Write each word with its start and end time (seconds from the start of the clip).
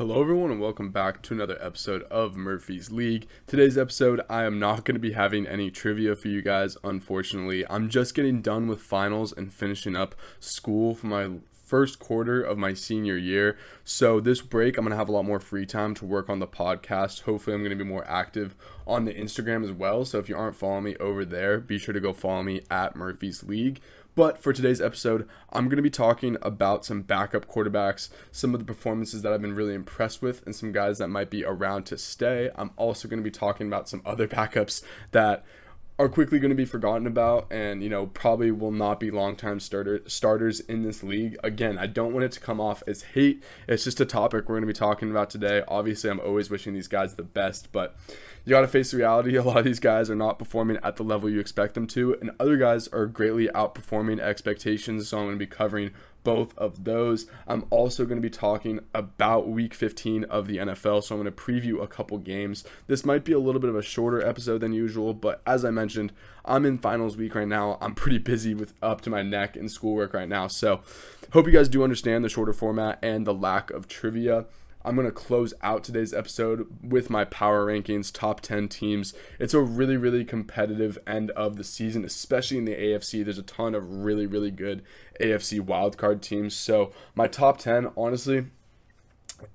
Hello, 0.00 0.22
everyone, 0.22 0.50
and 0.50 0.62
welcome 0.62 0.88
back 0.88 1.20
to 1.20 1.34
another 1.34 1.58
episode 1.60 2.04
of 2.04 2.34
Murphy's 2.34 2.90
League. 2.90 3.26
Today's 3.46 3.76
episode, 3.76 4.22
I 4.30 4.44
am 4.44 4.58
not 4.58 4.86
going 4.86 4.94
to 4.94 4.98
be 4.98 5.12
having 5.12 5.46
any 5.46 5.70
trivia 5.70 6.16
for 6.16 6.28
you 6.28 6.40
guys, 6.40 6.78
unfortunately. 6.82 7.66
I'm 7.68 7.90
just 7.90 8.14
getting 8.14 8.40
done 8.40 8.66
with 8.66 8.80
finals 8.80 9.30
and 9.30 9.52
finishing 9.52 9.96
up 9.96 10.14
school 10.38 10.94
for 10.94 11.06
my 11.06 11.28
first 11.50 11.98
quarter 11.98 12.40
of 12.40 12.56
my 12.56 12.72
senior 12.72 13.18
year. 13.18 13.58
So, 13.84 14.20
this 14.20 14.40
break, 14.40 14.78
I'm 14.78 14.86
going 14.86 14.92
to 14.92 14.96
have 14.96 15.10
a 15.10 15.12
lot 15.12 15.26
more 15.26 15.38
free 15.38 15.66
time 15.66 15.94
to 15.96 16.06
work 16.06 16.30
on 16.30 16.38
the 16.38 16.46
podcast. 16.46 17.24
Hopefully, 17.24 17.54
I'm 17.54 17.60
going 17.60 17.76
to 17.78 17.84
be 17.84 17.88
more 17.88 18.08
active 18.08 18.56
on 18.86 19.04
the 19.04 19.12
Instagram 19.12 19.62
as 19.64 19.70
well. 19.70 20.06
So, 20.06 20.18
if 20.18 20.30
you 20.30 20.36
aren't 20.36 20.56
following 20.56 20.84
me 20.84 20.96
over 20.96 21.26
there, 21.26 21.60
be 21.60 21.76
sure 21.76 21.92
to 21.92 22.00
go 22.00 22.14
follow 22.14 22.42
me 22.42 22.62
at 22.70 22.96
Murphy's 22.96 23.44
League. 23.44 23.82
But 24.14 24.42
for 24.42 24.52
today's 24.52 24.80
episode, 24.80 25.28
I'm 25.52 25.66
going 25.66 25.76
to 25.76 25.82
be 25.82 25.90
talking 25.90 26.36
about 26.42 26.84
some 26.84 27.02
backup 27.02 27.46
quarterbacks, 27.46 28.08
some 28.32 28.54
of 28.54 28.60
the 28.60 28.66
performances 28.66 29.22
that 29.22 29.32
I've 29.32 29.42
been 29.42 29.54
really 29.54 29.74
impressed 29.74 30.20
with, 30.20 30.44
and 30.44 30.54
some 30.54 30.72
guys 30.72 30.98
that 30.98 31.08
might 31.08 31.30
be 31.30 31.44
around 31.44 31.84
to 31.86 31.98
stay. 31.98 32.50
I'm 32.56 32.70
also 32.76 33.08
going 33.08 33.20
to 33.20 33.24
be 33.24 33.30
talking 33.30 33.66
about 33.66 33.88
some 33.88 34.02
other 34.04 34.26
backups 34.26 34.82
that 35.12 35.44
are 36.00 36.08
quickly 36.08 36.38
going 36.38 36.48
to 36.48 36.56
be 36.56 36.64
forgotten 36.64 37.06
about 37.06 37.46
and 37.50 37.82
you 37.82 37.88
know 37.90 38.06
probably 38.06 38.50
will 38.50 38.70
not 38.70 38.98
be 38.98 39.10
long-time 39.10 39.60
starter 39.60 40.00
starters 40.06 40.58
in 40.60 40.82
this 40.82 41.02
league. 41.02 41.36
Again 41.44 41.76
i 41.76 41.86
don't 41.86 42.14
want 42.14 42.24
it 42.24 42.32
to 42.32 42.40
come 42.40 42.58
off 42.58 42.82
as 42.86 43.02
hate. 43.02 43.44
It's 43.68 43.84
just 43.84 44.00
a 44.00 44.06
topic 44.06 44.48
we're 44.48 44.54
going 44.54 44.62
to 44.62 44.66
be 44.66 44.72
talking 44.72 45.10
about 45.10 45.28
today. 45.28 45.62
Obviously 45.68 46.08
i'm 46.08 46.18
always 46.18 46.48
wishing 46.48 46.72
these 46.72 46.88
guys 46.88 47.16
the 47.16 47.22
best 47.22 47.70
but 47.70 47.96
you 48.46 48.50
got 48.50 48.62
to 48.62 48.68
face 48.68 48.92
the 48.92 48.96
reality. 48.96 49.36
A 49.40 49.42
lot 49.42 49.58
of 49.58 49.64
these 49.66 49.80
guys 49.80 50.08
are 50.08 50.16
not 50.16 50.38
performing 50.38 50.78
at 50.82 50.96
the 50.96 51.02
level 51.02 51.28
you 51.28 51.38
expect 51.38 51.74
them 51.74 51.86
to 51.88 52.16
and 52.18 52.30
other 52.40 52.56
guys 52.56 52.88
are 52.88 53.04
greatly 53.04 53.48
outperforming 53.48 54.20
expectations 54.20 55.08
so 55.08 55.18
i'm 55.18 55.26
going 55.26 55.34
to 55.34 55.38
be 55.38 55.46
covering 55.46 55.90
both 56.22 56.56
of 56.56 56.84
those. 56.84 57.26
I'm 57.46 57.64
also 57.70 58.04
going 58.04 58.16
to 58.16 58.22
be 58.22 58.30
talking 58.30 58.80
about 58.94 59.48
week 59.48 59.74
15 59.74 60.24
of 60.24 60.46
the 60.46 60.58
NFL, 60.58 61.02
so 61.02 61.14
I'm 61.14 61.22
going 61.22 61.32
to 61.32 61.42
preview 61.42 61.82
a 61.82 61.86
couple 61.86 62.18
games. 62.18 62.64
This 62.86 63.04
might 63.04 63.24
be 63.24 63.32
a 63.32 63.38
little 63.38 63.60
bit 63.60 63.70
of 63.70 63.76
a 63.76 63.82
shorter 63.82 64.24
episode 64.24 64.58
than 64.58 64.72
usual, 64.72 65.14
but 65.14 65.42
as 65.46 65.64
I 65.64 65.70
mentioned, 65.70 66.12
I'm 66.44 66.66
in 66.66 66.78
finals 66.78 67.16
week 67.16 67.34
right 67.34 67.48
now. 67.48 67.78
I'm 67.80 67.94
pretty 67.94 68.18
busy 68.18 68.54
with 68.54 68.74
up 68.82 69.00
to 69.02 69.10
my 69.10 69.22
neck 69.22 69.56
in 69.56 69.68
schoolwork 69.68 70.14
right 70.14 70.28
now. 70.28 70.46
So, 70.46 70.80
hope 71.32 71.46
you 71.46 71.52
guys 71.52 71.68
do 71.68 71.84
understand 71.84 72.24
the 72.24 72.28
shorter 72.28 72.52
format 72.52 72.98
and 73.02 73.26
the 73.26 73.34
lack 73.34 73.70
of 73.70 73.88
trivia. 73.88 74.46
I'm 74.82 74.94
going 74.94 75.06
to 75.06 75.12
close 75.12 75.52
out 75.62 75.84
today's 75.84 76.14
episode 76.14 76.66
with 76.82 77.10
my 77.10 77.24
power 77.26 77.66
rankings, 77.66 78.10
top 78.10 78.40
10 78.40 78.68
teams. 78.68 79.12
It's 79.38 79.52
a 79.52 79.60
really, 79.60 79.98
really 79.98 80.24
competitive 80.24 80.98
end 81.06 81.30
of 81.32 81.56
the 81.56 81.64
season, 81.64 82.04
especially 82.04 82.56
in 82.56 82.64
the 82.64 82.74
AFC. 82.74 83.22
There's 83.22 83.36
a 83.36 83.42
ton 83.42 83.74
of 83.74 84.04
really, 84.04 84.26
really 84.26 84.50
good 84.50 84.82
AFC 85.20 85.60
wildcard 85.60 86.22
teams. 86.22 86.54
So, 86.54 86.92
my 87.14 87.26
top 87.26 87.58
10, 87.58 87.92
honestly, 87.94 88.46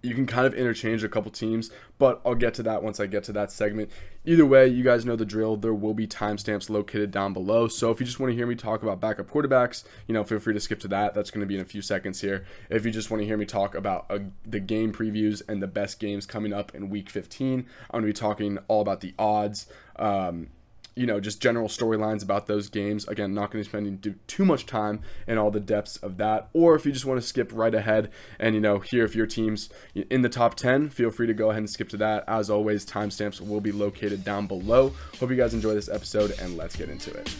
you 0.01 0.13
can 0.13 0.25
kind 0.25 0.45
of 0.45 0.53
interchange 0.53 1.03
a 1.03 1.09
couple 1.09 1.31
teams, 1.31 1.71
but 1.97 2.21
I'll 2.25 2.35
get 2.35 2.53
to 2.55 2.63
that 2.63 2.83
once 2.83 2.99
I 2.99 3.05
get 3.05 3.23
to 3.25 3.33
that 3.33 3.51
segment. 3.51 3.89
Either 4.25 4.45
way, 4.45 4.67
you 4.67 4.83
guys 4.83 5.05
know 5.05 5.15
the 5.15 5.25
drill. 5.25 5.55
There 5.55 5.73
will 5.73 5.93
be 5.93 6.07
timestamps 6.07 6.69
located 6.69 7.11
down 7.11 7.33
below. 7.33 7.67
So 7.67 7.91
if 7.91 7.99
you 7.99 8.05
just 8.05 8.19
want 8.19 8.31
to 8.31 8.35
hear 8.35 8.47
me 8.47 8.55
talk 8.55 8.83
about 8.83 8.99
backup 8.99 9.29
quarterbacks, 9.29 9.83
you 10.07 10.13
know, 10.13 10.23
feel 10.23 10.39
free 10.39 10.53
to 10.53 10.59
skip 10.59 10.79
to 10.81 10.87
that. 10.89 11.13
That's 11.13 11.31
going 11.31 11.41
to 11.41 11.47
be 11.47 11.55
in 11.55 11.61
a 11.61 11.65
few 11.65 11.81
seconds 11.81 12.21
here. 12.21 12.45
If 12.69 12.85
you 12.85 12.91
just 12.91 13.11
want 13.11 13.21
to 13.21 13.27
hear 13.27 13.37
me 13.37 13.45
talk 13.45 13.75
about 13.75 14.05
uh, 14.09 14.19
the 14.45 14.59
game 14.59 14.91
previews 14.91 15.41
and 15.47 15.61
the 15.61 15.67
best 15.67 15.99
games 15.99 16.25
coming 16.25 16.53
up 16.53 16.73
in 16.73 16.89
week 16.89 17.09
15, 17.09 17.59
I'm 17.59 17.65
going 17.91 18.03
to 18.03 18.07
be 18.07 18.13
talking 18.13 18.57
all 18.67 18.81
about 18.81 19.01
the 19.01 19.13
odds. 19.19 19.67
Um, 19.97 20.47
you 20.95 21.05
know, 21.05 21.19
just 21.19 21.41
general 21.41 21.67
storylines 21.67 22.23
about 22.23 22.47
those 22.47 22.69
games. 22.69 23.07
Again, 23.07 23.33
not 23.33 23.51
going 23.51 23.63
to 23.63 23.69
be 23.69 23.71
spending 23.71 24.19
too 24.27 24.45
much 24.45 24.65
time 24.65 25.01
in 25.27 25.37
all 25.37 25.51
the 25.51 25.59
depths 25.59 25.97
of 25.97 26.17
that. 26.17 26.49
Or 26.53 26.75
if 26.75 26.85
you 26.85 26.91
just 26.91 27.05
want 27.05 27.21
to 27.21 27.27
skip 27.27 27.51
right 27.53 27.75
ahead 27.75 28.09
and, 28.39 28.55
you 28.55 28.61
know, 28.61 28.79
hear 28.79 29.03
if 29.03 29.15
your 29.15 29.27
team's 29.27 29.69
in 29.93 30.21
the 30.21 30.29
top 30.29 30.55
10, 30.55 30.89
feel 30.89 31.11
free 31.11 31.27
to 31.27 31.33
go 31.33 31.49
ahead 31.49 31.59
and 31.59 31.69
skip 31.69 31.89
to 31.89 31.97
that. 31.97 32.23
As 32.27 32.49
always, 32.49 32.85
timestamps 32.85 33.45
will 33.45 33.61
be 33.61 33.71
located 33.71 34.23
down 34.23 34.47
below. 34.47 34.93
Hope 35.19 35.29
you 35.29 35.35
guys 35.35 35.53
enjoy 35.53 35.73
this 35.73 35.89
episode 35.89 36.31
and 36.39 36.57
let's 36.57 36.75
get 36.75 36.89
into 36.89 37.11
it. 37.11 37.35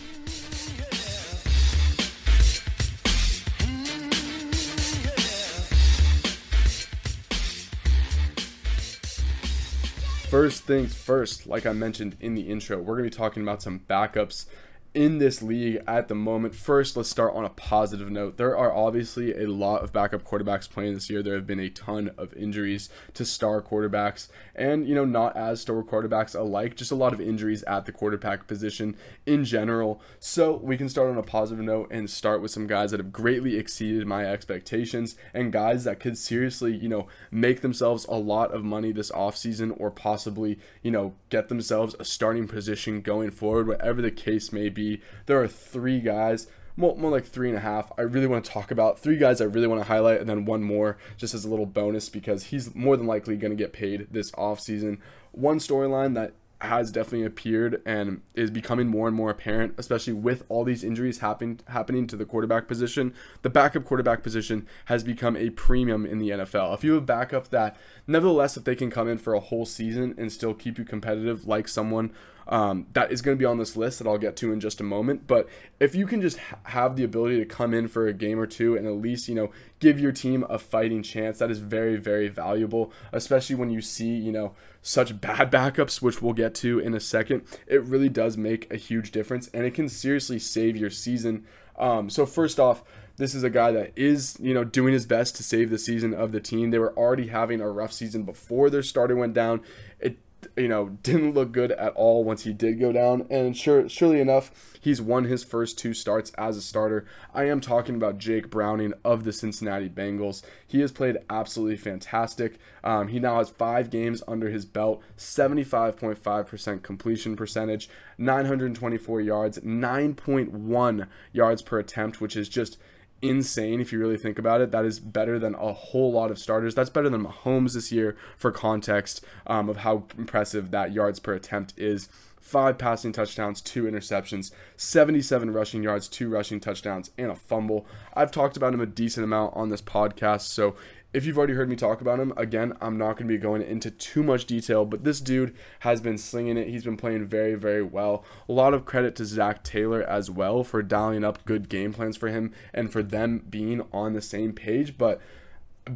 First 10.36 10.66
things 10.66 10.94
first, 10.94 11.48
like 11.48 11.66
I 11.66 11.72
mentioned 11.72 12.18
in 12.20 12.36
the 12.36 12.50
intro, 12.50 12.78
we're 12.78 12.98
going 12.98 13.10
to 13.10 13.10
be 13.10 13.18
talking 13.18 13.42
about 13.42 13.62
some 13.62 13.80
backups 13.80 14.48
in 14.96 15.18
this 15.18 15.42
league 15.42 15.84
at 15.86 16.08
the 16.08 16.16
moment. 16.16 16.56
First, 16.56 16.96
let's 16.96 17.10
start 17.10 17.36
on 17.36 17.44
a 17.44 17.50
positive 17.50 18.10
note. 18.10 18.38
There 18.38 18.58
are 18.58 18.74
obviously 18.74 19.34
a 19.44 19.48
lot 19.48 19.84
of 19.84 19.92
backup 19.92 20.24
quarterbacks 20.24 20.70
playing 20.70 20.94
this 20.94 21.10
year. 21.10 21.22
There 21.22 21.36
have 21.36 21.46
been 21.46 21.60
a 21.60 21.70
ton 21.70 22.12
of 22.18 22.34
injuries 22.34 22.90
to 23.16 23.26
star 23.26 23.62
quarterbacks 23.62 24.30
and, 24.56 24.88
you 24.88 24.96
know, 24.96 25.04
not 25.04 25.36
as 25.36 25.60
star 25.60 25.84
quarterbacks 25.84 26.34
alike, 26.34 26.78
just 26.78 26.94
a 26.94 26.96
lot 26.96 27.14
of 27.14 27.20
injuries 27.20 27.62
at 27.64 27.86
the 27.86 27.92
quarterback 27.92 28.48
position 28.48 28.96
in 29.26 29.44
general. 29.44 30.02
So, 30.20 30.56
we 30.56 30.78
can 30.78 30.88
start 30.88 31.10
on 31.10 31.18
a 31.18 31.24
positive 31.24 31.64
note 31.64 31.90
and 31.92 32.10
start 32.10 32.42
with 32.42 32.52
some 32.52 32.66
guys 32.66 32.92
that 32.92 33.02
have 33.02 33.12
greatly 33.12 33.58
exceeded 33.58 34.08
my 34.08 34.26
expectations 34.26 35.18
and 35.34 35.52
guys 35.52 35.84
that 35.84 36.00
could 36.00 36.18
seriously, 36.18 36.74
you 36.74 36.88
know, 36.88 37.08
make 37.30 37.60
themselves 37.60 38.06
a 38.06 38.16
lot 38.16 38.52
of 38.52 38.64
money 38.64 38.94
this 38.94 39.12
offseason 39.12 39.76
or 39.78 39.92
possibly, 39.92 40.58
you 40.82 40.92
know, 40.92 41.16
get 41.30 41.50
themselves 41.50 41.98
a 42.00 42.06
starting 42.06 42.48
position 42.48 43.02
going 43.02 43.32
forward, 43.32 43.68
whatever 43.68 44.02
the 44.02 44.10
case 44.10 44.54
may 44.54 44.70
be 44.70 44.85
there 45.26 45.42
are 45.42 45.48
three 45.48 46.00
guys, 46.00 46.48
more, 46.78 46.96
more 46.98 47.12
like 47.12 47.26
three 47.26 47.50
and 47.50 47.58
a 47.58 47.62
half. 47.62 47.92
I 47.98 48.02
really 48.02 48.28
want 48.28 48.46
to 48.46 48.52
talk 48.52 48.72
about 48.72 49.00
three 49.00 49.18
guys 49.18 49.42
I 49.42 49.46
really 49.46 49.68
want 49.68 49.82
to 49.82 49.88
highlight, 49.88 50.20
and 50.20 50.30
then 50.30 50.46
one 50.46 50.64
more 50.64 50.98
just 51.18 51.34
as 51.34 51.46
a 51.46 51.50
little 51.50 51.66
bonus 51.66 52.10
because 52.10 52.46
he's 52.46 52.74
more 52.76 52.98
than 52.98 53.08
likely 53.08 53.38
going 53.38 53.52
to 53.52 53.64
get 53.64 53.74
paid 53.74 54.08
this 54.12 54.32
offseason. 54.32 55.00
One 55.32 55.60
storyline 55.60 56.16
that 56.16 56.34
has 56.62 56.92
definitely 56.92 57.26
appeared 57.26 57.82
and 57.86 58.22
is 58.34 58.50
becoming 58.50 58.88
more 58.88 59.08
and 59.08 59.16
more 59.16 59.30
apparent, 59.30 59.74
especially 59.78 60.14
with 60.14 60.44
all 60.50 60.64
these 60.64 60.84
injuries 60.84 61.20
happening 61.20 61.60
happening 61.68 62.08
to 62.08 62.16
the 62.16 62.26
quarterback 62.26 62.68
position. 62.68 63.14
The 63.42 63.50
backup 63.50 63.84
quarterback 63.84 64.24
position 64.24 64.68
has 64.86 65.04
become 65.04 65.36
a 65.36 65.50
premium 65.52 66.06
in 66.06 66.20
the 66.20 66.30
NFL. 66.30 66.74
If 66.74 66.84
you 66.84 66.94
have 66.94 67.06
backup 67.06 67.50
that, 67.50 67.76
nevertheless, 68.08 68.58
if 68.58 68.64
they 68.64 68.76
can 68.76 68.90
come 68.90 69.08
in 69.08 69.18
for 69.18 69.34
a 69.34 69.40
whole 69.40 69.66
season 69.66 70.16
and 70.18 70.32
still 70.32 70.54
keep 70.54 70.78
you 70.78 70.86
competitive, 70.86 71.46
like 71.46 71.68
someone 71.68 72.12
um, 72.48 72.88
that 72.94 73.12
is 73.12 73.22
going 73.22 73.36
to 73.36 73.40
be 73.40 73.46
on 73.46 73.58
this 73.58 73.76
list 73.76 74.00
that 74.00 74.08
I'll 74.08 74.18
get 74.18 74.36
to 74.38 74.52
in 74.52 74.60
just 74.60 74.80
a 74.80 74.84
moment. 74.84 75.28
But 75.28 75.48
if 75.80 75.96
you 75.96 76.06
can 76.06 76.22
just 76.22 76.38
ha- 76.38 76.60
have 76.64 76.96
the 76.96 77.04
ability 77.04 77.40
to 77.40 77.46
come 77.46 77.74
in 77.74 77.88
for 77.88 78.08
a 78.08 78.14
game 78.14 78.40
or 78.40 78.46
two 78.46 78.76
and 78.76 78.88
at 78.88 78.94
least, 78.94 79.28
you 79.28 79.36
know, 79.36 79.52
give 79.80 80.00
your 80.00 80.12
team 80.12 80.46
a 80.50 80.60
fighting 80.60 81.02
chance, 81.02 81.40
that 81.40 81.50
is 81.50 81.60
very, 81.60 81.98
very 81.98 82.28
valuable, 82.28 82.92
especially 83.12 83.56
when 83.56 83.72
you 83.72 83.82
see, 83.82 84.16
you 84.16 84.32
know, 84.32 84.54
such 84.82 85.20
bad 85.20 85.52
backups, 85.52 86.02
which 86.02 86.22
we'll 86.22 86.34
get 86.34 86.54
to 86.56 86.80
in 86.80 86.94
a 86.94 87.00
second. 87.00 87.44
It 87.68 87.84
really 87.84 88.10
does 88.10 88.38
make 88.38 88.72
a 88.72 88.78
huge 88.78 89.12
difference 89.12 89.48
and 89.54 89.66
it 89.66 89.74
can 89.74 89.90
seriously 89.90 90.40
save 90.40 90.78
your 90.78 90.92
season. 90.92 91.46
Um, 91.78 92.10
so, 92.10 92.26
first 92.26 92.60
off, 92.60 92.84
this 93.18 93.34
is 93.34 93.44
a 93.44 93.50
guy 93.50 93.72
that 93.72 93.94
is, 93.96 94.38
you 94.40 94.54
know, 94.54 94.64
doing 94.64 94.94
his 94.94 95.06
best 95.06 95.36
to 95.38 95.44
save 95.44 95.70
the 95.70 95.78
season 95.78 96.14
of 96.14 96.32
the 96.32 96.40
team. 96.40 96.72
They 96.72 96.80
were 96.80 96.96
already 96.98 97.28
having 97.28 97.62
a 97.62 97.70
rough 97.70 97.94
season 97.94 98.24
before 98.24 98.70
their 98.70 98.84
starter 98.84 99.16
went 99.16 99.34
down. 99.34 99.62
It 100.00 100.18
you 100.58 100.68
know, 100.68 100.90
didn't 101.04 101.34
look 101.34 101.52
good 101.52 101.72
at 101.72 101.94
all 101.94 102.24
once 102.24 102.44
he 102.44 102.54
did 102.54 102.80
go 102.80 102.92
down. 102.92 103.26
And 103.30 103.56
sure, 103.56 103.88
surely 103.90 104.20
enough, 104.20 104.52
he's 104.80 105.02
won 105.02 105.26
his 105.26 105.44
first 105.44 105.78
two 105.78 105.94
starts 105.94 106.32
as 106.32 106.58
a 106.58 106.62
starter. 106.62 107.06
I 107.34 107.46
am 107.46 107.62
talking 107.62 107.96
about 107.96 108.18
Jake 108.18 108.50
Browning 108.50 108.94
of 109.04 109.24
the 109.24 109.34
Cincinnati 109.34 109.90
Bengals. 109.90 110.44
He 110.66 110.82
has 110.82 110.92
played 110.92 111.18
absolutely 111.30 111.78
fantastic. 111.78 112.58
Um, 112.84 113.10
he 113.10 113.20
now 113.20 113.38
has 113.38 113.50
five 113.50 113.90
games 113.90 114.24
under 114.28 114.50
his 114.50 114.66
belt, 114.66 115.02
75.5% 115.18 116.84
completion 116.84 117.36
percentage, 117.36 117.90
924 118.18 119.22
yards, 119.22 119.60
9.1 119.60 121.08
yards 121.34 121.62
per 121.62 121.80
attempt, 121.80 122.22
which 122.22 122.36
is 122.36 122.50
just 122.50 122.78
insane 123.22 123.82
if 123.82 123.92
you 123.92 124.00
really 124.00 124.18
think 124.18 124.38
about 124.38 124.62
it. 124.62 124.72
That 124.72 124.86
is 124.86 125.00
better 125.00 125.40
than 125.40 125.56
a 125.56 125.74
whole 125.74 126.12
lot 126.12 126.32
of 126.32 126.40
starters. 126.40 126.76
That's 126.76 126.90
better 126.90 127.10
than 127.10 127.26
Mahomes 127.26 127.74
this 127.74 127.92
year 127.92 128.16
for 128.38 128.52
context 128.52 129.24
um, 129.48 129.70
of 129.70 129.78
how 129.78 130.06
impressive 130.18 130.72
that 130.72 130.92
yards 130.92 131.20
per 131.20 131.34
attempt 131.34 131.74
is. 131.78 132.10
Five 132.40 132.78
passing 132.78 133.12
touchdowns, 133.12 133.60
two 133.60 133.86
interceptions, 133.86 134.52
77 134.78 135.52
rushing 135.52 135.82
yards, 135.82 136.08
two 136.08 136.30
rushing 136.30 136.60
touchdowns, 136.60 137.10
and 137.18 137.32
a 137.32 137.36
fumble. 137.36 137.88
I've 138.14 138.30
talked 138.32 138.56
about 138.56 138.74
him 138.74 138.82
a 138.82 138.86
decent 138.86 139.24
amount 139.24 139.56
on 139.56 139.70
this 139.70 139.82
podcast, 139.82 140.42
so 140.42 140.76
if 141.14 141.26
you've 141.26 141.38
already 141.38 141.54
heard 141.54 141.70
me 141.70 141.76
talk 141.76 142.02
about 142.02 142.20
him, 142.20 142.34
again, 142.36 142.74
I'm 142.82 142.98
not 142.98 143.18
going 143.18 143.28
to 143.28 143.34
be 143.34 143.38
going 143.38 143.62
into 143.62 143.90
too 143.90 144.22
much 144.22 144.46
detail, 144.46 144.86
but 144.86 145.04
this 145.04 145.22
dude 145.22 145.56
has 145.80 146.02
been 146.02 146.18
slinging 146.18 146.58
it. 146.58 146.68
He's 146.68 146.84
been 146.84 146.98
playing 146.98 147.26
very, 147.26 147.56
very 147.56 147.84
well. 147.84 148.26
A 148.50 148.52
lot 148.52 148.74
of 148.74 148.86
credit 148.86 149.16
to 149.18 149.26
Zac 149.26 149.64
Taylor 149.64 150.04
as 150.04 150.30
well 150.30 150.64
for 150.64 150.84
dialing 150.84 151.24
up 151.24 151.46
good 151.46 151.70
game 151.70 151.94
plans 151.94 152.18
for 152.18 152.28
him 152.28 152.54
and 152.74 152.92
for 152.92 153.02
them 153.02 153.46
being 153.50 153.82
on 153.94 154.14
the 154.14 154.22
same 154.22 154.52
page. 154.52 154.98
But 154.98 155.22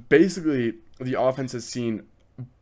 basically, 0.08 0.76
the 1.00 1.20
offense 1.20 1.52
has 1.52 1.66
seen 1.66 2.04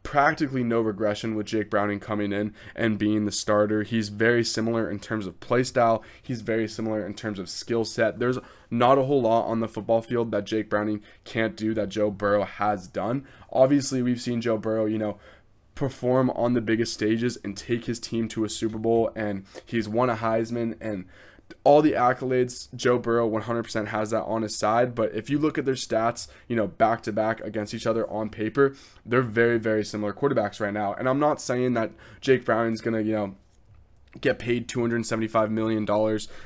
practically 0.03 0.63
no 0.63 0.79
regression 0.79 1.35
with 1.35 1.47
Jake 1.47 1.69
Browning 1.69 1.99
coming 1.99 2.31
in 2.31 2.53
and 2.75 2.97
being 2.97 3.25
the 3.25 3.31
starter. 3.31 3.83
He's 3.83 4.07
very 4.07 4.43
similar 4.43 4.89
in 4.89 4.99
terms 4.99 5.27
of 5.27 5.39
play 5.41 5.63
style. 5.63 6.01
He's 6.21 6.41
very 6.41 6.67
similar 6.67 7.05
in 7.05 7.13
terms 7.13 7.39
of 7.39 7.49
skill 7.49 7.83
set. 7.83 8.19
There's 8.19 8.39
not 8.71 8.97
a 8.97 9.03
whole 9.03 9.23
lot 9.23 9.47
on 9.47 9.59
the 9.59 9.67
football 9.67 10.01
field 10.01 10.31
that 10.31 10.45
Jake 10.45 10.69
Browning 10.69 11.01
can't 11.25 11.57
do 11.57 11.73
that 11.73 11.89
Joe 11.89 12.09
Burrow 12.09 12.45
has 12.45 12.87
done. 12.87 13.27
Obviously, 13.51 14.01
we've 14.01 14.21
seen 14.21 14.39
Joe 14.39 14.57
Burrow, 14.57 14.85
you 14.85 14.97
know, 14.97 15.17
perform 15.75 16.29
on 16.31 16.53
the 16.53 16.61
biggest 16.61 16.93
stages 16.93 17.37
and 17.43 17.55
take 17.55 17.85
his 17.85 17.99
team 17.99 18.27
to 18.29 18.43
a 18.43 18.49
Super 18.49 18.79
Bowl 18.79 19.11
and 19.15 19.45
he's 19.65 19.87
won 19.87 20.09
a 20.09 20.15
Heisman 20.15 20.75
and 20.81 21.05
all 21.63 21.81
the 21.81 21.93
accolades, 21.93 22.73
Joe 22.75 22.97
Burrow 22.97 23.29
100% 23.29 23.87
has 23.87 24.11
that 24.11 24.23
on 24.23 24.41
his 24.41 24.57
side. 24.57 24.95
But 24.95 25.13
if 25.13 25.29
you 25.29 25.39
look 25.39 25.57
at 25.57 25.65
their 25.65 25.75
stats, 25.75 26.27
you 26.47 26.55
know, 26.55 26.67
back 26.67 27.01
to 27.03 27.11
back 27.11 27.41
against 27.41 27.73
each 27.73 27.85
other 27.85 28.09
on 28.09 28.29
paper, 28.29 28.75
they're 29.05 29.21
very, 29.21 29.57
very 29.57 29.83
similar 29.83 30.13
quarterbacks 30.13 30.59
right 30.59 30.73
now. 30.73 30.93
And 30.93 31.07
I'm 31.09 31.19
not 31.19 31.41
saying 31.41 31.73
that 31.73 31.91
Jake 32.21 32.45
Browning's 32.45 32.81
going 32.81 32.95
to, 32.95 33.03
you 33.03 33.15
know, 33.15 33.35
get 34.21 34.39
paid 34.39 34.67
$275 34.67 35.49
million 35.49 35.85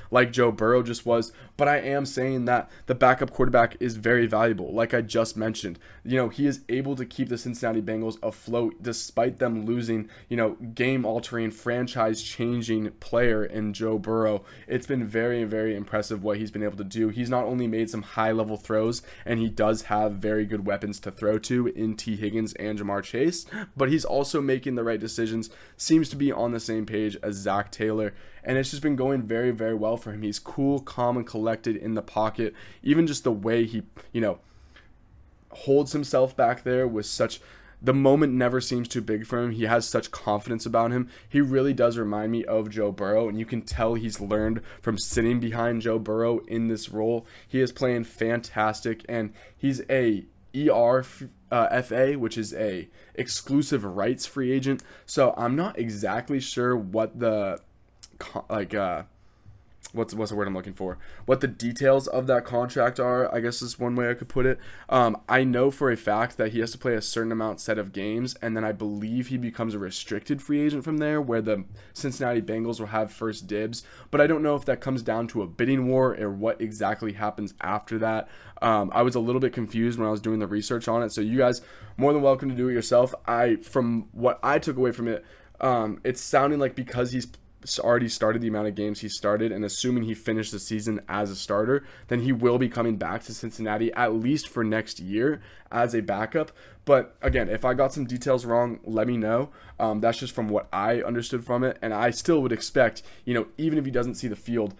like 0.10 0.32
Joe 0.32 0.52
Burrow 0.52 0.84
just 0.84 1.06
was. 1.06 1.32
But 1.58 1.68
I 1.68 1.78
am 1.78 2.06
saying 2.06 2.46
that 2.46 2.72
the 2.88 2.96
backup 2.96 3.32
quarterback 3.32 3.78
is 3.80 3.96
very 3.96 4.26
valuable, 4.26 4.74
like 4.74 4.94
I 4.94 5.02
just 5.02 5.38
mentioned. 5.38 5.78
You 6.04 6.18
know, 6.18 6.30
he 6.30 6.48
is 6.48 6.62
able 6.70 6.96
to 6.96 7.06
keep 7.06 7.30
the 7.30 7.38
Cincinnati 7.38 7.82
Bengals 7.82 8.18
afloat 8.24 8.82
despite 8.82 9.38
them 9.38 9.66
losing, 9.66 10.10
you 10.28 10.38
know, 10.38 10.58
game 10.74 11.06
altering, 11.06 11.52
franchise 11.52 12.24
changing 12.24 12.92
player 13.00 13.46
in 13.46 13.74
Joe 13.74 14.00
Burrow. 14.00 14.44
It's 14.68 14.88
been 14.88 15.06
very, 15.06 15.44
very 15.44 15.76
impressive 15.76 16.24
what 16.24 16.38
he's 16.38 16.52
been 16.52 16.64
able 16.64 16.78
to 16.78 16.84
do. 16.84 17.10
He's 17.10 17.30
not 17.30 17.46
only 17.46 17.68
made 17.68 17.90
some 17.90 18.02
high 18.02 18.32
level 18.32 18.58
throws, 18.58 19.04
and 19.26 19.40
he 19.40 19.50
does 19.50 19.84
have 19.84 20.14
very 20.14 20.46
good 20.46 20.66
weapons 20.66 21.00
to 21.02 21.12
throw 21.12 21.38
to 21.40 21.68
in 21.68 21.96
Tee 21.96 22.16
Higgins 22.16 22.54
and 22.54 22.80
Ja'Marr 22.80 23.04
Chase, 23.04 23.46
but 23.78 23.90
he's 23.90 24.06
also 24.06 24.42
making 24.42 24.76
the 24.76 24.84
right 24.84 25.00
decisions, 25.00 25.50
seems 25.78 26.10
to 26.10 26.16
be 26.16 26.32
on 26.32 26.52
the 26.52 26.60
same 26.60 26.86
page 26.88 27.18
as 27.22 27.36
Zac 27.36 27.61
Zac 27.62 27.72
Taylor. 27.72 28.13
And 28.44 28.58
it's 28.58 28.72
just 28.72 28.81
been 28.81 28.96
going 28.96 29.22
very, 29.22 29.52
very 29.52 29.75
well 29.75 29.98
for 29.98 30.12
him. 30.12 30.24
He's 30.24 30.40
cool, 30.40 30.80
calm, 30.80 31.18
and 31.18 31.28
collected 31.28 31.75
in 31.75 31.94
the 31.94 32.02
pocket. 32.02 32.54
Even 32.81 33.06
just 33.06 33.24
the 33.24 33.31
way 33.31 33.66
he, 33.66 33.84
you 34.12 34.22
know, 34.22 34.40
holds 35.52 35.94
himself 35.94 36.36
back 36.36 36.63
there 36.63 36.88
with 36.88 37.06
such 37.06 37.40
the 37.84 37.94
moment 37.94 38.31
never 38.34 38.62
seems 38.62 38.88
too 38.88 39.02
big 39.02 39.25
for 39.25 39.42
him. 39.42 39.52
He 39.52 39.63
has 39.63 39.88
such 39.88 40.12
confidence 40.12 40.68
about 40.68 40.92
him. 40.92 41.10
He 41.28 41.42
really 41.42 41.74
does 41.74 41.98
remind 41.98 42.31
me 42.31 42.46
of 42.46 42.69
Joe 42.69 42.92
Burrow, 42.92 43.28
and 43.28 43.40
you 43.40 43.46
can 43.46 43.63
tell 43.63 43.96
he's 43.96 44.22
learned 44.22 44.62
from 44.81 45.00
sitting 45.00 45.40
behind 45.40 45.81
Joe 45.81 45.98
Burrow 45.98 46.40
in 46.48 46.68
this 46.68 46.90
role. 46.90 47.25
He 47.48 47.60
is 47.60 47.72
playing 47.72 48.04
fantastic, 48.04 49.04
and 49.10 49.34
he's 49.58 49.81
a 49.90 50.25
ER 50.56 51.04
uh, 51.51 51.81
FA, 51.81 52.13
which 52.13 52.38
is 52.38 52.53
a 52.53 52.89
exclusive 53.15 53.83
rights 53.83 54.25
free 54.25 54.51
agent. 54.51 54.83
So 55.06 55.33
I'm 55.38 55.56
not 55.56 55.77
exactly 55.77 56.39
sure 56.39 56.75
what 56.75 57.19
the 57.19 57.59
like 58.50 58.74
uh, 58.74 59.03
what's 59.94 60.13
what's 60.13 60.31
the 60.31 60.38
word 60.38 60.48
I'm 60.48 60.54
looking 60.54 60.74
for? 60.74 60.98
What 61.25 61.42
the 61.42 61.48
details 61.48 62.07
of 62.07 62.28
that 62.28 62.45
contract 62.45 63.00
are, 63.00 63.33
I 63.33 63.39
guess 63.39 63.62
is 63.62 63.80
one 63.80 63.95
way 63.95 64.10
I 64.10 64.13
could 64.13 64.30
put 64.30 64.45
it. 64.45 64.60
Um, 64.89 65.18
I 65.28 65.44
know 65.44 65.72
for 65.72 65.92
a 65.92 65.98
fact 65.98 66.38
that 66.38 66.51
he 66.51 66.60
has 66.60 66.72
to 66.72 66.78
play 66.78 66.95
a 66.95 67.01
certain 67.01 67.31
amount 67.31 67.60
set 67.60 67.78
of 67.78 67.92
games, 67.92 68.36
and 68.42 68.56
then 68.56 68.63
I 68.63 68.72
believe 68.72 69.28
he 69.28 69.38
becomes 69.38 69.74
a 69.74 69.80
restricted 69.80 70.42
free 70.42 70.62
agent 70.62 70.83
from 70.83 70.98
there, 70.98 71.22
where 71.22 71.42
the 71.42 71.66
Cincinnati 71.94 72.42
Bengals 72.42 72.80
will 72.80 72.88
have 72.88 73.12
first 73.12 73.48
dibs. 73.48 73.83
But 74.10 74.22
I 74.22 74.28
don't 74.28 74.44
know 74.44 74.56
if 74.56 74.66
that 74.66 74.81
comes 74.81 75.04
down 75.04 75.28
to 75.30 75.42
a 75.42 75.48
bidding 75.48 75.88
war 75.88 76.16
or 76.18 76.31
what 76.31 76.62
exactly 76.62 77.13
happens 77.13 77.54
after 77.62 77.98
that. 78.00 78.30
Um, 78.62 78.92
I 78.94 79.01
was 79.01 79.16
a 79.16 79.19
little 79.19 79.42
bit 79.42 79.54
confused 79.54 80.00
when 80.00 80.07
I 80.07 80.12
was 80.12 80.22
doing 80.22 80.39
the 80.39 80.48
research 80.48 80.88
on 80.88 81.04
it, 81.04 81.12
so 81.12 81.22
you 81.22 81.38
guys 81.38 81.62
more 81.98 82.13
than 82.13 82.22
welcome 82.22 82.50
to 82.50 82.56
do 82.56 82.69
it 82.69 82.74
yourself. 82.74 83.13
I 83.27 83.57
from 83.57 84.07
what 84.12 84.39
I 84.42 84.60
took 84.60 84.77
away 84.77 84.92
from 84.92 85.07
it. 85.07 85.25
Um, 85.60 86.00
it's 86.04 86.22
sounding 86.22 86.57
like 86.57 86.75
because 86.75 87.12
he's 87.12 87.27
already 87.80 88.10
started 88.10 88.42
the 88.42 88.48
amount 88.48 88.68
of 88.68 88.75
games 88.75 89.02
he 89.02 89.10
started, 89.10 89.52
and 89.52 89.63
assuming 89.63 90.04
he 90.04 90.13
finished 90.13 90.52
the 90.52 90.60
season 90.60 91.02
as 91.08 91.30
a 91.30 91.36
starter, 91.36 91.84
then 92.08 92.22
he 92.22 92.31
will 92.31 92.58
be 92.58 92.69
coming 92.69 92.98
back 92.98 93.24
to 93.24 93.34
Cincinnati 93.34 93.92
at 93.94 94.13
least 94.13 94.48
for 94.48 94.63
next 94.63 95.00
year 95.00 95.42
as 95.72 95.94
a 95.94 96.02
backup. 96.02 96.52
But 96.86 97.16
again, 97.22 97.50
if 97.50 97.63
I 97.63 97.74
got 97.74 97.94
some 97.94 98.06
details 98.06 98.46
wrong, 98.46 98.80
let 98.84 99.08
me 99.08 99.18
know. 99.18 99.50
Um, 99.80 100.00
that's 100.00 100.18
just 100.18 100.34
from 100.34 100.50
what 100.50 100.68
I 100.74 101.02
understood 101.02 101.46
from 101.46 101.63
it, 101.63 101.78
and 101.81 101.94
I 101.94 102.12
still 102.12 102.42
would 102.42 102.52
expect, 102.52 103.04
you 103.25 103.34
know, 103.34 103.48
even 103.58 103.78
if 103.78 103.86
he 103.86 103.92
doesn't 103.92 104.16
see 104.16 104.28
the 104.28 104.36
field, 104.36 104.74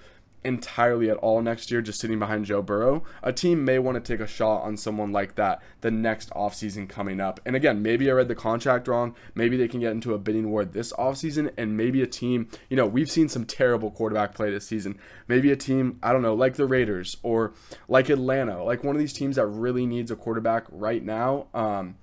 entirely 0.44 1.10
at 1.10 1.18
all 1.18 1.42
next 1.42 1.72
year 1.72 1.82
just 1.82 2.00
sitting 2.00 2.20
behind 2.20 2.46
Joe 2.46 2.62
Burrow, 2.62 3.04
a 3.24 3.32
team 3.32 3.64
may 3.64 3.80
want 3.80 4.04
to 4.04 4.14
take 4.14 4.20
a 4.20 4.28
shot 4.28 4.64
on 4.64 4.78
someone 4.78 5.12
like 5.12 5.36
that 5.36 5.62
the 5.82 5.92
next 5.92 6.30
offseason 6.32 6.88
coming 6.90 7.20
up. 7.20 7.40
And 7.46 7.56
again, 7.56 7.82
maybe 7.82 8.10
I 8.10 8.14
read 8.14 8.28
the 8.28 8.36
contract 8.36 8.88
wrong. 8.88 9.16
Maybe 9.36 9.58
they 9.58 9.68
can 9.68 9.80
get 9.80 9.92
into 9.92 10.14
a 10.14 10.18
bidding 10.18 10.50
war 10.50 10.66
this 10.66 10.94
offseason, 10.94 11.52
and 11.58 11.78
maybe 11.78 12.02
a 12.02 12.08
team, 12.08 12.50
you 12.70 12.78
know, 12.78 12.86
we've 12.86 13.12
seen 13.12 13.30
some 13.30 13.46
terrible 13.46 13.92
quarterback 13.92 14.34
play 14.34 14.52
this 14.52 14.68
season. 14.68 14.98
Maybe 15.28 15.52
a 15.52 15.56
team, 15.56 16.00
I 16.02 16.12
don't 16.12 16.22
know, 16.22 16.36
like 16.36 16.56
the 16.56 16.66
Raiders 16.66 17.18
or 17.24 17.54
like 17.88 18.10
Atlanta, 18.10 18.64
like 18.64 18.84
one 18.84 18.96
of 18.96 19.00
these 19.00 19.14
teams 19.14 19.36
that 19.36 19.48
really 19.48 19.86
needs 19.86 20.12
a 20.12 20.16
quarterback 20.16 20.66
right 20.70 21.04
now. 21.04 21.48
Um, 21.54 21.96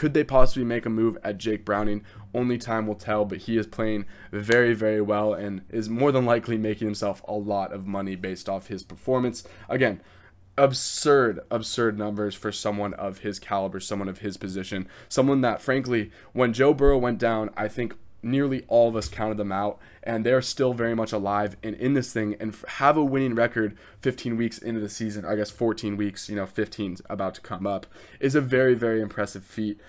could 0.00 0.14
they 0.14 0.24
possibly 0.24 0.64
make 0.64 0.86
a 0.86 0.88
move 0.88 1.18
at 1.22 1.36
Jake 1.36 1.62
Browning? 1.62 2.02
Only 2.32 2.56
time 2.56 2.86
will 2.86 2.94
tell, 2.94 3.26
but 3.26 3.36
he 3.36 3.58
is 3.58 3.66
playing 3.66 4.06
very, 4.32 4.72
very 4.72 5.02
well 5.02 5.34
and 5.34 5.60
is 5.68 5.90
more 5.90 6.10
than 6.10 6.24
likely 6.24 6.56
making 6.56 6.86
himself 6.86 7.20
a 7.28 7.34
lot 7.34 7.70
of 7.70 7.86
money 7.86 8.16
based 8.16 8.48
off 8.48 8.68
his 8.68 8.82
performance. 8.82 9.44
Again, 9.68 10.00
absurd, 10.56 11.40
absurd 11.50 11.98
numbers 11.98 12.34
for 12.34 12.50
someone 12.50 12.94
of 12.94 13.18
his 13.18 13.38
caliber, 13.38 13.78
someone 13.78 14.08
of 14.08 14.20
his 14.20 14.38
position, 14.38 14.88
someone 15.10 15.42
that, 15.42 15.60
frankly, 15.60 16.10
when 16.32 16.54
Joe 16.54 16.72
Burrow 16.72 16.96
went 16.96 17.18
down, 17.18 17.50
I 17.54 17.68
think 17.68 17.94
nearly 18.22 18.64
all 18.68 18.88
of 18.88 18.96
us 18.96 19.08
counted 19.08 19.36
them 19.36 19.52
out, 19.52 19.78
and 20.02 20.24
they're 20.24 20.42
still 20.42 20.72
very 20.72 20.94
much 20.94 21.12
alive 21.12 21.56
and 21.62 21.74
in 21.76 21.94
this 21.94 22.12
thing 22.12 22.36
and 22.40 22.54
have 22.68 22.96
a 22.96 23.04
winning 23.04 23.34
record 23.34 23.76
15 24.00 24.36
weeks 24.36 24.58
into 24.58 24.80
the 24.80 24.88
season. 24.88 25.24
I 25.24 25.36
guess 25.36 25.50
14 25.50 25.96
weeks, 25.96 26.28
you 26.28 26.36
know, 26.36 26.46
15's 26.46 27.02
about 27.08 27.34
to 27.36 27.40
come 27.40 27.66
up, 27.66 27.86
is 28.18 28.34
a 28.34 28.40
very, 28.40 28.74
very 28.74 29.00
impressive 29.00 29.44
feat 29.44 29.80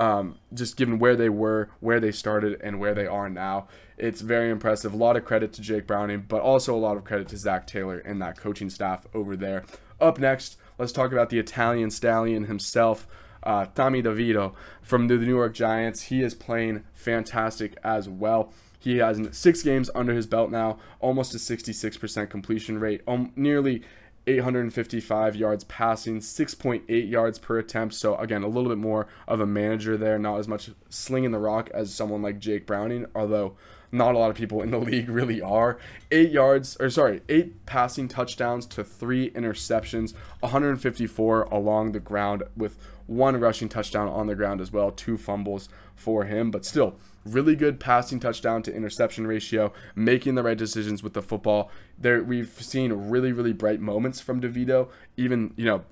um, 0.00 0.38
just 0.54 0.76
given 0.76 0.98
where 0.98 1.14
they 1.14 1.28
were, 1.28 1.68
where 1.80 2.00
they 2.00 2.10
started, 2.10 2.58
and 2.62 2.80
where 2.80 2.94
they 2.94 3.06
are 3.06 3.28
now. 3.28 3.68
It's 3.98 4.22
very 4.22 4.50
impressive. 4.50 4.94
A 4.94 4.96
lot 4.96 5.16
of 5.16 5.26
credit 5.26 5.52
to 5.54 5.60
Jake 5.60 5.86
Browning, 5.86 6.24
but 6.26 6.40
also 6.40 6.74
a 6.74 6.78
lot 6.78 6.96
of 6.96 7.04
credit 7.04 7.28
to 7.28 7.36
Zac 7.36 7.66
Taylor 7.66 7.98
and 7.98 8.20
that 8.22 8.38
coaching 8.38 8.70
staff 8.70 9.06
over 9.12 9.36
there. 9.36 9.64
Up 10.00 10.18
next, 10.18 10.56
let's 10.78 10.92
talk 10.92 11.12
about 11.12 11.28
the 11.28 11.38
Italian 11.38 11.90
stallion 11.90 12.44
himself, 12.44 13.06
uh, 13.42 13.66
Tommy 13.74 14.02
DeVito 14.02 14.54
from 14.82 15.08
the 15.08 15.16
New 15.16 15.34
York 15.34 15.54
Giants. 15.54 16.02
He 16.02 16.22
is 16.22 16.34
playing 16.34 16.84
fantastic 16.94 17.76
as 17.82 18.08
well. 18.08 18.52
He 18.78 18.96
has 18.98 19.20
six 19.32 19.62
games 19.62 19.90
under 19.94 20.14
his 20.14 20.26
belt 20.26 20.50
now, 20.50 20.78
almost 21.00 21.34
a 21.34 21.38
66% 21.38 22.30
completion 22.30 22.80
rate, 22.80 23.02
um, 23.06 23.30
nearly 23.36 23.82
855 24.26 25.36
yards 25.36 25.64
passing, 25.64 26.20
6.8 26.20 27.10
yards 27.10 27.38
per 27.38 27.58
attempt. 27.58 27.94
So, 27.94 28.16
again, 28.16 28.42
a 28.42 28.48
little 28.48 28.70
bit 28.70 28.78
more 28.78 29.06
of 29.28 29.40
a 29.40 29.46
manager 29.46 29.96
there, 29.96 30.18
not 30.18 30.38
as 30.38 30.48
much 30.48 30.70
slinging 30.88 31.32
the 31.32 31.38
rock 31.38 31.70
as 31.74 31.92
someone 31.92 32.22
like 32.22 32.38
Jake 32.38 32.66
Browning, 32.66 33.06
although 33.14 33.56
not 33.92 34.14
a 34.14 34.18
lot 34.18 34.30
of 34.30 34.36
people 34.36 34.62
in 34.62 34.70
the 34.70 34.78
league 34.78 35.08
really 35.08 35.42
are. 35.42 35.78
Eight 36.10 36.30
yards, 36.30 36.76
or 36.78 36.90
sorry, 36.90 37.22
eight 37.28 37.66
passing 37.66 38.08
touchdowns 38.08 38.66
to 38.66 38.84
three 38.84 39.30
interceptions, 39.30 40.14
154 40.40 41.42
along 41.42 41.92
the 41.92 42.00
ground 42.00 42.44
with 42.56 42.78
one 43.10 43.40
rushing 43.40 43.68
touchdown 43.68 44.06
on 44.06 44.28
the 44.28 44.36
ground 44.36 44.60
as 44.60 44.72
well, 44.72 44.92
two 44.92 45.18
fumbles 45.18 45.68
for 45.96 46.24
him, 46.24 46.52
but 46.52 46.64
still 46.64 46.94
really 47.26 47.56
good 47.56 47.80
passing 47.80 48.20
touchdown 48.20 48.62
to 48.62 48.72
interception 48.74 49.26
ratio, 49.26 49.72
making 49.96 50.36
the 50.36 50.42
right 50.44 50.56
decisions 50.56 51.02
with 51.02 51.12
the 51.12 51.20
football. 51.20 51.72
There 51.98 52.22
we've 52.22 52.52
seen 52.62 52.92
really 52.92 53.32
really 53.32 53.52
bright 53.52 53.80
moments 53.80 54.20
from 54.20 54.40
DeVito, 54.40 54.88
even, 55.16 55.52
you 55.56 55.64
know, 55.64 55.84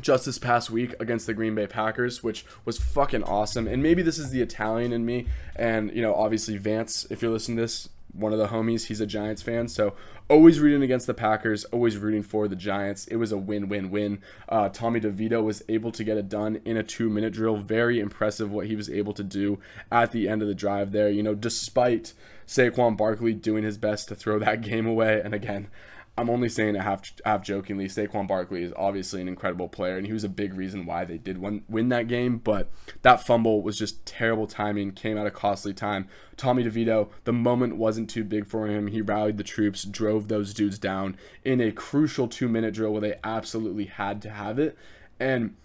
just 0.00 0.24
this 0.26 0.38
past 0.38 0.68
week 0.68 0.96
against 0.98 1.26
the 1.26 1.34
Green 1.34 1.54
Bay 1.54 1.68
Packers, 1.68 2.24
which 2.24 2.44
was 2.64 2.76
fucking 2.76 3.22
awesome. 3.22 3.68
And 3.68 3.80
maybe 3.80 4.02
this 4.02 4.18
is 4.18 4.30
the 4.30 4.42
Italian 4.42 4.92
in 4.92 5.06
me. 5.06 5.28
And, 5.54 5.94
you 5.94 6.02
know, 6.02 6.14
obviously 6.14 6.56
Vance, 6.56 7.06
if 7.08 7.22
you're 7.22 7.30
listening 7.30 7.58
to 7.58 7.62
this, 7.62 7.88
one 8.12 8.32
of 8.32 8.38
the 8.38 8.48
homies, 8.48 8.86
he's 8.86 9.00
a 9.00 9.06
Giants 9.06 9.42
fan. 9.42 9.68
So 9.68 9.94
always 10.28 10.60
rooting 10.60 10.82
against 10.82 11.06
the 11.06 11.14
Packers, 11.14 11.64
always 11.66 11.96
rooting 11.96 12.22
for 12.22 12.48
the 12.48 12.56
Giants. 12.56 13.06
It 13.06 13.16
was 13.16 13.32
a 13.32 13.38
win 13.38 13.68
win 13.68 13.90
win. 13.90 14.20
Uh, 14.48 14.68
Tommy 14.68 15.00
DeVito 15.00 15.42
was 15.42 15.62
able 15.68 15.92
to 15.92 16.04
get 16.04 16.16
it 16.16 16.28
done 16.28 16.60
in 16.64 16.76
a 16.76 16.82
two 16.82 17.08
minute 17.08 17.32
drill. 17.32 17.56
Very 17.56 18.00
impressive 18.00 18.50
what 18.50 18.66
he 18.66 18.76
was 18.76 18.90
able 18.90 19.12
to 19.14 19.22
do 19.24 19.58
at 19.90 20.12
the 20.12 20.28
end 20.28 20.42
of 20.42 20.48
the 20.48 20.54
drive 20.54 20.92
there. 20.92 21.10
You 21.10 21.22
know, 21.22 21.34
despite 21.34 22.12
Saquon 22.46 22.96
Barkley 22.96 23.34
doing 23.34 23.64
his 23.64 23.78
best 23.78 24.08
to 24.08 24.14
throw 24.14 24.38
that 24.38 24.60
game 24.62 24.86
away. 24.86 25.20
And 25.22 25.34
again, 25.34 25.68
I'm 26.16 26.28
only 26.28 26.50
saying 26.50 26.76
it 26.76 26.82
half 26.82 27.10
half 27.24 27.42
jokingly. 27.42 27.88
Saquon 27.88 28.28
Barkley 28.28 28.62
is 28.62 28.72
obviously 28.76 29.22
an 29.22 29.28
incredible 29.28 29.68
player, 29.68 29.96
and 29.96 30.06
he 30.06 30.12
was 30.12 30.24
a 30.24 30.28
big 30.28 30.52
reason 30.52 30.84
why 30.84 31.06
they 31.06 31.16
did 31.16 31.38
win, 31.38 31.64
win 31.68 31.88
that 31.88 32.06
game. 32.06 32.36
But 32.36 32.70
that 33.00 33.26
fumble 33.26 33.62
was 33.62 33.78
just 33.78 34.04
terrible 34.04 34.46
timing, 34.46 34.92
came 34.92 35.16
at 35.16 35.26
a 35.26 35.30
costly 35.30 35.72
time. 35.72 36.08
Tommy 36.36 36.64
DeVito, 36.64 37.08
the 37.24 37.32
moment 37.32 37.76
wasn't 37.76 38.10
too 38.10 38.24
big 38.24 38.46
for 38.46 38.66
him. 38.66 38.88
He 38.88 39.00
rallied 39.00 39.38
the 39.38 39.44
troops, 39.44 39.84
drove 39.84 40.28
those 40.28 40.52
dudes 40.52 40.78
down 40.78 41.16
in 41.44 41.62
a 41.62 41.72
crucial 41.72 42.28
two 42.28 42.48
minute 42.48 42.74
drill 42.74 42.92
where 42.92 43.00
they 43.00 43.18
absolutely 43.24 43.86
had 43.86 44.20
to 44.22 44.30
have 44.30 44.58
it. 44.58 44.76
And 45.18 45.56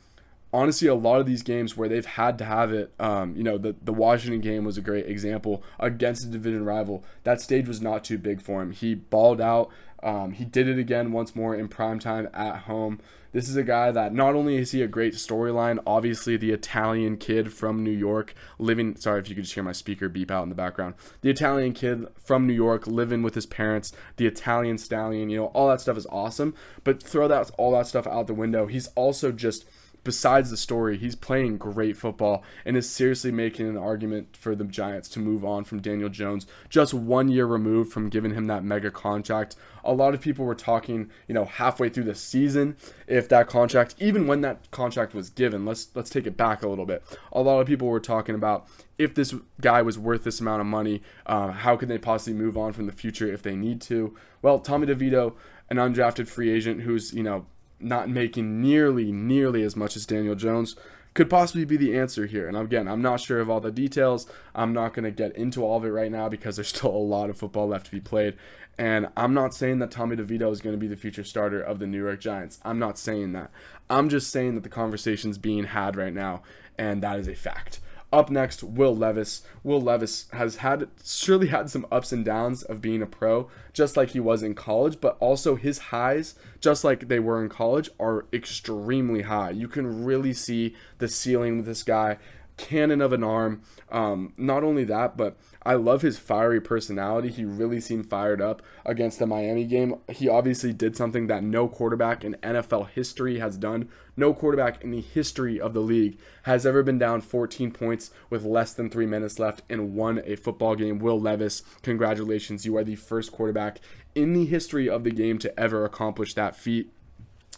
honestly, 0.54 0.88
a 0.88 0.96
lot 0.96 1.20
of 1.20 1.26
these 1.26 1.44
games 1.44 1.76
where 1.76 1.90
they've 1.90 2.06
had 2.06 2.38
to 2.38 2.46
have 2.46 2.72
it, 2.72 2.94
um, 3.00 3.36
you 3.36 3.44
know, 3.44 3.58
the, 3.58 3.76
the 3.82 3.94
Washington 3.94 4.42
game 4.42 4.64
was 4.64 4.78
a 4.78 4.82
great 4.82 5.08
example 5.08 5.64
against 5.80 6.26
a 6.26 6.28
division 6.28 6.66
rival. 6.66 7.04
That 7.24 7.42
stage 7.42 7.68
was 7.68 7.82
not 7.82 8.04
too 8.04 8.18
big 8.18 8.42
for 8.42 8.62
him. 8.62 8.72
He 8.72 8.96
balled 8.96 9.42
out. 9.42 9.70
Um, 10.04 10.32
he 10.32 10.46
did 10.46 10.68
it 10.68 10.78
again 10.78 11.12
once 11.12 11.36
more 11.36 11.56
in 11.56 11.68
prime 11.68 12.00
time 12.00 12.30
at 12.34 12.60
home. 12.60 13.00
This 13.34 13.50
is 13.50 13.56
a 13.56 13.64
guy 13.64 13.92
that 13.92 14.14
not 14.14 14.36
only 14.36 14.56
is 14.56 14.72
he 14.72 14.82
a 14.82 14.88
great 14.88 15.14
storyline, 15.14 15.80
obviously 15.86 16.38
the 16.38 16.52
Italian 16.52 17.18
kid 17.18 17.52
from 17.52 17.84
New 17.84 17.92
York 17.92 18.34
living. 18.58 18.96
Sorry 18.96 19.20
if 19.20 19.28
you 19.28 19.36
could 19.36 19.44
just 19.44 19.54
hear 19.54 19.64
my 19.64 19.74
speaker 19.74 20.08
beep 20.08 20.32
out 20.32 20.44
in 20.44 20.50
the 20.50 20.56
background. 20.56 20.96
The 21.22 21.30
Italian 21.30 21.74
kid 21.74 22.08
from 22.24 22.48
New 22.48 22.54
York 22.54 22.88
living 22.88 23.22
with 23.22 23.36
his 23.36 23.46
parents, 23.46 23.92
the 24.16 24.28
Italian 24.28 24.78
stallion. 24.78 25.30
You 25.30 25.38
know, 25.38 25.46
all 25.48 25.68
that 25.68 25.82
stuff 25.82 25.98
is 25.98 26.08
awesome. 26.08 26.56
But 26.84 27.04
throw 27.04 27.28
that 27.28 27.52
all 27.58 27.72
that 27.74 27.88
stuff 27.88 28.08
out 28.08 28.28
the 28.28 28.34
window. 28.34 28.66
He's 28.66 28.88
also 28.96 29.32
just 29.32 29.66
besides 30.08 30.50
the 30.50 30.56
story, 30.56 30.98
he's 30.98 31.16
playing 31.16 31.58
great 31.58 31.98
football 31.98 32.42
and 32.64 32.78
is 32.78 32.90
seriously 32.90 33.30
making 33.30 33.68
an 33.68 33.76
argument 33.76 34.38
for 34.38 34.56
the 34.56 34.64
Giants 34.64 35.10
to 35.10 35.20
move 35.20 35.44
on 35.44 35.66
from 35.66 35.82
Daniel 35.82 36.08
Jones, 36.08 36.48
just 36.70 36.94
one 36.94 37.28
year 37.28 37.46
removed 37.46 37.92
from 37.92 38.08
giving 38.08 38.34
him 38.34 38.48
that 38.48 38.64
mega 38.64 38.90
contract. 38.90 39.58
A 39.84 39.92
lot 39.92 40.14
of 40.14 40.22
people 40.22 40.46
were 40.46 40.56
talking, 40.56 41.12
you 41.28 41.34
know, 41.34 41.44
halfway 41.44 41.90
through 41.90 42.06
the 42.06 42.16
season 42.16 42.78
if 43.06 43.28
that 43.28 43.48
contract, 43.48 43.96
even 44.00 44.28
when 44.28 44.40
that 44.42 44.72
contract 44.72 45.14
was 45.14 45.30
given, 45.30 45.66
let's 45.66 45.90
let's 45.94 46.10
take 46.10 46.26
it 46.26 46.38
back 46.38 46.64
a 46.64 46.70
little 46.70 46.86
bit. 46.86 47.04
A 47.34 47.42
lot 47.42 47.60
of 47.60 47.68
people 47.68 47.90
were 47.90 48.00
talking 48.00 48.34
about 48.34 48.66
if 48.98 49.14
this 49.14 49.36
guy 49.60 49.82
was 49.82 50.00
worth 50.00 50.24
this 50.24 50.40
amount 50.40 50.62
of 50.62 50.68
money, 50.68 51.02
uh, 51.26 51.52
how 51.52 51.76
can 51.76 51.90
they 51.90 51.98
possibly 51.98 52.34
move 52.34 52.58
on 52.58 52.72
from 52.72 52.86
the 52.86 52.94
future 52.94 53.32
if 53.32 53.44
they 53.44 53.58
need 53.58 53.82
to? 53.82 54.16
Well, 54.42 54.60
Tommy 54.60 54.88
DeVito, 54.88 55.34
an 55.70 55.76
undrafted 55.76 56.30
free 56.30 56.50
agent 56.50 56.84
who's 56.84 57.14
you 57.14 57.24
know 57.24 57.46
not 57.80 58.10
making 58.10 58.62
nearly, 58.62 59.12
nearly 59.12 59.64
as 59.64 59.76
much 59.76 59.96
as 59.96 60.06
Daniel 60.06 60.36
Jones 60.36 60.76
could 61.14 61.30
possibly 61.32 61.66
be 61.66 61.78
the 61.78 61.98
answer 61.98 62.28
here. 62.28 62.48
And 62.48 62.56
again, 62.56 62.88
I'm 62.88 63.02
not 63.02 63.20
sure 63.20 63.40
of 63.40 63.50
all 63.50 63.60
the 63.60 63.72
details. 63.72 64.28
I'm 64.54 64.72
not 64.72 64.94
going 64.94 65.06
to 65.06 65.12
get 65.12 65.36
into 65.36 65.64
all 65.64 65.78
of 65.78 65.86
it 65.86 65.90
right 65.90 66.12
now 66.12 66.30
because 66.30 66.58
there's 66.58 66.68
still 66.76 66.92
a 66.92 66.98
lot 66.98 67.30
of 67.30 67.38
football 67.38 67.68
left 67.68 67.88
to 67.88 67.92
be 67.92 68.00
played. 68.00 68.36
And 68.78 69.08
I'm 69.18 69.34
not 69.34 69.56
saying 69.56 69.80
that 69.80 69.90
Tommy 69.90 70.16
DeVito 70.16 70.52
is 70.52 70.62
going 70.62 70.76
to 70.76 70.80
be 70.80 70.88
the 70.88 70.96
future 70.96 71.24
starter 71.24 71.60
of 71.60 71.80
the 71.80 71.88
New 71.88 72.04
York 72.04 72.20
Giants. 72.20 72.60
I'm 72.64 72.78
not 72.78 73.00
saying 73.00 73.34
that. 73.34 73.50
I'm 73.90 74.10
just 74.10 74.30
saying 74.30 74.54
that 74.56 74.62
the 74.62 74.70
conversation's 74.70 75.40
being 75.40 75.64
had 75.64 75.96
right 75.96 76.14
now, 76.14 76.44
and 76.78 77.02
that 77.02 77.18
is 77.20 77.28
a 77.28 77.34
fact. 77.34 77.80
Up 78.14 78.30
next, 78.30 78.64
Will 78.64 78.96
Levis. 78.96 79.42
Will 79.64 79.82
Levis 79.82 80.28
has 80.32 80.58
had 80.58 80.88
surely 81.04 81.48
had 81.48 81.70
some 81.70 81.86
ups 81.92 82.14
and 82.14 82.24
downs 82.24 82.64
of 82.64 82.82
being 82.82 83.02
a 83.02 83.06
pro, 83.06 83.50
just 83.74 83.98
like 83.98 84.12
he 84.12 84.20
was 84.20 84.42
in 84.42 84.56
college, 84.56 85.02
but 85.02 85.18
also 85.20 85.56
his 85.56 85.78
highs, 85.78 86.36
just 86.62 86.86
like 86.86 87.10
they 87.10 87.20
were 87.20 87.44
in 87.44 87.50
college, 87.50 87.90
are 88.00 88.26
extremely 88.32 89.24
high. 89.24 89.50
You 89.50 89.68
can 89.68 90.06
really 90.06 90.34
see 90.34 90.74
the 91.00 91.10
ceiling 91.10 91.58
with 91.58 91.66
this 91.66 91.84
guy. 91.84 92.18
Cannon 92.56 93.02
of 93.02 93.14
an 93.14 93.24
arm. 93.24 93.62
Um, 93.92 94.34
not 94.36 94.64
only 94.64 94.84
that, 94.86 95.16
but 95.16 95.38
I 95.64 95.76
love 95.76 96.02
his 96.02 96.18
fiery 96.18 96.60
personality. 96.60 97.30
He 97.30 97.46
really 97.46 97.80
seemed 97.80 98.10
fired 98.10 98.42
up 98.42 98.62
against 98.86 99.20
the 99.20 99.28
Miami 99.28 99.66
game. 99.66 99.96
He 100.10 100.28
obviously 100.28 100.74
did 100.74 100.98
something 100.98 101.28
that 101.28 101.44
no 101.44 101.68
quarterback 101.68 102.24
in 102.24 102.36
NFL 102.36 102.90
history 102.90 103.40
has 103.40 103.58
done. 103.58 103.90
No 104.20 104.34
quarterback 104.34 104.84
in 104.84 104.90
the 104.90 105.00
history 105.00 105.62
of 105.62 105.74
the 105.74 105.80
league 105.80 106.18
has 106.44 106.66
ever 106.66 106.82
been 106.82 106.98
down 106.98 107.22
14 107.22 107.72
points 107.72 108.10
with 108.32 108.44
less 108.44 108.74
than 108.74 108.90
three 108.90 109.06
minutes 109.06 109.38
left 109.38 109.62
and 109.70 109.94
won 109.94 110.22
a 110.26 110.36
football 110.36 110.76
game. 110.76 110.98
Will 110.98 111.20
Levis, 111.20 111.62
congratulations. 111.84 112.66
You 112.66 112.76
are 112.78 112.84
the 112.84 112.96
first 112.96 113.32
quarterback 113.32 113.80
in 114.16 114.34
the 114.34 114.46
history 114.46 114.90
of 114.90 115.04
the 115.04 115.12
game 115.12 115.38
to 115.38 115.60
ever 115.60 115.86
accomplish 115.86 116.34
that 116.34 116.56
feat. 116.56 116.92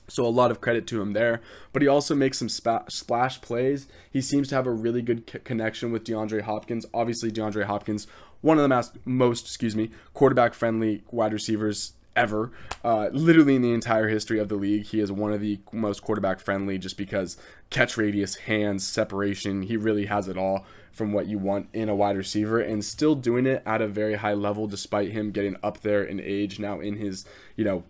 So 0.09 0.25
a 0.25 0.27
lot 0.27 0.51
of 0.51 0.59
credit 0.59 0.85
to 0.87 1.01
him 1.01 1.13
there. 1.13 1.39
But 1.71 1.81
he 1.81 1.87
also 1.87 2.13
makes 2.13 2.39
some 2.39 2.49
spa- 2.49 2.85
splash 2.89 3.39
plays. 3.41 3.87
He 4.11 4.21
seems 4.21 4.49
to 4.49 4.55
have 4.55 4.67
a 4.67 4.71
really 4.71 5.01
good 5.01 5.29
c- 5.31 5.39
connection 5.39 5.91
with 5.91 6.03
DeAndre 6.03 6.41
Hopkins. 6.41 6.85
Obviously, 6.93 7.31
DeAndre 7.31 7.65
Hopkins, 7.65 8.07
one 8.41 8.59
of 8.59 8.67
the 8.67 8.99
most, 9.05 9.45
excuse 9.45 9.75
me, 9.75 9.91
quarterback 10.13 10.53
friendly 10.53 11.03
wide 11.11 11.31
receivers 11.31 11.93
ever. 12.19 12.51
Uh, 12.83 13.09
literally 13.13 13.55
in 13.55 13.61
the 13.61 13.71
entire 13.71 14.09
history 14.09 14.39
of 14.39 14.49
the 14.49 14.55
league, 14.55 14.85
he 14.85 14.99
is 14.99 15.11
one 15.11 15.31
of 15.31 15.39
the 15.39 15.59
most 15.71 16.03
quarterback 16.03 16.39
friendly 16.41 16.77
just 16.77 16.97
because 16.97 17.37
catch 17.69 17.95
radius, 17.95 18.35
hands, 18.35 18.85
separation, 18.85 19.63
he 19.63 19.77
really 19.77 20.05
has 20.07 20.27
it 20.27 20.37
all 20.37 20.65
from 20.91 21.13
what 21.13 21.27
you 21.27 21.37
want 21.37 21.69
in 21.71 21.87
a 21.87 21.95
wide 21.95 22.17
receiver 22.17 22.59
and 22.59 22.83
still 22.83 23.15
doing 23.15 23.45
it 23.45 23.63
at 23.65 23.81
a 23.81 23.87
very 23.87 24.15
high 24.15 24.33
level 24.33 24.67
despite 24.67 25.11
him 25.11 25.31
getting 25.31 25.55
up 25.63 25.79
there 25.79 26.03
in 26.03 26.19
age 26.19 26.59
now 26.59 26.81
in 26.81 26.97
his, 26.97 27.25
you 27.55 27.63
know, 27.63 27.83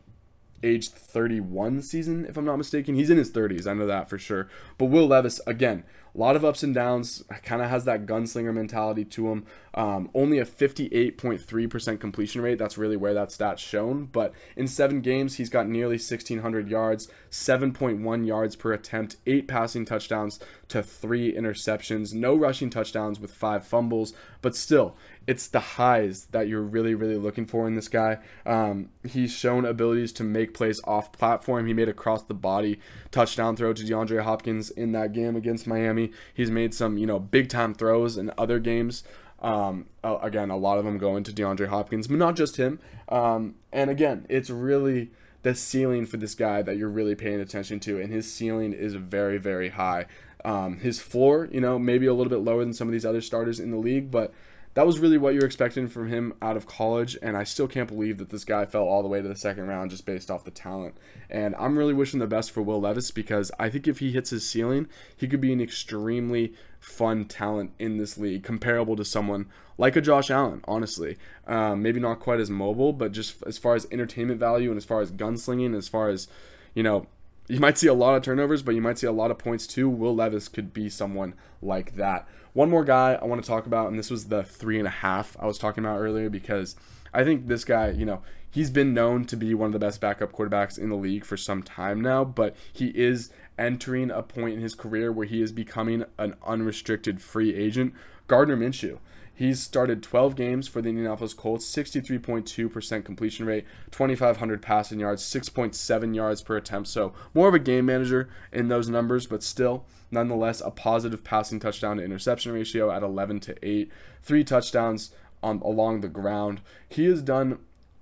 age 0.61 0.89
31 0.89 1.81
season, 1.81 2.25
if 2.25 2.37
I'm 2.37 2.45
not 2.45 2.57
mistaken. 2.57 2.93
He's 2.93 3.09
in 3.09 3.17
his 3.17 3.31
30s, 3.31 3.65
I 3.65 3.73
know 3.73 3.87
that 3.87 4.09
for 4.09 4.19
sure. 4.19 4.47
But 4.77 4.85
Will 4.85 5.07
Levis, 5.07 5.41
again, 5.47 5.85
a 6.13 6.17
lot 6.17 6.35
of 6.35 6.43
ups 6.43 6.63
and 6.63 6.73
downs, 6.73 7.23
kind 7.43 7.61
of 7.61 7.69
has 7.69 7.85
that 7.85 8.05
gunslinger 8.05 8.53
mentality 8.53 9.05
to 9.05 9.31
him. 9.31 9.45
Um, 9.73 10.09
only 10.13 10.39
a 10.39 10.45
58.3% 10.45 11.99
completion 11.99 12.41
rate. 12.41 12.57
That's 12.57 12.77
really 12.77 12.97
where 12.97 13.13
that 13.13 13.31
stat's 13.31 13.61
shown. 13.61 14.05
But 14.05 14.33
in 14.55 14.67
seven 14.67 15.01
games, 15.01 15.35
he's 15.35 15.49
got 15.49 15.67
nearly 15.67 15.95
1,600 15.95 16.69
yards, 16.69 17.07
7.1 17.29 18.25
yards 18.25 18.55
per 18.55 18.73
attempt, 18.73 19.17
eight 19.27 19.47
passing 19.47 19.85
touchdowns 19.85 20.39
to 20.69 20.81
three 20.81 21.33
interceptions, 21.33 22.13
no 22.13 22.35
rushing 22.35 22.69
touchdowns 22.69 23.19
with 23.19 23.33
five 23.33 23.65
fumbles. 23.65 24.13
But 24.41 24.55
still, 24.55 24.95
it's 25.27 25.47
the 25.47 25.59
highs 25.59 26.25
that 26.31 26.47
you're 26.47 26.61
really, 26.61 26.95
really 26.95 27.17
looking 27.17 27.45
for 27.45 27.67
in 27.67 27.75
this 27.75 27.87
guy. 27.87 28.17
Um, 28.45 28.89
he's 29.07 29.31
shown 29.31 29.65
abilities 29.65 30.11
to 30.13 30.23
make 30.23 30.55
plays 30.55 30.81
off 30.85 31.11
platform. 31.11 31.67
He 31.67 31.73
made 31.73 31.89
a 31.89 31.93
cross 31.93 32.23
the 32.23 32.33
body 32.33 32.79
touchdown 33.11 33.55
throw 33.55 33.73
to 33.73 33.83
DeAndre 33.83 34.23
Hopkins 34.23 34.71
in 34.71 34.91
that 34.93 35.13
game 35.13 35.35
against 35.35 35.67
Miami. 35.67 36.08
He's 36.33 36.51
made 36.51 36.73
some, 36.73 36.97
you 36.97 37.05
know, 37.05 37.19
big 37.19 37.49
time 37.49 37.73
throws 37.73 38.17
in 38.17 38.31
other 38.37 38.59
games. 38.59 39.03
Um, 39.41 39.87
again, 40.03 40.49
a 40.49 40.57
lot 40.57 40.77
of 40.77 40.85
them 40.85 40.97
going 40.97 41.23
to 41.23 41.31
DeAndre 41.31 41.67
Hopkins, 41.67 42.07
but 42.07 42.17
not 42.17 42.35
just 42.35 42.57
him. 42.57 42.79
Um, 43.07 43.55
and 43.71 43.89
again, 43.89 44.25
it's 44.29 44.49
really 44.49 45.11
the 45.43 45.55
ceiling 45.55 46.05
for 46.05 46.17
this 46.17 46.35
guy 46.35 46.61
that 46.61 46.77
you're 46.77 46.89
really 46.89 47.15
paying 47.15 47.39
attention 47.39 47.79
to, 47.81 47.99
and 47.99 48.11
his 48.11 48.31
ceiling 48.31 48.73
is 48.73 48.95
very, 48.95 49.37
very 49.37 49.69
high. 49.69 50.05
Um, 50.43 50.79
his 50.79 50.99
floor, 50.99 51.47
you 51.51 51.61
know, 51.61 51.79
maybe 51.79 52.05
a 52.05 52.13
little 52.13 52.29
bit 52.29 52.39
lower 52.39 52.63
than 52.63 52.73
some 52.73 52.87
of 52.87 52.91
these 52.91 53.05
other 53.05 53.21
starters 53.21 53.59
in 53.59 53.71
the 53.71 53.77
league, 53.77 54.11
but 54.11 54.33
that 54.79 54.85
was 54.85 54.99
really 54.99 55.17
what 55.17 55.33
you're 55.33 55.45
expecting 55.45 55.89
from 55.89 56.07
him 56.07 56.33
out 56.41 56.55
of 56.55 56.65
college, 56.65 57.17
and 57.21 57.35
I 57.35 57.43
still 57.43 57.67
can't 57.67 57.89
believe 57.89 58.17
that 58.17 58.29
this 58.29 58.45
guy 58.45 58.63
fell 58.63 58.83
all 58.83 59.03
the 59.03 59.09
way 59.09 59.21
to 59.21 59.27
the 59.27 59.35
second 59.35 59.67
round 59.67 59.91
just 59.91 60.05
based 60.05 60.31
off 60.31 60.45
the 60.45 60.51
talent. 60.51 60.95
And 61.29 61.53
I'm 61.59 61.77
really 61.77 61.93
wishing 61.93 62.21
the 62.21 62.27
best 62.27 62.49
for 62.51 62.61
Will 62.61 62.79
Levis 62.79 63.11
because 63.11 63.51
I 63.59 63.69
think 63.69 63.89
if 63.89 63.99
he 63.99 64.13
hits 64.13 64.29
his 64.29 64.49
ceiling, 64.49 64.87
he 65.17 65.27
could 65.27 65.41
be 65.41 65.51
an 65.51 65.59
extremely 65.59 66.53
fun 66.79 67.25
talent 67.25 67.73
in 67.77 67.97
this 67.97 68.17
league, 68.17 68.43
comparable 68.43 68.95
to 68.95 69.03
someone 69.03 69.47
like 69.77 69.97
a 69.97 70.01
Josh 70.01 70.31
Allen, 70.31 70.61
honestly. 70.63 71.17
Um, 71.45 71.81
maybe 71.81 71.99
not 71.99 72.21
quite 72.21 72.39
as 72.39 72.49
mobile, 72.49 72.93
but 72.93 73.11
just 73.11 73.43
as 73.43 73.57
far 73.57 73.75
as 73.75 73.85
entertainment 73.91 74.39
value 74.39 74.69
and 74.69 74.77
as 74.77 74.85
far 74.85 75.01
as 75.01 75.11
gunslinging, 75.11 75.75
as 75.75 75.89
far 75.89 76.07
as, 76.07 76.29
you 76.73 76.83
know, 76.83 77.05
you 77.49 77.59
might 77.59 77.77
see 77.77 77.87
a 77.87 77.93
lot 77.93 78.15
of 78.15 78.23
turnovers, 78.23 78.61
but 78.61 78.75
you 78.75 78.81
might 78.81 78.97
see 78.97 79.07
a 79.07 79.11
lot 79.11 79.29
of 79.29 79.37
points 79.37 79.67
too. 79.67 79.89
Will 79.89 80.15
Levis 80.15 80.47
could 80.47 80.71
be 80.71 80.87
someone 80.87 81.33
like 81.61 81.97
that. 81.97 82.29
One 82.53 82.69
more 82.69 82.83
guy 82.83 83.13
I 83.13 83.25
want 83.25 83.43
to 83.43 83.47
talk 83.47 83.65
about, 83.65 83.89
and 83.89 83.99
this 83.99 84.09
was 84.09 84.25
the 84.25 84.43
three 84.43 84.79
and 84.79 84.87
a 84.87 84.91
half 84.91 85.37
I 85.39 85.45
was 85.45 85.57
talking 85.57 85.85
about 85.85 85.99
earlier 85.99 86.29
because 86.29 86.75
I 87.13 87.23
think 87.23 87.47
this 87.47 87.63
guy, 87.63 87.89
you 87.89 88.05
know, 88.05 88.21
he's 88.49 88.69
been 88.69 88.93
known 88.93 89.25
to 89.25 89.37
be 89.37 89.53
one 89.53 89.67
of 89.67 89.73
the 89.73 89.79
best 89.79 90.01
backup 90.01 90.31
quarterbacks 90.31 90.77
in 90.77 90.89
the 90.89 90.95
league 90.95 91.25
for 91.25 91.37
some 91.37 91.61
time 91.61 92.01
now, 92.01 92.23
but 92.23 92.55
he 92.73 92.87
is 92.89 93.31
entering 93.57 94.09
a 94.09 94.23
point 94.23 94.55
in 94.55 94.61
his 94.61 94.73
career 94.75 95.11
where 95.11 95.27
he 95.27 95.41
is 95.41 95.51
becoming 95.51 96.05
an 96.17 96.35
unrestricted 96.45 97.21
free 97.21 97.53
agent. 97.53 97.93
Gardner 98.27 98.57
Minshew. 98.57 98.99
He's 99.39 99.63
started 99.63 100.03
12 100.03 100.35
games 100.35 100.67
for 100.67 100.81
the 100.81 100.89
Indianapolis 100.89 101.33
Colts, 101.33 101.65
63.2% 101.65 103.05
completion 103.05 103.45
rate, 103.45 103.63
2,500 103.89 104.61
passing 104.61 104.99
yards, 104.99 105.23
6.7 105.23 106.13
yards 106.13 106.41
per 106.41 106.57
attempt. 106.57 106.89
So 106.89 107.13
more 107.33 107.47
of 107.47 107.53
a 107.53 107.59
game 107.59 107.85
manager 107.85 108.27
in 108.51 108.67
those 108.67 108.89
numbers, 108.89 109.27
but 109.27 109.41
still, 109.41 109.85
nonetheless, 110.11 110.59
a 110.59 110.71
positive 110.71 111.23
passing 111.23 111.61
touchdown 111.61 111.95
to 111.95 112.03
interception 112.03 112.51
ratio 112.51 112.91
at 112.91 113.01
11 113.01 113.39
to 113.39 113.55
8, 113.65 113.89
three 114.23 114.43
touchdowns 114.43 115.11
on 115.41 115.61
along 115.61 116.01
the 116.01 116.09
ground. 116.09 116.59
He 116.89 117.05
has 117.05 117.21
done 117.21 117.59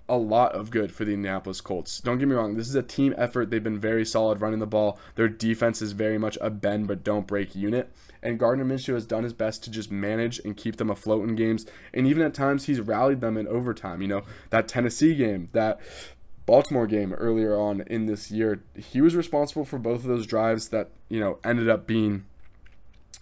a 0.09 0.17
lot 0.17 0.53
of 0.53 0.71
good 0.71 0.91
for 0.91 1.05
the 1.05 1.13
Indianapolis 1.13 1.61
Colts. 1.61 1.99
Don't 1.99 2.17
get 2.17 2.27
me 2.27 2.35
wrong, 2.35 2.55
this 2.55 2.69
is 2.69 2.75
a 2.75 2.83
team 2.83 3.13
effort. 3.17 3.49
They've 3.49 3.63
been 3.63 3.79
very 3.79 4.05
solid 4.05 4.41
running 4.41 4.59
the 4.59 4.67
ball. 4.67 4.99
Their 5.15 5.27
defense 5.27 5.81
is 5.81 5.91
very 5.91 6.17
much 6.17 6.37
a 6.41 6.49
bend 6.49 6.87
but 6.87 7.03
don't 7.03 7.27
break 7.27 7.55
unit. 7.55 7.91
And 8.23 8.39
Gardner 8.39 8.65
Minshew 8.65 8.93
has 8.93 9.05
done 9.05 9.23
his 9.23 9.33
best 9.33 9.63
to 9.63 9.71
just 9.71 9.91
manage 9.91 10.39
and 10.39 10.57
keep 10.57 10.77
them 10.77 10.89
afloat 10.89 11.27
in 11.27 11.35
games. 11.35 11.65
And 11.93 12.07
even 12.07 12.23
at 12.23 12.33
times, 12.33 12.65
he's 12.65 12.81
rallied 12.81 13.21
them 13.21 13.37
in 13.37 13.47
overtime. 13.47 14.01
You 14.01 14.07
know, 14.07 14.23
that 14.49 14.67
Tennessee 14.67 15.15
game, 15.15 15.49
that 15.53 15.79
Baltimore 16.45 16.87
game 16.87 17.13
earlier 17.13 17.55
on 17.55 17.81
in 17.81 18.05
this 18.05 18.31
year, 18.31 18.63
he 18.75 19.01
was 19.01 19.15
responsible 19.15 19.65
for 19.65 19.77
both 19.77 19.99
of 19.99 20.07
those 20.07 20.25
drives 20.25 20.69
that, 20.69 20.89
you 21.09 21.19
know, 21.19 21.37
ended 21.43 21.69
up 21.69 21.85
being 21.85 22.25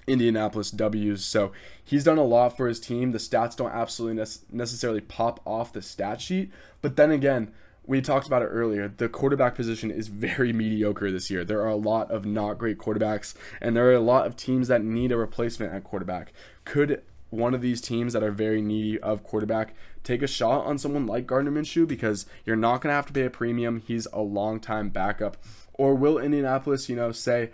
Indianapolis 0.08 0.72
W's. 0.72 1.24
So 1.24 1.52
he's 1.84 2.04
done 2.04 2.18
a 2.18 2.24
lot 2.24 2.56
for 2.56 2.68
his 2.68 2.80
team. 2.80 3.12
The 3.12 3.18
stats 3.18 3.56
don't 3.56 3.72
absolutely 3.72 4.24
necessarily 4.52 5.02
pop 5.02 5.40
off 5.46 5.74
the 5.74 5.82
stat 5.82 6.22
sheet, 6.22 6.52
but 6.82 6.96
then 6.96 7.12
again, 7.12 7.52
we 7.88 8.02
talked 8.02 8.26
about 8.26 8.42
it 8.42 8.48
earlier. 8.48 8.88
The 8.88 9.10
quarterback 9.10 9.54
position 9.56 9.92
is 9.92 10.08
very 10.08 10.52
mediocre 10.52 11.12
this 11.12 11.30
year. 11.30 11.46
There 11.46 11.62
are 11.62 11.70
a 11.70 11.76
lot 11.76 12.10
of 12.10 12.26
not 12.26 12.58
great 12.58 12.80
quarterbacks, 12.80 13.36
and 13.62 13.76
there 13.76 13.88
are 13.90 13.94
a 13.94 14.00
lot 14.00 14.26
of 14.26 14.36
teams 14.36 14.68
that 14.70 14.84
need 14.84 15.12
a 15.12 15.18
replacement 15.18 15.72
at 15.72 15.84
quarterback. 15.84 16.34
Could 16.64 17.04
one 17.30 17.54
of 17.54 17.62
these 17.62 17.82
teams 17.82 18.14
that 18.14 18.24
are 18.24 18.32
very 18.32 18.62
needy 18.62 19.00
of 19.00 19.24
quarterback 19.24 19.76
take 20.04 20.22
a 20.22 20.28
shot 20.28 20.66
on 20.66 20.78
someone 20.78 21.06
like 21.06 21.28
Gardner 21.28 21.52
Minshew 21.52 21.88
because 21.88 22.26
you're 22.46 22.56
not 22.56 22.82
going 22.82 22.92
to 22.92 22.96
have 22.96 23.08
to 23.08 23.14
pay 23.14 23.26
a 23.26 23.30
premium. 23.30 23.84
He's 23.86 24.08
a 24.14 24.22
long 24.22 24.60
time 24.60 24.90
backup. 24.90 25.38
Or 25.74 25.96
will 25.96 26.18
Indianapolis, 26.18 26.88
you 26.88 26.96
know, 26.96 27.12
say 27.12 27.50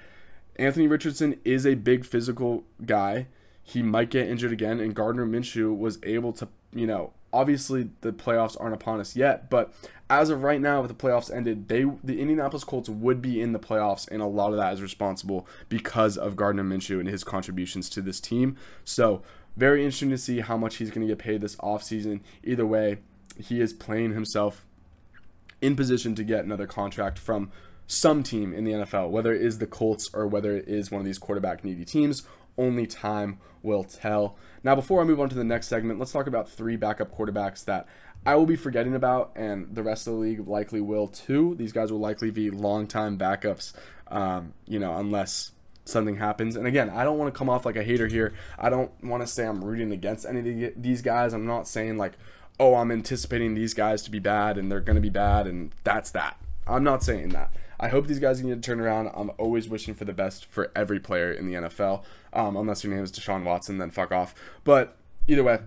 Anthony 0.57 0.87
Richardson 0.87 1.39
is 1.43 1.65
a 1.65 1.75
big 1.75 2.05
physical 2.05 2.63
guy. 2.85 3.27
He 3.63 3.81
might 3.81 4.09
get 4.09 4.27
injured 4.27 4.51
again, 4.51 4.79
and 4.79 4.95
Gardner 4.95 5.25
Minshew 5.25 5.75
was 5.77 5.99
able 6.03 6.33
to, 6.33 6.47
you 6.73 6.87
know, 6.87 7.13
obviously 7.33 7.89
the 8.01 8.11
playoffs 8.11 8.59
aren't 8.59 8.75
upon 8.75 8.99
us 8.99 9.15
yet, 9.15 9.49
but 9.49 9.73
as 10.09 10.29
of 10.29 10.43
right 10.43 10.59
now, 10.59 10.81
with 10.81 10.89
the 10.89 11.07
playoffs 11.07 11.33
ended, 11.33 11.69
they 11.69 11.85
the 12.03 12.19
Indianapolis 12.19 12.65
Colts 12.65 12.89
would 12.89 13.21
be 13.21 13.39
in 13.39 13.53
the 13.53 13.59
playoffs, 13.59 14.07
and 14.09 14.21
a 14.21 14.25
lot 14.25 14.51
of 14.51 14.57
that 14.57 14.73
is 14.73 14.81
responsible 14.81 15.47
because 15.69 16.17
of 16.17 16.35
Gardner 16.35 16.63
Minshew 16.63 16.99
and 16.99 17.07
his 17.07 17.23
contributions 17.23 17.89
to 17.91 18.01
this 18.01 18.19
team. 18.19 18.57
So 18.83 19.21
very 19.55 19.83
interesting 19.85 20.09
to 20.09 20.17
see 20.17 20.41
how 20.41 20.57
much 20.57 20.75
he's 20.75 20.89
going 20.89 21.07
to 21.07 21.13
get 21.13 21.19
paid 21.19 21.39
this 21.39 21.55
offseason. 21.57 22.21
Either 22.43 22.65
way, 22.65 22.97
he 23.37 23.61
is 23.61 23.71
playing 23.71 24.13
himself 24.13 24.65
in 25.61 25.75
position 25.77 26.13
to 26.15 26.23
get 26.23 26.43
another 26.43 26.67
contract 26.67 27.17
from 27.17 27.51
some 27.87 28.23
team 28.23 28.53
in 28.53 28.63
the 28.63 28.71
NFL, 28.71 29.09
whether 29.09 29.33
it 29.33 29.41
is 29.41 29.57
the 29.57 29.67
Colts 29.67 30.09
or 30.13 30.27
whether 30.27 30.55
it 30.55 30.67
is 30.67 30.91
one 30.91 30.99
of 30.99 31.05
these 31.05 31.19
quarterback 31.19 31.63
needy 31.63 31.85
teams. 31.85 32.23
Only 32.57 32.85
time 32.85 33.39
will 33.63 33.83
tell. 33.83 34.37
Now, 34.63 34.75
before 34.75 35.01
I 35.01 35.03
move 35.03 35.19
on 35.19 35.29
to 35.29 35.35
the 35.35 35.43
next 35.43 35.67
segment, 35.67 35.99
let's 35.99 36.11
talk 36.11 36.27
about 36.27 36.49
three 36.49 36.75
backup 36.75 37.15
quarterbacks 37.15 37.65
that 37.65 37.87
I 38.25 38.35
will 38.35 38.45
be 38.45 38.55
forgetting 38.55 38.93
about, 38.93 39.31
and 39.35 39.73
the 39.73 39.83
rest 39.83 40.05
of 40.07 40.13
the 40.13 40.19
league 40.19 40.47
likely 40.47 40.81
will 40.81 41.07
too. 41.07 41.55
These 41.55 41.71
guys 41.71 41.91
will 41.91 41.99
likely 41.99 42.29
be 42.29 42.51
long-time 42.51 43.17
backups, 43.17 43.73
um, 44.09 44.53
you 44.67 44.79
know, 44.79 44.95
unless 44.97 45.51
something 45.85 46.17
happens. 46.17 46.55
And 46.55 46.67
again, 46.67 46.89
I 46.89 47.03
don't 47.03 47.17
want 47.17 47.33
to 47.33 47.37
come 47.37 47.49
off 47.49 47.65
like 47.65 47.75
a 47.75 47.83
hater 47.83 48.07
here. 48.07 48.33
I 48.59 48.69
don't 48.69 48.91
want 49.03 49.23
to 49.23 49.27
say 49.27 49.45
I'm 49.45 49.63
rooting 49.63 49.91
against 49.91 50.25
any 50.25 50.65
of 50.65 50.73
these 50.81 51.01
guys. 51.01 51.33
I'm 51.33 51.47
not 51.47 51.67
saying 51.67 51.97
like, 51.97 52.13
oh, 52.59 52.75
I'm 52.75 52.91
anticipating 52.91 53.55
these 53.55 53.73
guys 53.73 54.03
to 54.03 54.11
be 54.11 54.19
bad 54.19 54.57
and 54.57 54.71
they're 54.71 54.81
going 54.81 54.95
to 54.95 55.01
be 55.01 55.09
bad 55.09 55.47
and 55.47 55.71
that's 55.83 56.11
that. 56.11 56.37
I'm 56.67 56.83
not 56.83 57.03
saying 57.03 57.29
that. 57.29 57.51
I 57.81 57.87
hope 57.87 58.05
these 58.05 58.19
guys 58.19 58.41
need 58.43 58.53
to 58.53 58.61
turn 58.61 58.79
around. 58.79 59.09
I'm 59.15 59.31
always 59.39 59.67
wishing 59.67 59.95
for 59.95 60.05
the 60.05 60.13
best 60.13 60.45
for 60.45 60.71
every 60.75 60.99
player 60.99 61.31
in 61.31 61.47
the 61.47 61.53
NFL. 61.55 62.03
Um, 62.31 62.55
unless 62.55 62.83
your 62.83 62.93
name 62.93 63.03
is 63.03 63.11
Deshaun 63.11 63.43
Watson, 63.43 63.79
then 63.79 63.89
fuck 63.89 64.11
off. 64.11 64.35
But 64.63 64.95
either 65.27 65.43
way, 65.43 65.59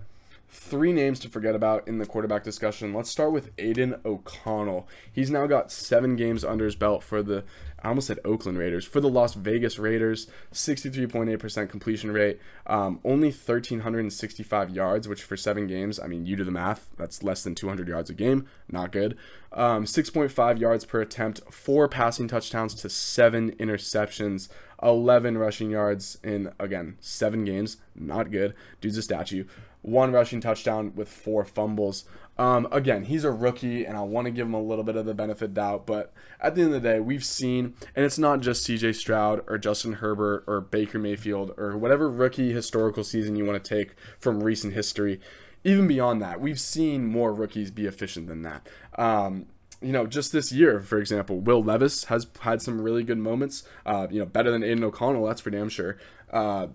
three 0.55 0.93
names 0.93 1.19
to 1.19 1.29
forget 1.29 1.53
about 1.53 1.87
in 1.87 1.97
the 1.97 2.05
quarterback 2.05 2.43
discussion. 2.43 2.93
Let's 2.93 3.09
start 3.09 3.31
with 3.31 3.51
Aidan 3.57 3.99
O'Connell. 4.05 4.87
He's 5.11 5.29
now 5.29 5.47
got 5.47 5.71
seven 5.71 6.15
games 6.15 6.43
under 6.43 6.65
his 6.65 6.75
belt 6.75 7.03
for 7.03 7.21
the 7.21 7.43
I 7.85 7.89
almost 7.89 8.07
said 8.07 8.19
Oakland 8.25 8.57
Raiders. 8.57 8.83
For 8.83 8.99
the 8.99 9.09
Las 9.09 9.35
Vegas 9.35 9.77
Raiders, 9.77 10.25
63.8% 10.51 11.69
completion 11.69 12.11
rate, 12.11 12.39
um, 12.65 12.99
only 13.05 13.27
1,365 13.27 14.71
yards, 14.71 15.07
which 15.07 15.21
for 15.21 15.37
seven 15.37 15.67
games, 15.67 15.99
I 15.99 16.07
mean, 16.07 16.25
you 16.25 16.35
do 16.35 16.43
the 16.43 16.49
math, 16.49 16.89
that's 16.97 17.21
less 17.21 17.43
than 17.43 17.53
200 17.53 17.87
yards 17.87 18.09
a 18.09 18.15
game. 18.15 18.47
Not 18.71 18.91
good. 18.91 19.15
Um, 19.53 19.85
6.5 19.85 20.59
yards 20.59 20.83
per 20.83 20.99
attempt, 20.99 21.41
four 21.53 21.87
passing 21.87 22.27
touchdowns 22.27 22.73
to 22.75 22.89
seven 22.89 23.51
interceptions, 23.57 24.49
11 24.81 25.37
rushing 25.37 25.69
yards 25.69 26.17
in, 26.23 26.51
again, 26.59 26.97
seven 26.99 27.45
games. 27.45 27.77
Not 27.95 28.31
good. 28.31 28.55
Dude's 28.81 28.97
a 28.97 29.03
statue. 29.03 29.45
One 29.85 30.11
rushing 30.11 30.41
touchdown 30.41 30.93
with 30.95 31.07
four 31.07 31.45
fumbles. 31.45 32.05
Um, 32.39 32.67
again, 32.71 33.03
he's 33.03 33.23
a 33.23 33.29
rookie, 33.29 33.85
and 33.85 33.95
I 33.95 34.01
want 34.01 34.25
to 34.25 34.31
give 34.31 34.47
him 34.47 34.55
a 34.55 34.61
little 34.61 34.83
bit 34.83 34.95
of 34.95 35.05
the 35.05 35.13
benefit 35.13 35.53
doubt. 35.53 35.85
But 35.85 36.11
at 36.41 36.55
the 36.55 36.63
end 36.63 36.73
of 36.73 36.81
the 36.81 36.89
day, 36.89 36.99
we've 36.99 37.23
seen, 37.23 37.75
and 37.95 38.03
it's 38.03 38.17
not 38.17 38.39
just 38.39 38.63
C.J. 38.63 38.93
Stroud 38.93 39.43
or 39.45 39.59
Justin 39.59 39.93
Herbert 39.93 40.43
or 40.47 40.59
Baker 40.59 40.97
Mayfield 40.97 41.51
or 41.55 41.77
whatever 41.77 42.09
rookie 42.09 42.51
historical 42.51 43.03
season 43.03 43.35
you 43.35 43.45
want 43.45 43.63
to 43.63 43.69
take 43.69 43.93
from 44.17 44.41
recent 44.41 44.73
history. 44.73 45.21
Even 45.63 45.87
beyond 45.87 46.19
that, 46.19 46.41
we've 46.41 46.59
seen 46.59 47.05
more 47.05 47.31
rookies 47.31 47.69
be 47.69 47.85
efficient 47.85 48.27
than 48.27 48.41
that. 48.41 48.67
Um, 48.97 49.45
you 49.81 49.91
know, 49.91 50.07
just 50.07 50.31
this 50.31 50.51
year, 50.51 50.79
for 50.79 50.97
example, 50.97 51.39
Will 51.39 51.63
Levis 51.63 52.05
has 52.05 52.25
had 52.39 52.59
some 52.59 52.81
really 52.81 53.03
good 53.03 53.19
moments. 53.19 53.61
Uh, 53.85 54.07
you 54.09 54.19
know, 54.19 54.25
better 54.25 54.49
than 54.49 54.63
Aidan 54.63 54.83
O'Connell, 54.83 55.27
that's 55.27 55.41
for 55.41 55.51
damn 55.51 55.69
sure. 55.69 55.99
Uh, 56.31 56.67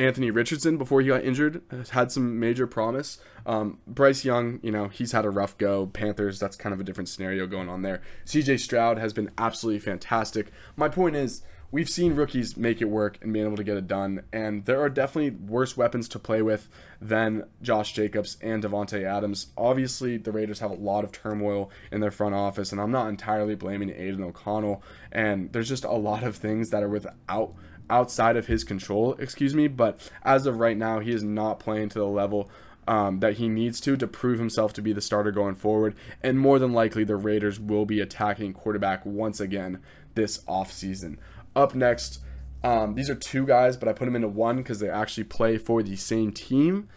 Anthony 0.00 0.30
Richardson 0.30 0.78
before 0.78 1.02
he 1.02 1.08
got 1.08 1.22
injured 1.22 1.60
had 1.90 2.10
some 2.10 2.40
major 2.40 2.66
promise. 2.66 3.18
Um, 3.44 3.78
Bryce 3.86 4.24
Young, 4.24 4.58
you 4.62 4.70
know, 4.70 4.88
he's 4.88 5.12
had 5.12 5.26
a 5.26 5.30
rough 5.30 5.58
go. 5.58 5.86
Panthers, 5.86 6.40
that's 6.40 6.56
kind 6.56 6.72
of 6.72 6.80
a 6.80 6.84
different 6.84 7.08
scenario 7.08 7.46
going 7.46 7.68
on 7.68 7.82
there. 7.82 8.00
CJ 8.24 8.60
Stroud 8.60 8.96
has 8.98 9.12
been 9.12 9.30
absolutely 9.36 9.78
fantastic. 9.78 10.50
My 10.74 10.88
point 10.88 11.16
is, 11.16 11.42
we've 11.70 11.88
seen 11.88 12.14
rookies 12.14 12.56
make 12.56 12.80
it 12.80 12.86
work 12.86 13.18
and 13.20 13.32
being 13.32 13.44
able 13.44 13.58
to 13.58 13.64
get 13.64 13.76
it 13.76 13.86
done, 13.86 14.22
and 14.32 14.64
there 14.64 14.80
are 14.80 14.88
definitely 14.88 15.30
worse 15.30 15.76
weapons 15.76 16.08
to 16.08 16.18
play 16.18 16.40
with 16.40 16.68
than 17.00 17.44
Josh 17.60 17.92
Jacobs 17.92 18.38
and 18.40 18.62
Davante 18.62 19.04
Adams. 19.04 19.48
Obviously, 19.56 20.16
the 20.16 20.32
Raiders 20.32 20.60
have 20.60 20.70
a 20.70 20.74
lot 20.74 21.04
of 21.04 21.12
turmoil 21.12 21.70
in 21.92 22.00
their 22.00 22.10
front 22.10 22.34
office, 22.34 22.72
and 22.72 22.80
I'm 22.80 22.90
not 22.90 23.08
entirely 23.08 23.54
blaming 23.54 23.90
Aidan 23.90 24.24
O'Connell. 24.24 24.82
And 25.12 25.52
there's 25.52 25.68
just 25.68 25.84
a 25.84 25.92
lot 25.92 26.22
of 26.22 26.36
things 26.36 26.70
that 26.70 26.82
are 26.82 26.88
without 26.88 27.54
outside 27.90 28.36
of 28.36 28.46
his 28.46 28.64
control, 28.64 29.14
excuse 29.18 29.54
me. 29.54 29.68
But 29.68 30.10
as 30.22 30.46
of 30.46 30.58
right 30.58 30.76
now, 30.76 31.00
he 31.00 31.12
is 31.12 31.22
not 31.22 31.60
playing 31.60 31.90
to 31.90 31.98
the 31.98 32.06
level 32.06 32.50
um, 32.88 33.20
that 33.20 33.34
he 33.34 33.48
needs 33.48 33.80
to 33.82 33.96
to 33.96 34.06
prove 34.06 34.38
himself 34.38 34.72
to 34.74 34.82
be 34.82 34.92
the 34.92 35.00
starter 35.00 35.30
going 35.30 35.54
forward. 35.54 35.94
And 36.22 36.38
more 36.38 36.58
than 36.58 36.72
likely, 36.72 37.04
the 37.04 37.16
Raiders 37.16 37.60
will 37.60 37.86
be 37.86 38.00
attacking 38.00 38.52
quarterback 38.52 39.04
once 39.04 39.40
again 39.40 39.80
this 40.14 40.38
offseason. 40.44 41.18
Up 41.54 41.74
next, 41.74 42.20
um, 42.62 42.94
these 42.94 43.10
are 43.10 43.14
two 43.14 43.46
guys, 43.46 43.76
but 43.76 43.88
I 43.88 43.92
put 43.92 44.04
them 44.06 44.16
into 44.16 44.28
one 44.28 44.56
because 44.56 44.80
they 44.80 44.88
actually 44.88 45.24
play 45.24 45.58
for 45.58 45.82
the 45.82 45.96
same 45.96 46.32
team. 46.32 46.88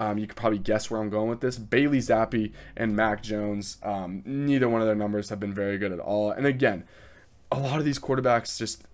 Um, 0.00 0.18
you 0.18 0.26
could 0.26 0.36
probably 0.36 0.60
guess 0.60 0.90
where 0.90 1.00
I'm 1.00 1.10
going 1.10 1.28
with 1.28 1.40
this. 1.40 1.58
Bailey 1.58 1.98
Zappe 1.98 2.52
and 2.76 2.94
Mac 2.94 3.22
Jones. 3.22 3.78
Um, 3.82 4.22
neither 4.24 4.68
one 4.68 4.80
of 4.80 4.86
their 4.86 4.94
numbers 4.94 5.28
have 5.30 5.40
been 5.40 5.54
very 5.54 5.76
good 5.76 5.92
at 5.92 5.98
all. 5.98 6.30
And 6.30 6.46
again, 6.46 6.84
a 7.50 7.58
lot 7.58 7.78
of 7.78 7.84
these 7.84 7.98
quarterbacks 7.98 8.58
just 8.58 8.84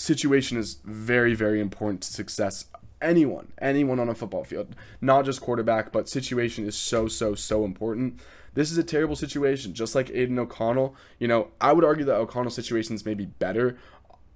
situation 0.00 0.56
is 0.56 0.78
very, 0.84 1.34
very 1.34 1.60
important 1.60 2.00
to 2.02 2.12
success. 2.12 2.64
Anyone, 3.02 3.52
anyone 3.60 4.00
on 4.00 4.08
a 4.08 4.14
football 4.14 4.44
field, 4.44 4.74
not 5.00 5.24
just 5.24 5.40
quarterback, 5.40 5.92
but 5.92 6.08
situation 6.08 6.66
is 6.66 6.76
so, 6.76 7.06
so, 7.06 7.34
so 7.34 7.64
important. 7.64 8.20
This 8.54 8.70
is 8.70 8.78
a 8.78 8.82
terrible 8.82 9.16
situation, 9.16 9.74
just 9.74 9.94
like 9.94 10.10
Aidan 10.10 10.38
O'Connell. 10.38 10.94
You 11.18 11.28
know, 11.28 11.48
I 11.60 11.72
would 11.72 11.84
argue 11.84 12.04
that 12.06 12.16
O'Connell 12.16 12.50
situation 12.50 12.94
is 12.94 13.04
maybe 13.04 13.26
better. 13.26 13.78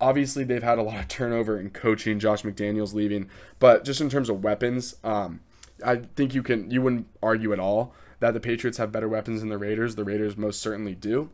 Obviously, 0.01 0.45
they've 0.45 0.63
had 0.63 0.79
a 0.79 0.83
lot 0.83 1.01
of 1.01 1.09
turnover 1.09 1.59
in 1.59 1.71
coaching. 1.71 2.19
Josh 2.19 2.43
McDaniels 2.43 2.95
leaving, 2.95 3.29
but 3.59 3.85
just 3.85 4.01
in 4.01 4.11
terms 4.11 4.29
of 4.29 4.45
weapons, 4.45 4.97
um, 5.03 5.41
I 5.85 5.97
think 5.97 6.35
you 6.35 6.43
can 6.43 6.71
you 6.71 6.83
wouldn't 6.83 7.07
argue 7.23 7.53
at 7.53 7.59
all 7.59 7.95
that 8.21 8.35
the 8.35 8.41
Patriots 8.41 8.79
have 8.79 8.93
better 8.93 9.09
weapons 9.09 9.41
than 9.41 9.49
the 9.49 9.59
Raiders. 9.59 9.97
The 9.97 10.05
Raiders 10.05 10.37
most 10.37 10.61
certainly 10.61 10.95
do. 10.95 11.31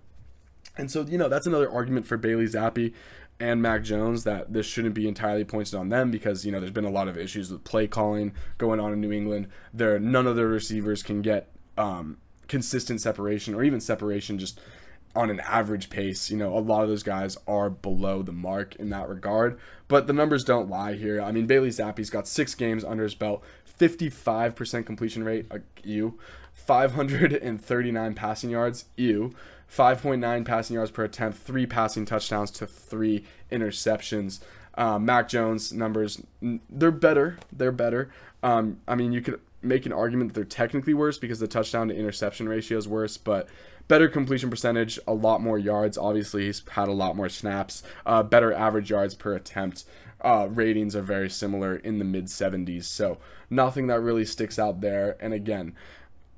And 0.77 0.91
so, 0.91 1.03
you 1.03 1.19
know, 1.19 1.29
that's 1.29 1.47
another 1.47 1.71
argument 1.71 2.07
for 2.07 2.17
Bailey 2.17 2.47
Zappe 2.47 2.95
and 3.41 3.63
Mac 3.63 3.83
Jones 3.83 4.25
that 4.25 4.53
this 4.53 4.67
shouldn't 4.67 4.95
be 4.95 5.09
entirely 5.09 5.45
pointed 5.45 5.75
on 5.75 5.89
them 5.89 6.11
because 6.11 6.45
you 6.45 6.53
know 6.53 6.61
there's 6.61 6.71
been 6.71 6.85
a 6.85 6.91
lot 6.91 7.09
of 7.09 7.17
issues 7.17 7.51
with 7.51 7.65
play 7.65 7.89
calling 7.89 8.35
going 8.59 8.79
on 8.79 8.93
in 8.93 9.01
New 9.01 9.11
England. 9.11 9.49
There, 9.73 9.99
none 9.99 10.27
of 10.27 10.37
their 10.37 10.47
receivers 10.47 11.03
can 11.03 11.23
get 11.23 11.51
um, 11.79 12.19
consistent 12.47 13.01
separation 13.01 13.55
or 13.55 13.65
even 13.65 13.81
separation 13.81 14.39
just 14.39 14.61
on 15.17 15.31
an 15.31 15.41
average 15.41 15.91
pace. 15.91 16.31
You 16.31 16.37
know, 16.37 16.57
a 16.57 16.61
lot 16.61 16.83
of 16.83 16.89
those 16.89 17.03
guys 17.03 17.37
are 17.49 17.71
below 17.71 18.23
the 18.23 18.33
mark 18.33 18.77
in 18.77 18.91
that 18.91 19.09
regard. 19.09 19.59
But 19.89 20.07
the 20.07 20.13
numbers 20.13 20.45
don't 20.45 20.69
lie 20.69 20.95
here. 20.95 21.21
I 21.21 21.33
mean, 21.33 21.47
Bailey 21.47 21.71
Zappe's 21.71 22.11
got 22.11 22.29
six 22.29 22.55
games 22.55 22.85
under 22.85 23.03
his 23.03 23.15
belt, 23.15 23.43
55% 23.79 24.87
completion 24.87 25.25
rate, 25.25 25.47
uh, 25.51 25.59
ew, 25.83 26.19
539 26.53 28.15
passing 28.15 28.51
yards, 28.51 28.85
ew. 28.97 29.35
5.9 29.71 30.45
passing 30.45 30.75
yards 30.75 30.91
per 30.91 31.05
attempt, 31.05 31.39
three 31.39 31.67
passing 31.67 32.05
touchdowns 32.05 32.51
to 32.53 32.67
three 32.67 33.25
interceptions. 33.53 34.41
Uh, 34.75 34.99
Mac 34.99 35.29
Jones 35.29 35.73
numbers, 35.73 36.23
they're 36.69 36.91
better. 36.91 37.39
They're 37.53 37.73
better. 37.73 38.11
Um, 38.43 38.81
I 38.89 38.95
mean, 38.95 39.13
you 39.13 39.21
could 39.21 39.41
make 39.63 39.87
an 39.87 39.93
argument 39.93 40.33
that 40.33 40.35
they're 40.35 40.45
technically 40.45 40.95
worse 40.95 41.19
because 41.19 41.39
the 41.39 41.49
touchdown 41.49 41.89
to 41.89 41.95
interception 41.95 42.49
ratio 42.49 42.79
is 42.79 42.89
worse, 42.89 43.17
but 43.17 43.49
better 43.89 44.09
completion 44.09 44.51
percentage, 44.51 44.99
a 45.07 45.13
lot 45.13 45.41
more 45.43 45.59
yards. 45.59 45.99
Obviously, 45.99 46.47
he's 46.47 46.63
had 46.71 46.89
a 46.89 46.93
lot 46.93 47.17
more 47.17 47.29
snaps, 47.29 47.83
uh, 48.07 48.23
better 48.23 48.53
average 48.53 48.91
yards 48.91 49.15
per 49.15 49.35
attempt. 49.35 49.85
Uh, 50.23 50.49
ratings 50.51 50.95
are 50.95 51.03
very 51.03 51.31
similar 51.31 51.77
in 51.77 51.99
the 51.99 52.05
mid 52.05 52.27
70s, 52.27 52.85
so 52.85 53.19
nothing 53.49 53.87
that 53.87 54.01
really 54.01 54.25
sticks 54.25 54.59
out 54.59 54.81
there. 54.81 55.17
And 55.19 55.33
again, 55.33 55.75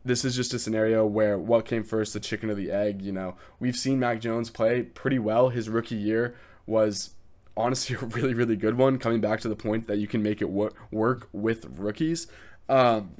this 0.04 0.24
is 0.24 0.34
just 0.34 0.54
a 0.54 0.58
scenario 0.58 1.06
where 1.06 1.38
what 1.38 1.64
came 1.64 1.84
first, 1.84 2.12
the 2.12 2.20
chicken 2.20 2.50
or 2.50 2.54
the 2.54 2.70
egg? 2.70 3.02
You 3.02 3.12
know, 3.12 3.36
we've 3.60 3.76
seen 3.76 3.98
Mac 3.98 4.20
Jones 4.20 4.50
play 4.50 4.82
pretty 4.82 5.18
well. 5.18 5.50
His 5.50 5.68
rookie 5.68 5.96
year 5.96 6.36
was 6.66 7.10
honestly 7.56 7.96
a 8.00 8.04
really, 8.06 8.34
really 8.34 8.56
good 8.56 8.76
one, 8.76 8.98
coming 8.98 9.20
back 9.20 9.40
to 9.40 9.48
the 9.48 9.56
point 9.56 9.86
that 9.86 9.98
you 9.98 10.06
can 10.06 10.22
make 10.22 10.40
it 10.42 10.50
work 10.50 11.28
with 11.32 11.66
rookies. 11.78 12.26
Um, 12.68 13.12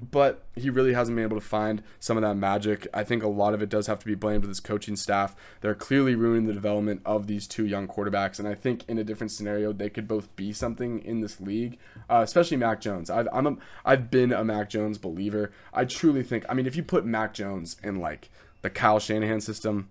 but 0.00 0.44
he 0.54 0.70
really 0.70 0.92
hasn't 0.92 1.16
been 1.16 1.24
able 1.24 1.38
to 1.38 1.46
find 1.46 1.82
some 2.00 2.16
of 2.16 2.22
that 2.22 2.36
magic. 2.36 2.86
I 2.94 3.04
think 3.04 3.22
a 3.22 3.28
lot 3.28 3.54
of 3.54 3.62
it 3.62 3.68
does 3.68 3.86
have 3.86 3.98
to 4.00 4.06
be 4.06 4.14
blamed 4.14 4.42
with 4.42 4.50
his 4.50 4.60
coaching 4.60 4.96
staff. 4.96 5.34
They're 5.60 5.74
clearly 5.74 6.14
ruining 6.14 6.46
the 6.46 6.52
development 6.52 7.02
of 7.04 7.26
these 7.26 7.46
two 7.46 7.66
young 7.66 7.88
quarterbacks, 7.88 8.38
and 8.38 8.48
I 8.48 8.54
think 8.54 8.84
in 8.88 8.98
a 8.98 9.04
different 9.04 9.30
scenario 9.32 9.72
they 9.72 9.90
could 9.90 10.08
both 10.08 10.34
be 10.36 10.52
something 10.52 11.00
in 11.00 11.20
this 11.20 11.40
league, 11.40 11.78
uh, 12.08 12.20
especially 12.24 12.56
Mac 12.56 12.80
Jones. 12.80 13.10
I've 13.10 13.28
I'm 13.32 13.46
a, 13.46 13.56
I've 13.84 14.10
been 14.10 14.32
a 14.32 14.44
Mac 14.44 14.70
Jones 14.70 14.98
believer. 14.98 15.52
I 15.72 15.84
truly 15.84 16.22
think. 16.22 16.44
I 16.48 16.54
mean, 16.54 16.66
if 16.66 16.76
you 16.76 16.82
put 16.82 17.04
Mac 17.04 17.34
Jones 17.34 17.76
in 17.82 17.98
like 18.00 18.30
the 18.62 18.70
Kyle 18.70 18.98
Shanahan 18.98 19.40
system, 19.40 19.88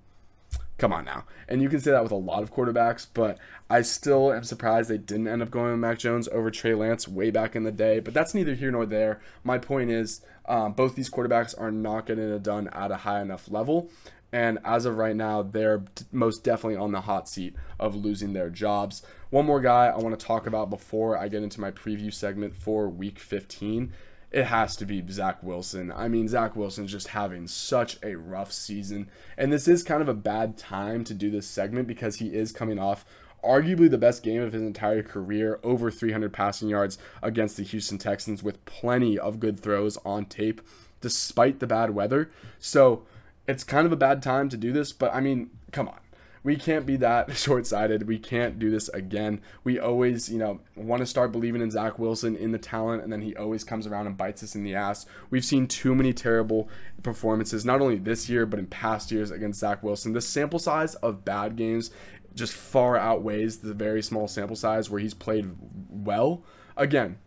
Come 0.78 0.94
on 0.94 1.06
now. 1.06 1.26
And 1.48 1.62
you 1.62 1.70
can 1.70 1.80
say 1.80 1.92
that 1.92 2.04
with 2.04 2.12
a 2.12 2.16
lot 2.16 2.44
of 2.44 2.54
quarterbacks, 2.54 3.08
but 3.12 3.40
I 3.70 3.82
still 3.82 4.32
am 4.32 4.44
surprised 4.44 4.90
they 4.90 4.98
didn't 4.98 5.28
end 5.28 5.42
up 5.42 5.50
going 5.50 5.72
with 5.72 5.80
Mac 5.80 5.98
Jones 5.98 6.28
over 6.28 6.52
Trey 6.52 6.76
Lance 6.76 7.08
way 7.08 7.32
back 7.32 7.56
in 7.56 7.64
the 7.64 7.72
day. 7.72 8.00
But 8.00 8.14
that's 8.14 8.36
neither 8.36 8.54
here 8.54 8.72
nor 8.72 8.86
there. 8.86 9.20
My 9.44 9.58
point 9.58 9.90
is, 9.90 10.22
um, 10.46 10.74
both 10.74 10.96
these 10.96 11.10
quarterbacks 11.10 11.60
are 11.60 11.72
not 11.72 12.06
getting 12.06 12.30
it 12.30 12.44
done 12.44 12.68
at 12.70 12.92
a 12.92 12.98
high 12.98 13.22
enough 13.22 13.50
level. 13.50 13.90
And 14.32 14.60
as 14.64 14.86
of 14.86 14.98
right 14.98 15.16
now, 15.16 15.42
they're 15.42 15.84
most 16.12 16.44
definitely 16.44 16.78
on 16.78 16.92
the 16.92 17.02
hot 17.02 17.28
seat 17.30 17.56
of 17.80 17.96
losing 17.96 18.34
their 18.34 18.50
jobs. 18.50 19.02
One 19.30 19.46
more 19.46 19.62
guy 19.62 19.88
I 19.88 19.98
want 19.98 20.20
to 20.20 20.26
talk 20.26 20.46
about 20.46 20.70
before 20.70 21.18
I 21.18 21.28
get 21.28 21.44
into 21.44 21.62
my 21.62 21.72
preview 21.72 22.14
segment 22.14 22.56
for 22.56 22.90
week 22.90 23.20
15 23.20 23.94
it 24.32 24.46
has 24.46 24.76
to 24.78 24.86
be 24.86 25.04
Zach 25.10 25.42
Wilson. 25.42 25.92
I 25.92 26.08
mean, 26.08 26.28
Zach 26.28 26.56
Wilson's 26.56 26.92
just 26.92 27.10
having 27.10 27.48
such 27.48 27.98
a 28.04 28.16
rough 28.16 28.52
season. 28.52 29.10
And 29.38 29.52
this 29.54 29.68
is 29.68 29.84
kind 29.84 30.02
of 30.02 30.10
a 30.10 30.14
bad 30.14 30.58
time 30.58 31.04
to 31.06 31.14
do 31.14 31.32
this 31.32 31.48
segment 31.48 31.88
because 31.88 32.18
he 32.18 32.34
is 32.34 32.52
coming 32.52 32.78
off 32.78 33.06
arguably 33.44 33.90
the 33.90 33.98
best 33.98 34.24
game 34.24 34.42
of 34.42 34.52
his 34.52 34.62
entire 34.62 35.04
career, 35.04 35.60
over 35.64 35.90
300 35.90 36.34
passing 36.34 36.68
yards 36.68 36.98
against 37.22 37.56
the 37.56 37.64
Houston 37.64 37.98
Texans 37.98 38.44
with 38.44 38.64
plenty 38.66 39.18
of 39.18 39.40
good 39.40 39.60
throws 39.60 39.98
on 40.06 40.26
tape 40.26 40.62
despite 41.00 41.60
the 41.60 41.68
bad 41.68 41.92
weather. 41.92 42.30
So 42.60 43.06
it's 43.48 43.64
kind 43.64 43.86
of 43.86 43.94
a 43.94 43.98
bad 43.98 44.22
time 44.22 44.50
to 44.50 44.58
do 44.58 44.74
this, 44.74 44.92
but 44.92 45.14
I 45.14 45.22
mean, 45.22 45.52
come 45.72 45.88
on 45.88 46.00
we 46.48 46.56
can't 46.56 46.86
be 46.86 46.96
that 46.96 47.36
short 47.36 47.68
sighted. 47.68 48.08
We 48.08 48.18
can't 48.18 48.58
do 48.58 48.72
this 48.72 48.88
again. 48.90 49.42
We 49.66 49.80
always, 49.80 50.30
you 50.30 50.40
know, 50.40 50.62
want 50.78 51.02
to 51.02 51.06
start 51.06 51.34
believing 51.34 51.62
in 51.62 51.72
Zach 51.72 52.00
Wilson, 52.00 52.38
in 52.38 52.54
the 52.54 52.58
talent, 52.58 53.04
and 53.04 53.12
then 53.12 53.22
he 53.22 53.36
always 53.36 53.66
comes 53.66 53.86
around 53.86 54.08
and 54.08 54.16
bites 54.16 54.42
us 54.44 54.56
in 54.56 54.64
the 54.64 54.74
ass. 54.74 55.06
We've 55.30 55.44
seen 55.44 55.68
too 55.68 55.94
many 55.94 56.14
terrible 56.14 56.70
performances, 57.04 57.66
not 57.66 57.82
only 57.82 57.98
this 57.98 58.30
year, 58.30 58.46
but 58.46 58.60
in 58.60 58.68
past 58.68 59.12
years 59.12 59.30
against 59.30 59.60
Zach 59.60 59.84
Wilson. 59.84 60.14
The 60.14 60.22
sample 60.22 60.58
size 60.58 60.96
of 60.96 61.26
bad 61.26 61.58
games 61.58 61.92
just 62.34 62.54
far 62.54 62.96
outweighs 62.96 63.58
the 63.58 63.74
very 63.74 64.02
small 64.02 64.30
sample 64.30 64.56
size 64.56 64.90
where 64.90 65.02
he's 65.02 65.14
played 65.14 65.52
well. 65.90 66.44
Again, 66.78 67.18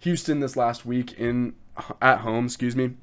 Houston 0.00 0.40
this 0.40 0.56
last 0.56 0.84
week 0.84 1.12
in 1.12 1.54
at 2.02 2.22
home, 2.22 2.46
excuse 2.46 2.74
me, 2.74 2.94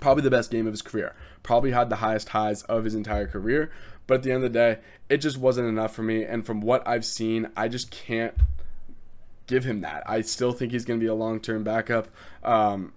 probably 0.00 0.22
the 0.22 0.30
best 0.30 0.50
game 0.50 0.66
of 0.66 0.72
his 0.72 0.82
career. 0.82 1.14
Probably 1.42 1.72
had 1.72 1.90
the 1.90 1.96
highest 1.96 2.30
highs 2.30 2.62
of 2.62 2.84
his 2.84 2.94
entire 2.94 3.26
career. 3.26 3.70
But 4.06 4.16
at 4.16 4.22
the 4.22 4.30
end 4.32 4.44
of 4.44 4.52
the 4.52 4.58
day, 4.58 4.78
it 5.08 5.18
just 5.18 5.38
wasn't 5.38 5.68
enough 5.68 5.94
for 5.94 6.02
me. 6.02 6.24
And 6.24 6.46
from 6.46 6.60
what 6.60 6.86
I've 6.86 7.04
seen, 7.04 7.48
I 7.56 7.68
just 7.68 7.90
can't 7.90 8.34
give 9.46 9.64
him 9.64 9.80
that. 9.80 10.02
I 10.06 10.20
still 10.20 10.52
think 10.52 10.72
he's 10.72 10.84
going 10.84 11.00
to 11.00 11.04
be 11.04 11.08
a 11.08 11.14
long 11.14 11.40
term 11.40 11.64
backup. 11.64 12.08
Um, 12.42 12.92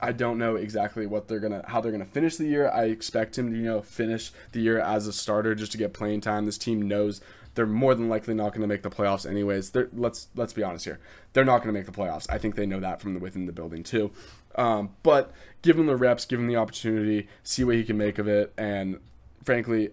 I 0.00 0.12
don't 0.12 0.38
know 0.38 0.56
exactly 0.56 1.06
what 1.06 1.26
they're 1.26 1.40
gonna 1.40 1.64
how 1.66 1.80
they're 1.80 1.90
gonna 1.90 2.04
finish 2.04 2.36
the 2.36 2.44
year. 2.44 2.68
I 2.68 2.84
expect 2.84 3.38
him 3.38 3.50
to 3.50 3.56
you 3.56 3.64
know 3.64 3.80
finish 3.80 4.30
the 4.52 4.60
year 4.60 4.78
as 4.78 5.06
a 5.06 5.12
starter 5.12 5.54
just 5.54 5.72
to 5.72 5.78
get 5.78 5.94
playing 5.94 6.20
time. 6.20 6.44
This 6.44 6.58
team 6.58 6.86
knows 6.86 7.22
they're 7.56 7.66
more 7.66 7.94
than 7.94 8.08
likely 8.08 8.34
not 8.34 8.50
going 8.50 8.60
to 8.60 8.66
make 8.66 8.82
the 8.82 8.90
playoffs 8.90 9.28
anyways. 9.28 9.70
They're, 9.70 9.88
let's 9.94 10.28
let's 10.36 10.52
be 10.52 10.62
honest 10.62 10.84
here. 10.84 11.00
They're 11.32 11.44
not 11.44 11.62
going 11.62 11.68
to 11.68 11.72
make 11.72 11.86
the 11.86 11.92
playoffs. 11.92 12.26
I 12.28 12.38
think 12.38 12.54
they 12.54 12.66
know 12.66 12.80
that 12.80 13.00
from 13.00 13.14
the, 13.14 13.20
within 13.20 13.46
the 13.46 13.52
building 13.52 13.82
too. 13.82 14.12
Um, 14.54 14.90
but 15.02 15.32
give 15.62 15.78
him 15.78 15.86
the 15.86 15.96
reps, 15.96 16.26
give 16.26 16.38
him 16.38 16.46
the 16.46 16.56
opportunity, 16.56 17.28
see 17.42 17.64
what 17.64 17.74
he 17.74 17.84
can 17.84 17.96
make 17.96 18.18
of 18.18 18.28
it, 18.28 18.52
and 18.56 19.00
frankly, 19.42 19.90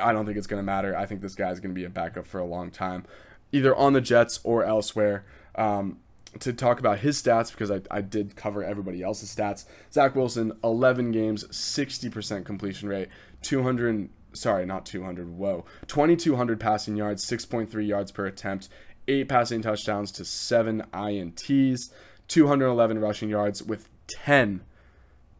I 0.00 0.12
don't 0.12 0.26
think 0.26 0.38
it's 0.38 0.46
going 0.46 0.60
to 0.60 0.64
matter. 0.64 0.96
I 0.96 1.06
think 1.06 1.20
this 1.20 1.34
guy's 1.34 1.60
going 1.60 1.74
to 1.74 1.78
be 1.78 1.84
a 1.84 1.90
backup 1.90 2.26
for 2.26 2.38
a 2.38 2.44
long 2.44 2.70
time, 2.70 3.04
either 3.52 3.74
on 3.74 3.92
the 3.92 4.00
Jets 4.00 4.40
or 4.44 4.64
elsewhere. 4.64 5.24
Um, 5.54 5.98
to 6.40 6.52
talk 6.52 6.80
about 6.80 6.98
his 6.98 7.22
stats, 7.22 7.52
because 7.52 7.70
I, 7.70 7.80
I 7.90 8.00
did 8.00 8.36
cover 8.36 8.64
everybody 8.64 9.02
else's 9.02 9.34
stats, 9.34 9.66
Zach 9.92 10.16
Wilson, 10.16 10.52
11 10.64 11.12
games, 11.12 11.44
60% 11.44 12.44
completion 12.44 12.88
rate, 12.88 13.08
200, 13.42 14.08
sorry, 14.32 14.66
not 14.66 14.84
200, 14.84 15.28
whoa, 15.28 15.64
2,200 15.86 16.58
passing 16.58 16.96
yards, 16.96 17.24
6.3 17.24 17.86
yards 17.86 18.10
per 18.10 18.26
attempt, 18.26 18.68
8 19.06 19.28
passing 19.28 19.62
touchdowns 19.62 20.10
to 20.12 20.24
7 20.24 20.82
INTs, 20.92 21.92
211 22.28 22.98
rushing 22.98 23.28
yards 23.28 23.62
with 23.62 23.88
10, 24.08 24.64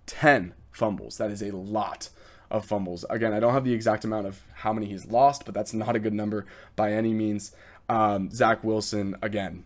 10 0.07 0.55
fumbles. 0.71 1.17
That 1.17 1.31
is 1.31 1.43
a 1.43 1.51
lot 1.57 2.11
of 2.55 2.65
fumbles. 2.65 3.05
Again, 3.11 3.33
I 3.33 3.41
don't 3.41 3.53
have 3.53 3.65
the 3.65 3.75
exact 3.75 4.05
amount 4.05 4.29
of 4.29 4.41
how 4.55 4.73
many 4.73 4.87
he's 4.87 5.07
lost, 5.07 5.45
but 5.45 5.55
that's 5.55 5.75
not 5.75 5.97
a 5.97 5.99
good 5.99 6.15
number 6.15 6.47
by 6.77 6.93
any 6.93 7.13
means. 7.13 7.53
Um, 7.89 8.31
Zach 8.31 8.63
Wilson, 8.63 9.17
again, 9.21 9.65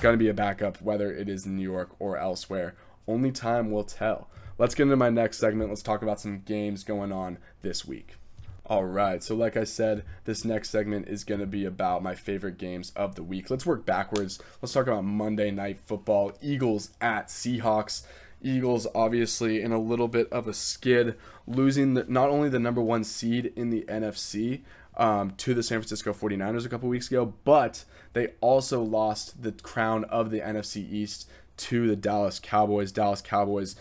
going 0.00 0.14
to 0.14 0.18
be 0.18 0.28
a 0.28 0.34
backup, 0.34 0.80
whether 0.80 1.12
it 1.12 1.28
is 1.28 1.44
in 1.44 1.56
New 1.56 1.70
York 1.70 1.90
or 1.98 2.16
elsewhere. 2.16 2.74
Only 3.06 3.30
time 3.30 3.70
will 3.70 3.84
tell. 3.84 4.28
Let's 4.56 4.74
get 4.74 4.84
into 4.84 4.96
my 4.96 5.10
next 5.10 5.38
segment. 5.38 5.68
Let's 5.68 5.82
talk 5.82 6.00
about 6.00 6.18
some 6.18 6.40
games 6.40 6.82
going 6.82 7.12
on 7.12 7.36
this 7.60 7.84
week. 7.84 8.16
All 8.64 8.84
right, 8.84 9.22
so 9.22 9.34
like 9.34 9.56
I 9.56 9.64
said, 9.64 10.04
this 10.24 10.44
next 10.44 10.70
segment 10.70 11.08
is 11.08 11.24
going 11.24 11.40
to 11.40 11.46
be 11.46 11.64
about 11.64 12.02
my 12.02 12.14
favorite 12.14 12.56
games 12.56 12.92
of 12.94 13.16
the 13.16 13.22
week. 13.22 13.50
Let's 13.50 13.66
work 13.66 13.84
backwards. 13.84 14.40
Let's 14.62 14.72
talk 14.72 14.86
about 14.86 15.04
Monday 15.04 15.50
Night 15.50 15.80
Football. 15.84 16.32
Eagles 16.40 16.90
at 17.00 17.28
Seahawks. 17.28 18.04
Eagles 18.42 18.86
obviously 18.94 19.62
in 19.62 19.72
a 19.72 19.78
little 19.78 20.08
bit 20.08 20.30
of 20.32 20.48
a 20.48 20.54
skid, 20.54 21.16
losing 21.46 21.94
the, 21.94 22.04
not 22.08 22.30
only 22.30 22.48
the 22.48 22.58
number 22.58 22.80
one 22.80 23.04
seed 23.04 23.52
in 23.56 23.70
the 23.70 23.82
NFC 23.82 24.62
um, 24.96 25.32
to 25.38 25.54
the 25.54 25.62
San 25.62 25.78
Francisco 25.78 26.12
49ers 26.12 26.66
a 26.66 26.68
couple 26.68 26.88
weeks 26.88 27.08
ago, 27.08 27.34
but 27.44 27.84
they 28.12 28.28
also 28.40 28.82
lost 28.82 29.42
the 29.42 29.52
crown 29.52 30.04
of 30.04 30.30
the 30.30 30.40
NFC 30.40 30.90
East 30.90 31.28
to 31.56 31.86
the 31.86 31.96
Dallas 31.96 32.38
Cowboys. 32.38 32.92
Dallas 32.92 33.20
Cowboys, 33.20 33.76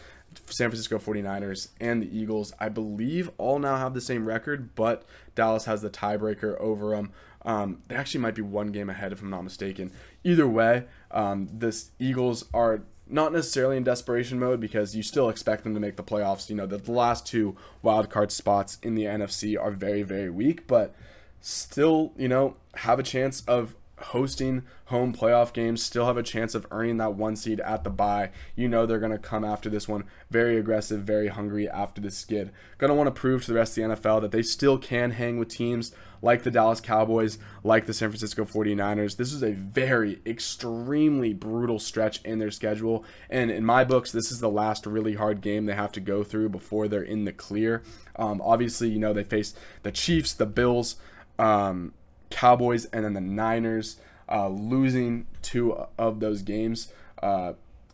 San 0.46 0.70
Francisco 0.70 0.98
49ers, 0.98 1.70
and 1.80 2.04
the 2.04 2.18
Eagles, 2.18 2.54
I 2.60 2.70
believe, 2.70 3.32
all 3.38 3.60
now 3.60 3.78
have 3.78 3.94
the 3.94 4.02
same 4.02 4.26
record, 4.26 4.76
but 4.76 5.06
Dallas 5.36 5.66
has 5.66 5.82
the 5.82 5.90
tiebreaker 5.90 6.60
over 6.60 6.96
them. 6.96 7.12
Um, 7.44 7.82
they 7.88 7.96
actually 7.96 8.22
might 8.22 8.36
be 8.36 8.42
one 8.42 8.72
game 8.72 8.90
ahead, 8.90 9.12
if 9.12 9.22
I'm 9.22 9.30
not 9.30 9.44
mistaken. 9.44 9.92
Either 10.24 10.48
way, 10.48 10.86
um, 11.12 11.50
this 11.52 11.92
Eagles 11.98 12.46
are 12.54 12.84
not 13.10 13.34
necessarily 13.34 13.76
in 13.76 13.84
desperation 13.84 14.40
mode 14.40 14.60
because 14.60 14.96
you 14.96 15.04
still 15.04 15.30
expect 15.30 15.64
them 15.64 15.74
to 15.74 15.80
make 15.80 15.98
the 15.98 16.04
playoffs. 16.04 16.50
You 16.50 16.56
know, 16.56 16.66
the, 16.66 16.78
the 16.78 16.92
last 16.92 17.26
two 17.26 17.56
wild 17.82 18.10
card 18.10 18.32
spots 18.32 18.78
in 18.84 18.96
the 18.96 19.04
NFC 19.04 19.60
are 19.60 19.72
very, 19.72 20.04
very 20.04 20.30
weak, 20.30 20.68
but 20.68 20.96
still, 21.42 22.14
you 22.18 22.28
know, 22.28 22.56
have 22.76 23.00
a 23.00 23.04
chance 23.04 23.42
of 23.48 23.76
hosting 24.02 24.64
home 24.86 25.14
playoff 25.14 25.54
games, 25.54 25.84
still 25.84 26.06
have 26.06 26.18
a 26.18 26.24
chance 26.24 26.56
of 26.56 26.66
earning 26.72 26.98
that 26.98 27.14
one 27.14 27.36
seed 27.36 27.60
at 27.60 27.84
the 27.84 27.90
bye. 27.90 28.32
You 28.56 28.68
know 28.68 28.86
they're 28.86 29.00
going 29.00 29.12
to 29.12 29.18
come 29.18 29.46
after 29.46 29.70
this 29.70 29.88
one 29.88 30.06
very 30.30 30.58
aggressive, 30.58 31.02
very 31.02 31.28
hungry 31.28 31.70
after 31.70 32.02
the 32.02 32.12
skid. 32.12 32.52
Going 32.78 32.90
to 32.90 32.96
want 32.96 33.08
to 33.08 33.20
prove 33.20 33.46
to 33.46 33.52
the 33.52 33.58
rest 33.58 33.78
of 33.78 33.84
the 33.84 33.96
NFL 33.96 34.22
that 34.22 34.32
they 34.32 34.42
still 34.42 34.78
can 34.78 35.12
hang 35.12 35.38
with 35.38 35.50
teams 35.50 35.94
like 36.22 36.44
the 36.44 36.52
Dallas 36.52 36.82
Cowboys, 36.82 37.38
like 37.64 37.86
the 37.86 37.94
San 37.94 38.10
Francisco 38.10 38.44
49ers. 38.46 39.18
This 39.18 39.32
is 39.32 39.44
a 39.44 39.52
very, 39.52 40.22
extremely 40.26 41.34
brutal 41.34 41.80
stretch 41.80 42.22
in 42.24 42.40
their 42.40 42.52
schedule. 42.52 43.06
And 43.30 43.50
in 43.50 43.64
my 43.64 43.84
books, 43.84 44.12
this 44.12 44.32
is 44.32 44.40
the 44.40 44.50
last 44.50 44.86
really 44.86 45.16
hard 45.16 45.42
game 45.42 45.66
they 45.66 45.76
have 45.76 45.92
to 45.94 46.00
go 46.00 46.24
through 46.24 46.50
before 46.50 46.88
they're 46.88 47.02
in 47.02 47.26
the 47.26 47.32
clear. 47.32 47.84
Um, 48.16 48.42
obviously, 48.44 48.90
you 48.90 49.00
know, 49.00 49.14
they 49.14 49.24
face 49.24 49.54
the 49.84 49.92
Chiefs, 49.92 50.34
the 50.34 50.46
Bills, 50.46 50.98
um, 51.38 51.94
Cowboys, 52.30 52.86
and 52.86 53.06
then 53.06 53.14
the 53.14 53.22
Niners. 53.22 53.98
Uh, 54.32 54.48
losing 54.48 55.26
two 55.42 55.74
of 55.98 56.20
those 56.20 56.44
games. 56.44 56.94
Uh, 57.22 57.54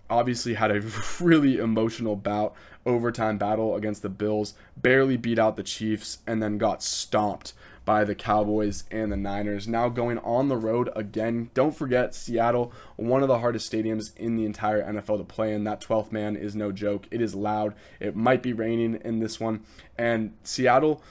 obviously 0.10 0.54
had 0.56 0.71
a 0.71 0.82
really 1.19 1.58
emotional 1.58 2.15
bout 2.15 2.54
overtime 2.86 3.38
battle 3.38 3.76
against 3.76 4.02
the 4.02 4.10
Bills, 4.10 4.54
barely 4.78 5.17
beat 5.17 5.39
out 5.39 5.56
the 5.56 5.63
Chiefs, 5.63 6.19
and 6.28 6.41
then 6.41 6.58
got 6.58 6.84
stomped 6.84 7.54
by 7.84 8.04
the 8.04 8.15
Cowboys 8.15 8.84
and 8.89 9.12
the 9.12 9.17
Niners. 9.17 9.67
Now 9.67 9.89
going 9.89 10.17
on 10.19 10.48
the 10.48 10.58
road 10.58 10.89
again. 10.95 11.52
Don't 11.54 11.76
forget 11.76 12.15
Seattle, 12.15 12.74
one 12.95 13.21
of 13.21 13.28
the 13.28 13.39
hardest 13.39 13.71
stadiums 13.71 14.15
in 14.17 14.36
the 14.36 14.45
entire 14.45 14.84
NFL 14.84 15.19
to 15.19 15.24
play 15.24 15.54
in. 15.54 15.63
That 15.63 15.82
12th 15.82 16.12
man 16.12 16.36
is 16.36 16.56
no 16.56 16.71
joke. 16.71 17.08
It 17.12 17.21
is 17.21 17.36
loud. 17.36 17.76
It 18.00 18.15
might 18.15 18.41
be 18.41 18.54
raining 18.54 18.95
in 19.06 19.19
this 19.19 19.39
one. 19.39 19.63
And 19.98 20.34
Seattle 20.43 21.02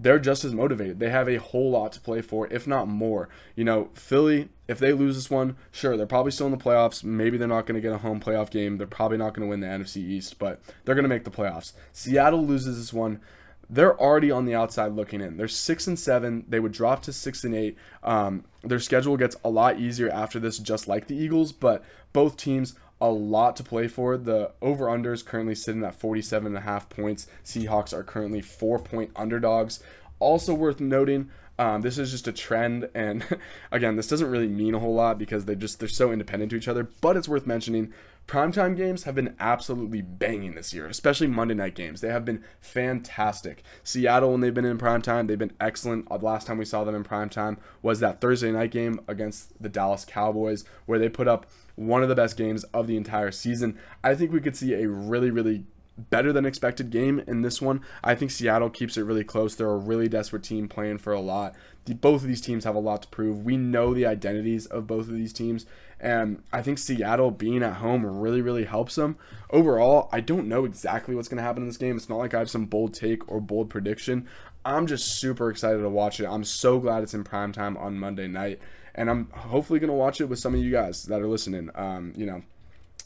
they're 0.00 0.20
just 0.20 0.44
as 0.44 0.54
motivated. 0.54 1.00
They 1.00 1.10
have 1.10 1.28
a 1.28 1.36
whole 1.36 1.72
lot 1.72 1.92
to 1.92 2.00
play 2.00 2.22
for, 2.22 2.46
if 2.52 2.66
not 2.66 2.86
more. 2.86 3.28
You 3.56 3.64
know, 3.64 3.90
Philly, 3.94 4.48
if 4.68 4.78
they 4.78 4.92
lose 4.92 5.16
this 5.16 5.28
one, 5.28 5.56
sure, 5.72 5.96
they're 5.96 6.06
probably 6.06 6.30
still 6.30 6.46
in 6.46 6.52
the 6.52 6.58
playoffs. 6.58 7.02
Maybe 7.02 7.36
they're 7.36 7.48
not 7.48 7.66
going 7.66 7.74
to 7.74 7.80
get 7.80 7.92
a 7.92 7.98
home 7.98 8.20
playoff 8.20 8.48
game. 8.48 8.78
They're 8.78 8.86
probably 8.86 9.18
not 9.18 9.34
going 9.34 9.46
to 9.46 9.50
win 9.50 9.60
the 9.60 9.66
NFC 9.66 9.96
East, 9.96 10.38
but 10.38 10.60
they're 10.84 10.94
going 10.94 11.02
to 11.02 11.08
make 11.08 11.24
the 11.24 11.30
playoffs. 11.32 11.72
Seattle 11.92 12.46
loses 12.46 12.78
this 12.78 12.92
one. 12.92 13.20
They're 13.68 13.98
already 14.00 14.30
on 14.30 14.46
the 14.46 14.54
outside 14.54 14.92
looking 14.92 15.20
in. 15.20 15.36
They're 15.36 15.48
six 15.48 15.86
and 15.86 15.98
seven. 15.98 16.44
They 16.48 16.60
would 16.60 16.72
drop 16.72 17.02
to 17.02 17.12
six 17.12 17.44
and 17.44 17.54
eight. 17.54 17.76
Um, 18.02 18.44
their 18.62 18.80
schedule 18.80 19.16
gets 19.16 19.36
a 19.44 19.50
lot 19.50 19.78
easier 19.78 20.08
after 20.08 20.38
this, 20.38 20.58
just 20.58 20.88
like 20.88 21.08
the 21.08 21.16
Eagles. 21.16 21.52
But 21.52 21.84
both 22.12 22.36
teams 22.36 22.74
a 23.00 23.08
lot 23.08 23.56
to 23.56 23.62
play 23.62 23.88
for. 23.88 24.16
The 24.16 24.52
over 24.60 24.88
under 24.90 25.12
is 25.12 25.22
currently 25.22 25.54
sitting 25.54 25.84
at 25.84 25.94
47 25.94 26.46
and 26.46 26.56
a 26.56 26.60
half 26.60 26.88
points. 26.88 27.26
Seahawks 27.44 27.92
are 27.92 28.02
currently 28.02 28.40
four 28.40 28.78
point 28.78 29.10
underdogs. 29.16 29.80
Also 30.18 30.52
worth 30.52 30.80
noting, 30.80 31.30
um, 31.58 31.82
this 31.82 31.98
is 31.98 32.12
just 32.12 32.28
a 32.28 32.32
trend, 32.32 32.88
and 32.94 33.24
again, 33.72 33.96
this 33.96 34.06
doesn't 34.06 34.30
really 34.30 34.48
mean 34.48 34.74
a 34.74 34.78
whole 34.78 34.94
lot 34.94 35.18
because 35.18 35.44
they 35.44 35.56
just 35.56 35.80
they're 35.80 35.88
so 35.88 36.12
independent 36.12 36.50
to 36.50 36.56
each 36.56 36.68
other. 36.68 36.88
But 37.00 37.16
it's 37.16 37.28
worth 37.28 37.46
mentioning. 37.46 37.92
Primetime 38.28 38.76
games 38.76 39.04
have 39.04 39.14
been 39.14 39.34
absolutely 39.40 40.02
banging 40.02 40.54
this 40.54 40.74
year, 40.74 40.86
especially 40.86 41.28
Monday 41.28 41.54
night 41.54 41.74
games. 41.74 42.02
They 42.02 42.10
have 42.10 42.26
been 42.26 42.44
fantastic. 42.60 43.62
Seattle, 43.82 44.32
when 44.32 44.42
they've 44.42 44.52
been 44.52 44.66
in 44.66 44.76
primetime, 44.76 45.26
they've 45.26 45.38
been 45.38 45.56
excellent. 45.58 46.06
Uh, 46.10 46.18
the 46.18 46.26
last 46.26 46.46
time 46.46 46.58
we 46.58 46.66
saw 46.66 46.84
them 46.84 46.94
in 46.94 47.04
primetime 47.04 47.56
was 47.80 48.00
that 48.00 48.20
Thursday 48.20 48.52
night 48.52 48.70
game 48.70 49.00
against 49.08 49.60
the 49.62 49.70
Dallas 49.70 50.04
Cowboys, 50.04 50.66
where 50.84 50.98
they 50.98 51.08
put 51.08 51.26
up 51.26 51.46
one 51.74 52.02
of 52.02 52.10
the 52.10 52.14
best 52.14 52.36
games 52.36 52.64
of 52.64 52.86
the 52.86 52.98
entire 52.98 53.30
season. 53.30 53.78
I 54.04 54.14
think 54.14 54.30
we 54.30 54.40
could 54.40 54.56
see 54.56 54.74
a 54.74 54.86
really, 54.86 55.30
really 55.30 55.64
better 55.98 56.32
than 56.32 56.46
expected 56.46 56.90
game 56.90 57.22
in 57.26 57.42
this 57.42 57.60
one. 57.60 57.80
I 58.02 58.14
think 58.14 58.30
Seattle 58.30 58.70
keeps 58.70 58.96
it 58.96 59.02
really 59.02 59.24
close. 59.24 59.54
They're 59.54 59.68
a 59.68 59.76
really 59.76 60.08
desperate 60.08 60.42
team 60.42 60.68
playing 60.68 60.98
for 60.98 61.12
a 61.12 61.20
lot. 61.20 61.54
The, 61.84 61.94
both 61.94 62.22
of 62.22 62.28
these 62.28 62.40
teams 62.40 62.64
have 62.64 62.74
a 62.74 62.80
lot 62.80 63.02
to 63.02 63.08
prove. 63.08 63.44
We 63.44 63.56
know 63.56 63.94
the 63.94 64.06
identities 64.06 64.66
of 64.66 64.86
both 64.86 65.08
of 65.08 65.14
these 65.14 65.32
teams, 65.32 65.66
and 66.00 66.42
I 66.52 66.62
think 66.62 66.78
Seattle 66.78 67.30
being 67.30 67.62
at 67.62 67.74
home 67.74 68.06
really, 68.06 68.40
really 68.40 68.64
helps 68.64 68.94
them. 68.94 69.16
Overall, 69.50 70.08
I 70.12 70.20
don't 70.20 70.48
know 70.48 70.64
exactly 70.64 71.14
what's 71.14 71.28
going 71.28 71.38
to 71.38 71.42
happen 71.42 71.62
in 71.62 71.68
this 71.68 71.76
game. 71.76 71.96
It's 71.96 72.08
not 72.08 72.18
like 72.18 72.34
I 72.34 72.38
have 72.38 72.50
some 72.50 72.66
bold 72.66 72.94
take 72.94 73.30
or 73.30 73.40
bold 73.40 73.70
prediction. 73.70 74.28
I'm 74.64 74.86
just 74.86 75.18
super 75.18 75.50
excited 75.50 75.80
to 75.80 75.88
watch 75.88 76.20
it. 76.20 76.26
I'm 76.26 76.44
so 76.44 76.78
glad 76.78 77.02
it's 77.02 77.14
in 77.14 77.24
prime 77.24 77.52
time 77.52 77.76
on 77.76 77.98
Monday 77.98 78.28
night, 78.28 78.60
and 78.94 79.08
I'm 79.10 79.30
hopefully 79.30 79.80
going 79.80 79.88
to 79.88 79.94
watch 79.94 80.20
it 80.20 80.26
with 80.26 80.38
some 80.38 80.54
of 80.54 80.60
you 80.60 80.70
guys 80.70 81.04
that 81.04 81.20
are 81.20 81.26
listening. 81.26 81.70
Um, 81.74 82.12
you 82.16 82.26
know, 82.26 82.42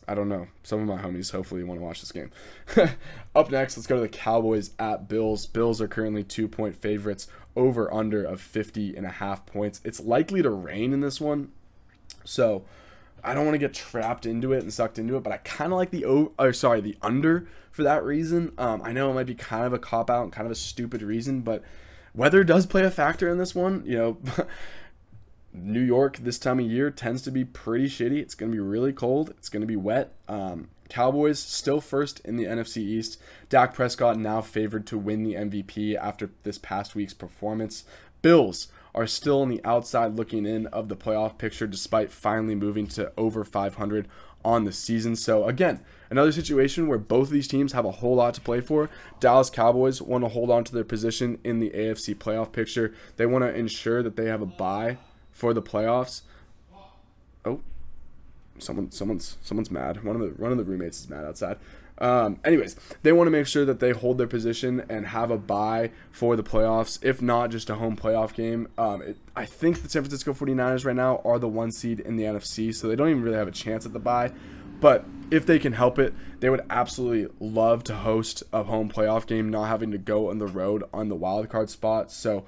I 0.08 0.14
don't 0.14 0.28
know. 0.28 0.48
Some 0.62 0.80
of 0.80 0.86
my 0.86 1.00
homies 1.00 1.30
hopefully 1.30 1.62
want 1.62 1.80
to 1.80 1.84
watch 1.84 2.00
this 2.00 2.12
game. 2.12 2.30
Up 3.34 3.50
next, 3.50 3.76
let's 3.76 3.86
go 3.86 3.96
to 3.96 4.00
the 4.00 4.08
Cowboys 4.08 4.72
at 4.78 5.08
Bills. 5.08 5.46
Bills 5.46 5.80
are 5.80 5.88
currently 5.88 6.24
two 6.24 6.48
point 6.48 6.76
favorites, 6.76 7.28
over 7.54 7.92
under 7.92 8.24
of 8.24 8.40
50 8.40 8.96
and 8.96 9.06
a 9.06 9.10
half 9.10 9.46
points. 9.46 9.80
It's 9.84 10.00
likely 10.00 10.42
to 10.42 10.50
rain 10.50 10.92
in 10.92 11.00
this 11.00 11.20
one. 11.20 11.52
So 12.24 12.64
I 13.22 13.34
don't 13.34 13.44
want 13.44 13.54
to 13.54 13.58
get 13.58 13.74
trapped 13.74 14.26
into 14.26 14.52
it 14.52 14.62
and 14.62 14.72
sucked 14.72 14.98
into 14.98 15.16
it, 15.16 15.22
but 15.22 15.32
I 15.32 15.36
kind 15.38 15.72
of 15.72 15.78
like 15.78 15.90
the 15.90 16.04
or 16.04 16.52
sorry, 16.52 16.80
the 16.80 16.96
under 17.02 17.46
for 17.70 17.82
that 17.84 18.04
reason. 18.04 18.52
Um, 18.58 18.82
I 18.82 18.92
know 18.92 19.10
it 19.10 19.14
might 19.14 19.26
be 19.26 19.34
kind 19.34 19.64
of 19.64 19.72
a 19.72 19.78
cop 19.78 20.10
out 20.10 20.24
and 20.24 20.32
kind 20.32 20.46
of 20.46 20.52
a 20.52 20.56
stupid 20.56 21.02
reason, 21.02 21.40
but 21.40 21.62
weather 22.14 22.42
does 22.44 22.66
play 22.66 22.82
a 22.84 22.90
factor 22.90 23.28
in 23.28 23.38
this 23.38 23.54
one. 23.54 23.82
You 23.86 23.98
know, 23.98 24.18
New 25.52 25.80
York 25.80 26.18
this 26.18 26.38
time 26.38 26.58
of 26.58 26.66
year 26.66 26.90
tends 26.90 27.22
to 27.22 27.30
be 27.30 27.44
pretty 27.44 27.86
shitty. 27.86 28.18
It's 28.18 28.34
going 28.34 28.50
to 28.50 28.56
be 28.56 28.60
really 28.60 28.92
cold. 28.92 29.30
It's 29.30 29.48
going 29.48 29.60
to 29.60 29.66
be 29.66 29.76
wet. 29.76 30.14
Um, 30.28 30.68
Cowboys 30.88 31.38
still 31.38 31.80
first 31.80 32.20
in 32.20 32.36
the 32.36 32.44
NFC 32.44 32.78
East. 32.78 33.20
Dak 33.48 33.74
Prescott 33.74 34.18
now 34.18 34.40
favored 34.40 34.86
to 34.88 34.98
win 34.98 35.24
the 35.24 35.34
MVP 35.34 35.96
after 35.96 36.30
this 36.42 36.58
past 36.58 36.94
week's 36.94 37.14
performance. 37.14 37.84
Bills 38.22 38.68
are 38.94 39.06
still 39.06 39.40
on 39.40 39.48
the 39.48 39.64
outside 39.64 40.16
looking 40.16 40.46
in 40.46 40.66
of 40.66 40.88
the 40.88 40.96
playoff 40.96 41.38
picture 41.38 41.66
despite 41.66 42.12
finally 42.12 42.54
moving 42.54 42.86
to 42.86 43.12
over 43.16 43.44
500 43.44 44.08
on 44.44 44.64
the 44.64 44.72
season. 44.72 45.16
So 45.16 45.46
again, 45.46 45.80
another 46.10 46.32
situation 46.32 46.88
where 46.88 46.98
both 46.98 47.28
of 47.28 47.32
these 47.32 47.48
teams 47.48 47.72
have 47.72 47.84
a 47.84 47.92
whole 47.92 48.16
lot 48.16 48.34
to 48.34 48.40
play 48.40 48.60
for. 48.60 48.90
Dallas 49.20 49.50
Cowboys 49.50 50.02
want 50.02 50.24
to 50.24 50.28
hold 50.28 50.50
on 50.50 50.64
to 50.64 50.74
their 50.74 50.84
position 50.84 51.38
in 51.44 51.58
the 51.58 51.70
AFC 51.70 52.14
playoff 52.14 52.52
picture. 52.52 52.94
They 53.16 53.26
want 53.26 53.44
to 53.44 53.54
ensure 53.54 54.02
that 54.02 54.16
they 54.16 54.26
have 54.26 54.42
a 54.42 54.46
bye 54.46 54.98
for 55.32 55.52
the 55.52 55.62
playoffs. 55.62 56.22
Oh, 57.44 57.60
someone, 58.58 58.90
someone's, 58.90 59.36
someone's 59.42 59.70
mad. 59.70 60.04
One 60.04 60.14
of 60.14 60.22
the 60.22 60.28
one 60.40 60.52
of 60.52 60.58
the 60.58 60.64
roommates 60.64 61.00
is 61.00 61.10
mad 61.10 61.24
outside. 61.24 61.58
Um, 61.98 62.40
anyways, 62.44 62.74
they 63.02 63.12
want 63.12 63.28
to 63.28 63.30
make 63.30 63.46
sure 63.46 63.64
that 63.64 63.78
they 63.78 63.92
hold 63.92 64.18
their 64.18 64.26
position 64.26 64.84
and 64.88 65.06
have 65.06 65.30
a 65.30 65.38
bye 65.38 65.90
for 66.10 66.34
the 66.36 66.42
playoffs, 66.42 66.98
if 67.02 67.22
not 67.22 67.50
just 67.50 67.70
a 67.70 67.76
home 67.76 67.96
playoff 67.96 68.34
game. 68.34 68.68
Um, 68.76 69.02
it, 69.02 69.16
I 69.36 69.44
think 69.44 69.82
the 69.82 69.88
San 69.88 70.02
Francisco 70.02 70.32
49ers 70.32 70.84
right 70.84 70.96
now 70.96 71.20
are 71.24 71.38
the 71.38 71.48
one 71.48 71.70
seed 71.70 72.00
in 72.00 72.16
the 72.16 72.24
NFC, 72.24 72.74
so 72.74 72.88
they 72.88 72.96
don't 72.96 73.10
even 73.10 73.22
really 73.22 73.36
have 73.36 73.48
a 73.48 73.52
chance 73.52 73.86
at 73.86 73.92
the 73.92 74.00
bye. 74.00 74.32
But 74.80 75.04
if 75.30 75.46
they 75.46 75.60
can 75.60 75.74
help 75.74 76.00
it, 76.00 76.12
they 76.40 76.50
would 76.50 76.62
absolutely 76.68 77.32
love 77.38 77.84
to 77.84 77.94
host 77.94 78.42
a 78.52 78.64
home 78.64 78.90
playoff 78.90 79.24
game, 79.24 79.48
not 79.48 79.68
having 79.68 79.92
to 79.92 79.98
go 79.98 80.30
on 80.30 80.38
the 80.38 80.48
road 80.48 80.82
on 80.92 81.08
the 81.08 81.14
wild 81.14 81.48
card 81.50 81.70
spot. 81.70 82.10
So 82.10 82.44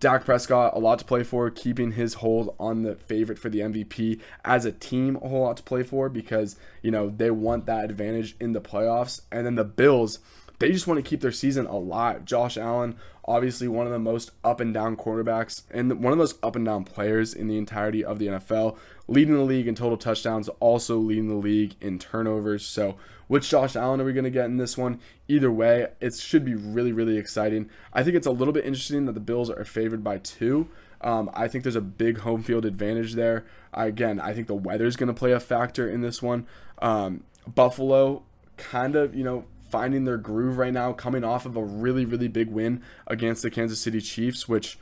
Dak 0.00 0.24
Prescott, 0.24 0.74
a 0.74 0.78
lot 0.78 0.98
to 1.00 1.04
play 1.04 1.24
for, 1.24 1.50
keeping 1.50 1.92
his 1.92 2.14
hold 2.14 2.54
on 2.58 2.82
the 2.82 2.94
favorite 2.94 3.38
for 3.38 3.48
the 3.48 3.60
MVP 3.60 4.20
as 4.44 4.64
a 4.64 4.72
team, 4.72 5.16
a 5.16 5.28
whole 5.28 5.42
lot 5.42 5.56
to 5.56 5.62
play 5.62 5.82
for 5.82 6.08
because, 6.08 6.56
you 6.82 6.90
know, 6.90 7.10
they 7.10 7.30
want 7.30 7.66
that 7.66 7.84
advantage 7.84 8.36
in 8.38 8.52
the 8.52 8.60
playoffs. 8.60 9.22
And 9.32 9.44
then 9.44 9.56
the 9.56 9.64
Bills, 9.64 10.20
they 10.60 10.70
just 10.70 10.86
want 10.86 11.02
to 11.02 11.08
keep 11.08 11.20
their 11.20 11.32
season 11.32 11.66
alive. 11.66 12.24
Josh 12.24 12.56
Allen, 12.56 12.96
obviously 13.24 13.66
one 13.66 13.86
of 13.86 13.92
the 13.92 13.98
most 13.98 14.30
up 14.44 14.60
and 14.60 14.72
down 14.72 14.96
quarterbacks 14.96 15.62
and 15.70 16.02
one 16.02 16.12
of 16.12 16.18
those 16.18 16.38
up 16.42 16.56
and 16.56 16.64
down 16.64 16.84
players 16.84 17.34
in 17.34 17.48
the 17.48 17.58
entirety 17.58 18.04
of 18.04 18.18
the 18.18 18.28
NFL, 18.28 18.76
leading 19.08 19.34
the 19.34 19.42
league 19.42 19.66
in 19.66 19.74
total 19.74 19.98
touchdowns, 19.98 20.48
also 20.60 20.96
leading 20.96 21.28
the 21.28 21.34
league 21.34 21.74
in 21.80 21.98
turnovers. 21.98 22.64
So, 22.64 22.96
which 23.28 23.48
Josh 23.48 23.76
Allen 23.76 24.00
are 24.00 24.04
we 24.04 24.12
going 24.12 24.24
to 24.24 24.30
get 24.30 24.46
in 24.46 24.56
this 24.56 24.76
one? 24.76 24.98
Either 25.28 25.50
way, 25.50 25.88
it 26.00 26.14
should 26.14 26.44
be 26.44 26.54
really, 26.54 26.92
really 26.92 27.16
exciting. 27.16 27.70
I 27.92 28.02
think 28.02 28.16
it's 28.16 28.26
a 28.26 28.32
little 28.32 28.52
bit 28.52 28.64
interesting 28.64 29.06
that 29.06 29.12
the 29.12 29.20
Bills 29.20 29.50
are 29.50 29.64
favored 29.64 30.02
by 30.02 30.18
two. 30.18 30.68
Um, 31.00 31.30
I 31.32 31.46
think 31.46 31.62
there's 31.62 31.76
a 31.76 31.80
big 31.80 32.18
home 32.18 32.42
field 32.42 32.64
advantage 32.64 33.14
there. 33.14 33.44
again, 33.72 34.18
I 34.18 34.34
think 34.34 34.48
the 34.48 34.54
weather 34.54 34.86
is 34.86 34.96
going 34.96 35.06
to 35.08 35.14
play 35.14 35.32
a 35.32 35.40
factor 35.40 35.88
in 35.88 36.00
this 36.00 36.20
one. 36.20 36.46
Um, 36.80 37.24
Buffalo, 37.46 38.24
kind 38.56 38.96
of, 38.96 39.14
you 39.14 39.22
know, 39.22 39.44
finding 39.68 40.04
their 40.04 40.16
groove 40.16 40.58
right 40.58 40.72
now, 40.72 40.92
coming 40.92 41.22
off 41.22 41.46
of 41.46 41.56
a 41.56 41.62
really, 41.62 42.04
really 42.04 42.28
big 42.28 42.48
win 42.48 42.82
against 43.06 43.42
the 43.42 43.50
Kansas 43.50 43.80
City 43.80 44.00
Chiefs, 44.00 44.48
which 44.48 44.78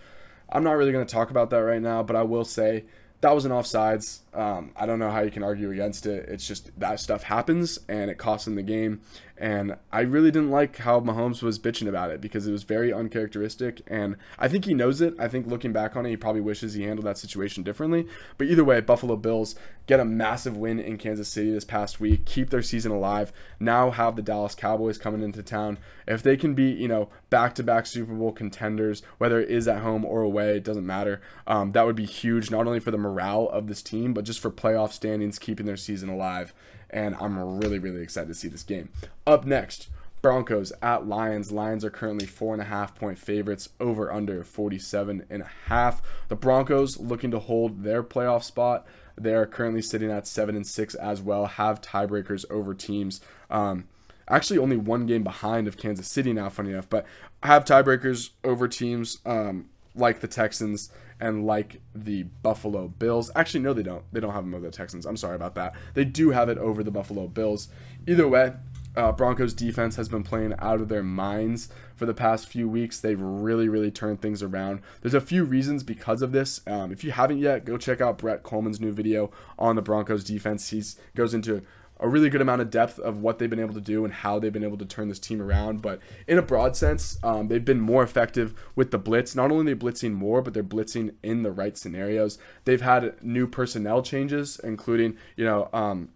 I'm 0.48 0.62
not 0.62 0.72
really 0.72 0.92
going 0.92 1.04
to 1.04 1.12
talk 1.12 1.30
about 1.30 1.50
that 1.50 1.58
right 1.58 1.82
now, 1.82 2.02
but 2.02 2.16
I 2.16 2.22
will 2.22 2.44
say 2.44 2.84
that 3.22 3.34
was 3.34 3.44
an 3.44 3.52
offsides. 3.52 4.20
Um, 4.34 4.72
I 4.76 4.84
don't 4.84 4.98
know 4.98 5.10
how 5.10 5.20
you 5.20 5.30
can 5.30 5.42
argue 5.42 5.70
against 5.70 6.06
it. 6.06 6.28
It's 6.28 6.46
just 6.46 6.78
that 6.78 7.00
stuff 7.00 7.24
happens 7.24 7.78
and 7.88 8.10
it 8.10 8.18
costs 8.18 8.44
them 8.44 8.56
the 8.56 8.62
game. 8.62 9.00
And 9.38 9.76
I 9.92 10.00
really 10.00 10.30
didn't 10.30 10.50
like 10.50 10.76
how 10.78 11.00
Mahomes 11.00 11.42
was 11.42 11.58
bitching 11.58 11.88
about 11.88 12.10
it 12.10 12.20
because 12.20 12.46
it 12.46 12.52
was 12.52 12.62
very 12.62 12.92
uncharacteristic. 12.92 13.82
And 13.86 14.16
I 14.38 14.48
think 14.48 14.64
he 14.64 14.74
knows 14.74 15.00
it. 15.00 15.14
I 15.18 15.28
think 15.28 15.46
looking 15.46 15.72
back 15.72 15.96
on 15.96 16.06
it, 16.06 16.10
he 16.10 16.16
probably 16.16 16.40
wishes 16.40 16.74
he 16.74 16.84
handled 16.84 17.06
that 17.06 17.18
situation 17.18 17.62
differently. 17.62 18.06
But 18.38 18.48
either 18.48 18.64
way, 18.64 18.80
Buffalo 18.80 19.16
Bills 19.16 19.54
get 19.86 20.00
a 20.00 20.04
massive 20.04 20.56
win 20.56 20.78
in 20.78 20.98
Kansas 20.98 21.28
City 21.28 21.50
this 21.50 21.64
past 21.64 22.00
week, 22.00 22.24
keep 22.24 22.50
their 22.50 22.62
season 22.62 22.92
alive. 22.92 23.32
Now 23.60 23.90
have 23.90 24.16
the 24.16 24.22
Dallas 24.22 24.54
Cowboys 24.54 24.98
coming 24.98 25.22
into 25.22 25.42
town. 25.42 25.78
If 26.06 26.22
they 26.22 26.36
can 26.36 26.54
be, 26.54 26.70
you 26.70 26.88
know, 26.88 27.08
back 27.30 27.54
to 27.56 27.62
back 27.62 27.86
Super 27.86 28.14
Bowl 28.14 28.32
contenders, 28.32 29.02
whether 29.18 29.40
it 29.40 29.50
is 29.50 29.68
at 29.68 29.82
home 29.82 30.04
or 30.04 30.22
away, 30.22 30.56
it 30.56 30.64
doesn't 30.64 30.86
matter. 30.86 31.20
Um, 31.46 31.72
that 31.72 31.86
would 31.86 31.96
be 31.96 32.06
huge, 32.06 32.50
not 32.50 32.66
only 32.66 32.80
for 32.80 32.90
the 32.90 32.98
morale 32.98 33.48
of 33.48 33.68
this 33.68 33.82
team, 33.82 34.14
but 34.14 34.24
just 34.24 34.40
for 34.40 34.50
playoff 34.50 34.92
standings, 34.92 35.38
keeping 35.38 35.66
their 35.66 35.76
season 35.76 36.08
alive 36.08 36.52
and 36.90 37.16
I'm 37.20 37.58
really, 37.58 37.78
really 37.78 38.02
excited 38.02 38.28
to 38.28 38.34
see 38.34 38.48
this 38.48 38.62
game. 38.62 38.90
Up 39.26 39.44
next, 39.44 39.88
Broncos 40.22 40.72
at 40.82 41.06
Lions. 41.06 41.52
Lions 41.52 41.84
are 41.84 41.90
currently 41.90 42.26
four 42.26 42.52
and 42.52 42.62
a 42.62 42.66
half 42.66 42.94
point 42.94 43.18
favorites, 43.18 43.68
over 43.80 44.12
under 44.12 44.42
47 44.42 45.24
and 45.28 45.42
a 45.42 45.50
half. 45.66 46.02
The 46.28 46.36
Broncos 46.36 46.98
looking 46.98 47.30
to 47.32 47.38
hold 47.38 47.82
their 47.82 48.02
playoff 48.02 48.42
spot. 48.42 48.86
They 49.18 49.34
are 49.34 49.46
currently 49.46 49.82
sitting 49.82 50.10
at 50.10 50.26
seven 50.26 50.56
and 50.56 50.66
six 50.66 50.94
as 50.94 51.22
well, 51.22 51.46
have 51.46 51.80
tiebreakers 51.80 52.44
over 52.50 52.74
teams. 52.74 53.20
Um, 53.50 53.88
actually, 54.28 54.58
only 54.58 54.76
one 54.76 55.06
game 55.06 55.22
behind 55.22 55.66
of 55.68 55.76
Kansas 55.76 56.08
City 56.08 56.32
now, 56.32 56.48
funny 56.48 56.70
enough, 56.70 56.88
but 56.88 57.06
have 57.42 57.64
tiebreakers 57.64 58.30
over 58.44 58.68
teams 58.68 59.18
um, 59.24 59.70
like 59.94 60.20
the 60.20 60.28
Texans 60.28 60.90
and 61.18 61.46
like 61.46 61.80
the 61.94 62.24
Buffalo 62.42 62.88
Bills. 62.88 63.30
Actually, 63.34 63.60
no, 63.60 63.72
they 63.72 63.82
don't. 63.82 64.04
They 64.12 64.20
don't 64.20 64.34
have 64.34 64.44
them 64.44 64.54
over 64.54 64.66
the 64.66 64.76
Texans. 64.76 65.06
I'm 65.06 65.16
sorry 65.16 65.36
about 65.36 65.54
that. 65.54 65.74
They 65.94 66.04
do 66.04 66.30
have 66.30 66.48
it 66.48 66.58
over 66.58 66.84
the 66.84 66.90
Buffalo 66.90 67.26
Bills. 67.26 67.68
Either 68.06 68.28
way, 68.28 68.52
uh, 68.96 69.12
Broncos 69.12 69.54
defense 69.54 69.96
has 69.96 70.08
been 70.08 70.22
playing 70.22 70.54
out 70.58 70.80
of 70.80 70.88
their 70.88 71.02
minds 71.02 71.68
for 71.94 72.06
the 72.06 72.14
past 72.14 72.48
few 72.48 72.68
weeks. 72.68 73.00
They've 73.00 73.20
really, 73.20 73.68
really 73.68 73.90
turned 73.90 74.20
things 74.20 74.42
around. 74.42 74.80
There's 75.02 75.14
a 75.14 75.20
few 75.20 75.44
reasons 75.44 75.82
because 75.82 76.22
of 76.22 76.32
this. 76.32 76.60
Um, 76.66 76.92
if 76.92 77.04
you 77.04 77.12
haven't 77.12 77.38
yet, 77.38 77.64
go 77.64 77.76
check 77.76 78.00
out 78.00 78.18
Brett 78.18 78.42
Kollmann's 78.42 78.80
new 78.80 78.92
video 78.92 79.30
on 79.58 79.76
the 79.76 79.82
Broncos 79.82 80.24
defense. 80.24 80.68
He 80.70 80.82
goes 81.14 81.34
into 81.34 81.62
a 81.98 82.08
really 82.08 82.28
good 82.28 82.42
amount 82.42 82.60
of 82.60 82.70
depth 82.70 82.98
of 82.98 83.22
what 83.22 83.38
they've 83.38 83.48
been 83.48 83.60
able 83.60 83.74
to 83.74 83.80
do 83.80 84.04
and 84.04 84.12
how 84.12 84.38
they've 84.38 84.52
been 84.52 84.64
able 84.64 84.76
to 84.76 84.84
turn 84.84 85.08
this 85.08 85.18
team 85.18 85.40
around. 85.40 85.80
But 85.80 86.00
in 86.26 86.36
a 86.36 86.42
broad 86.42 86.76
sense, 86.76 87.18
um, 87.22 87.48
they've 87.48 87.64
been 87.64 87.80
more 87.80 88.02
effective 88.02 88.54
with 88.74 88.90
the 88.90 88.98
blitz. 88.98 89.34
Not 89.34 89.50
only 89.50 89.72
are 89.72 89.74
they 89.74 89.86
blitzing 89.86 90.12
more, 90.12 90.42
but 90.42 90.52
they're 90.52 90.62
blitzing 90.62 91.14
in 91.22 91.42
the 91.42 91.50
right 91.52 91.76
scenarios. 91.76 92.38
They've 92.64 92.82
had 92.82 93.22
new 93.22 93.46
personnel 93.46 94.02
changes, 94.02 94.60
including, 94.62 95.16
you 95.36 95.44
know, 95.44 95.70
um, 95.72 96.10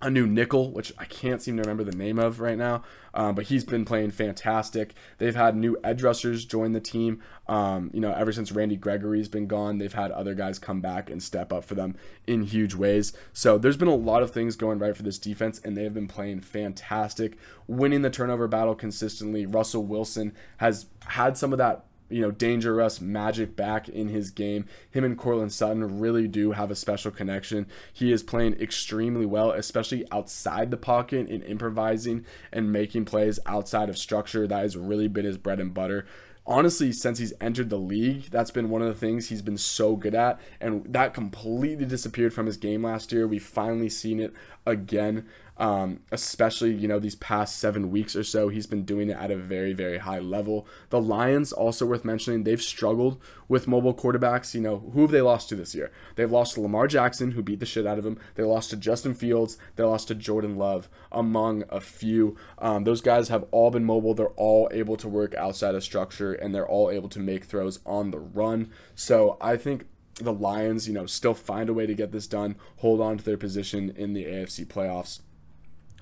a 0.00 0.10
new 0.10 0.26
nickel, 0.26 0.70
which 0.70 0.92
I 0.96 1.04
can't 1.04 1.42
seem 1.42 1.56
to 1.56 1.62
remember 1.62 1.82
the 1.82 1.96
name 1.96 2.18
of 2.18 2.38
right 2.38 2.56
now, 2.56 2.84
um, 3.14 3.34
but 3.34 3.46
he's 3.46 3.64
been 3.64 3.84
playing 3.84 4.12
fantastic. 4.12 4.94
They've 5.18 5.34
had 5.34 5.56
new 5.56 5.76
edge 5.82 6.02
rushers 6.04 6.44
join 6.44 6.72
the 6.72 6.80
team. 6.80 7.20
Um, 7.48 7.90
you 7.92 8.00
know, 8.00 8.12
ever 8.12 8.30
since 8.30 8.52
Randy 8.52 8.76
Gregory's 8.76 9.28
been 9.28 9.48
gone, 9.48 9.78
they've 9.78 9.92
had 9.92 10.12
other 10.12 10.34
guys 10.34 10.60
come 10.60 10.80
back 10.80 11.10
and 11.10 11.20
step 11.20 11.52
up 11.52 11.64
for 11.64 11.74
them 11.74 11.96
in 12.28 12.42
huge 12.42 12.74
ways. 12.74 13.12
So 13.32 13.58
there's 13.58 13.76
been 13.76 13.88
a 13.88 13.94
lot 13.94 14.22
of 14.22 14.30
things 14.30 14.54
going 14.54 14.78
right 14.78 14.96
for 14.96 15.02
this 15.02 15.18
defense, 15.18 15.60
and 15.64 15.76
they 15.76 15.82
have 15.82 15.94
been 15.94 16.08
playing 16.08 16.42
fantastic, 16.42 17.36
winning 17.66 18.02
the 18.02 18.10
turnover 18.10 18.46
battle 18.46 18.76
consistently. 18.76 19.46
Russell 19.46 19.84
Wilson 19.84 20.32
has 20.58 20.86
had 21.06 21.36
some 21.36 21.52
of 21.52 21.58
that 21.58 21.86
you 22.08 22.20
know, 22.22 22.30
dangerous 22.30 23.00
magic 23.00 23.56
back 23.56 23.88
in 23.88 24.08
his 24.08 24.30
game. 24.30 24.66
Him 24.90 25.04
and 25.04 25.18
Courtland 25.18 25.52
Sutton 25.52 26.00
really 26.00 26.28
do 26.28 26.52
have 26.52 26.70
a 26.70 26.76
special 26.76 27.10
connection. 27.10 27.66
He 27.92 28.12
is 28.12 28.22
playing 28.22 28.60
extremely 28.60 29.26
well, 29.26 29.50
especially 29.50 30.06
outside 30.10 30.70
the 30.70 30.76
pocket 30.76 31.28
in 31.28 31.42
improvising 31.42 32.24
and 32.52 32.72
making 32.72 33.04
plays 33.04 33.38
outside 33.46 33.88
of 33.88 33.98
structure. 33.98 34.46
That 34.46 34.60
has 34.60 34.76
really 34.76 35.08
been 35.08 35.24
his 35.24 35.38
bread 35.38 35.60
and 35.60 35.74
butter 35.74 36.06
honestly, 36.48 36.90
since 36.92 37.18
he's 37.18 37.34
entered 37.40 37.68
the 37.68 37.76
league, 37.78 38.30
that's 38.30 38.50
been 38.50 38.70
one 38.70 38.80
of 38.80 38.88
the 38.88 38.94
things 38.94 39.28
he's 39.28 39.42
been 39.42 39.58
so 39.58 39.94
good 39.94 40.14
at. 40.14 40.40
And 40.60 40.82
that 40.92 41.14
completely 41.14 41.84
disappeared 41.84 42.32
from 42.32 42.46
his 42.46 42.56
game 42.56 42.82
last 42.82 43.12
year. 43.12 43.28
We've 43.28 43.42
finally 43.42 43.90
seen 43.90 44.18
it 44.18 44.32
again 44.66 45.26
um, 45.58 46.00
especially 46.12 46.72
you 46.72 46.86
know 46.86 46.98
these 46.98 47.16
past 47.16 47.58
seven 47.58 47.90
weeks 47.90 48.14
or 48.14 48.22
so. 48.22 48.48
He's 48.48 48.66
been 48.66 48.84
doing 48.84 49.10
it 49.10 49.16
at 49.16 49.30
a 49.30 49.36
very 49.36 49.72
very 49.72 49.98
high 49.98 50.20
level. 50.20 50.66
The 50.90 51.00
Lions 51.00 51.52
also 51.52 51.84
worth 51.84 52.04
mentioning. 52.04 52.44
They've 52.44 52.62
struggled 52.62 53.20
with 53.48 53.66
mobile 53.66 53.94
quarterbacks. 53.94 54.54
You 54.54 54.60
know 54.60 54.90
who 54.92 55.02
have 55.02 55.10
they 55.10 55.20
lost 55.20 55.48
to 55.48 55.56
this 55.56 55.74
year? 55.74 55.90
They've 56.14 56.30
lost 56.30 56.54
to 56.54 56.60
Lamar 56.60 56.86
Jackson, 56.86 57.32
who 57.32 57.42
beat 57.42 57.60
the 57.60 57.66
shit 57.66 57.86
out 57.86 57.98
of 57.98 58.06
him. 58.06 58.18
They 58.36 58.44
lost 58.44 58.70
to 58.70 58.76
Justin 58.76 59.14
Fields. 59.14 59.58
They 59.76 59.84
lost 59.84 60.08
to 60.08 60.14
Jordan 60.14 60.56
Love, 60.56 60.88
among 61.10 61.64
a 61.68 61.80
few. 61.80 62.36
Um, 62.58 62.84
those 62.84 63.00
guys 63.00 63.28
have 63.28 63.44
all 63.50 63.70
been 63.70 63.84
mobile. 63.84 64.14
They're 64.14 64.28
all 64.28 64.68
able 64.72 64.96
to 64.98 65.08
work 65.08 65.34
outside 65.34 65.74
of 65.74 65.82
structure, 65.82 66.32
and 66.32 66.54
they're 66.54 66.68
all 66.68 66.90
able 66.90 67.08
to 67.10 67.18
make 67.18 67.44
throws 67.44 67.80
on 67.84 68.10
the 68.10 68.18
run. 68.18 68.70
So 68.94 69.36
I 69.40 69.56
think 69.56 69.86
the 70.18 70.32
Lions, 70.32 70.86
you 70.88 70.94
know, 70.94 71.06
still 71.06 71.34
find 71.34 71.68
a 71.68 71.74
way 71.74 71.86
to 71.86 71.94
get 71.94 72.12
this 72.12 72.26
done, 72.26 72.56
hold 72.78 73.00
on 73.00 73.18
to 73.18 73.24
their 73.24 73.36
position 73.36 73.92
in 73.96 74.12
the 74.12 74.24
AFC 74.24 74.66
playoffs 74.66 75.20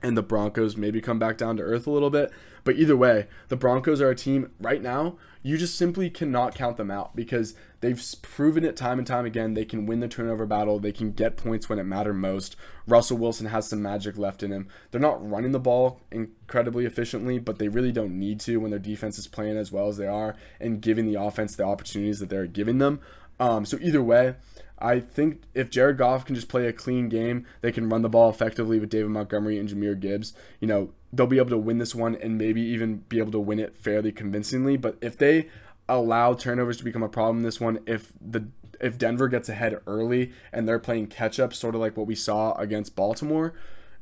and 0.03 0.17
the 0.17 0.23
Broncos 0.23 0.77
maybe 0.77 1.01
come 1.01 1.19
back 1.19 1.39
down 1.39 1.57
to 1.57 1.63
earth 1.63 1.87
a 1.87 1.91
little 1.91 2.11
bit. 2.11 2.31
But 2.65 2.77
either 2.77 2.97
way, 2.97 3.29
the 3.49 3.57
Broncos 3.57 4.01
are 4.01 4.11
a 4.11 4.17
team 4.17 4.51
right 4.61 4.83
now, 4.83 5.17
you 5.43 5.57
just 5.57 5.79
simply 5.79 6.11
cannot 6.11 6.57
count 6.57 6.77
them 6.77 6.91
out 6.91 7.15
because 7.15 7.55
they've 7.81 8.03
proven 8.21 8.65
it 8.65 8.77
time 8.77 8.99
and 8.99 9.07
time 9.07 9.25
again. 9.25 9.55
They 9.55 9.65
can 9.65 9.87
win 9.87 10.01
the 10.01 10.09
turnover 10.09 10.45
battle, 10.45 10.81
they 10.81 10.93
can 10.93 11.13
get 11.13 11.37
points 11.37 11.69
when 11.69 11.79
it 11.79 11.85
matters 11.85 12.17
most. 12.17 12.57
Russell 12.87 13.19
Wilson 13.19 13.47
has 13.47 13.69
some 13.69 13.81
magic 13.81 14.19
left 14.19 14.43
in 14.43 14.51
him. 14.51 14.67
They're 14.91 15.01
not 15.01 15.29
running 15.29 15.53
the 15.53 15.61
ball 15.61 16.01
incredibly 16.11 16.85
efficiently, 16.85 17.39
but 17.39 17.59
they 17.59 17.69
really 17.69 17.93
don't 17.93 18.19
need 18.19 18.41
to 18.41 18.59
when 18.59 18.71
their 18.71 18.81
defense 18.81 19.19
is 19.19 19.29
playing 19.29 19.57
as 19.57 19.71
well 19.71 19.89
as 19.89 19.97
they 19.97 20.09
are 20.09 20.35
and 20.61 20.81
giving 20.81 21.07
the 21.07 21.21
offense 21.21 21.55
the 21.55 21.65
opportunities 21.65 22.19
that 22.19 22.29
they're 22.29 22.47
giving 22.47 22.79
them. 22.79 23.01
Um, 23.39 23.65
so 23.67 23.79
either 23.81 24.03
way, 24.03 24.35
I 24.79 25.01
think 25.01 25.43
if 25.55 25.71
Jared 25.71 25.99
Goff 25.99 26.25
can 26.25 26.35
just 26.35 26.49
play 26.49 26.67
a 26.67 26.73
clean 26.73 27.09
game, 27.09 27.47
they 27.61 27.73
can 27.73 27.89
run 27.89 28.03
the 28.03 28.09
ball 28.09 28.29
effectively 28.29 28.79
with 28.79 28.91
David 28.91 29.11
Montgomery 29.11 29.59
and 29.59 29.69
Jahmyr 29.69 29.99
Gibbs. 29.99 30.35
You 30.61 30.69
know, 30.69 30.91
they'll 31.13 31.27
be 31.27 31.39
able 31.39 31.51
to 31.51 31.59
win 31.59 31.79
this 31.79 31.95
one 31.95 32.15
and 32.17 32.37
maybe 32.37 32.61
even 32.61 32.99
be 33.09 33.19
able 33.19 33.33
to 33.33 33.41
win 33.41 33.59
it 33.59 33.77
fairly 33.77 34.13
convincingly. 34.13 34.77
But 34.77 34.99
if 35.01 35.17
they 35.17 35.49
allow 35.89 36.35
turnovers 36.35 36.77
to 36.79 36.85
become 36.85 37.03
a 37.03 37.09
problem 37.09 37.39
in 37.39 37.43
this 37.43 37.61
one, 37.61 37.81
if 37.87 38.13
the 38.21 38.49
if 38.79 38.99
Denver 38.99 39.29
gets 39.29 39.49
ahead 39.49 39.81
early 39.87 40.33
and 40.53 40.69
they're 40.69 40.79
playing 40.79 41.07
catch 41.07 41.41
up, 41.41 41.55
sort 41.55 41.75
of 41.75 41.81
like 41.81 41.97
what 41.97 42.07
we 42.07 42.15
saw 42.15 42.55
against 42.57 42.95
Baltimore, 42.95 43.55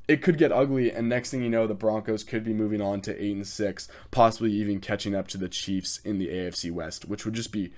it 0.09 0.21
could 0.21 0.37
get 0.37 0.51
ugly. 0.51 0.91
And 0.91 1.09
next 1.09 1.31
thing 1.31 1.43
you 1.43 1.49
know, 1.49 1.69
the 1.69 1.75
Broncos 1.75 2.25
could 2.25 2.43
be 2.43 2.53
moving 2.53 2.81
on 2.81 3.01
to 3.03 3.23
eight 3.23 3.37
and 3.37 3.47
six, 3.47 3.89
possibly 4.11 4.53
even 4.53 4.81
catching 4.81 5.15
up 5.15 5.29
to 5.29 5.39
the 5.39 5.49
Chiefs 5.49 5.99
in 5.99 6.19
the 6.19 6.29
AFC 6.29 6.73
West, 6.73 7.07
which 7.07 7.25
would 7.25 7.35
just 7.35 7.53
be 7.53 7.73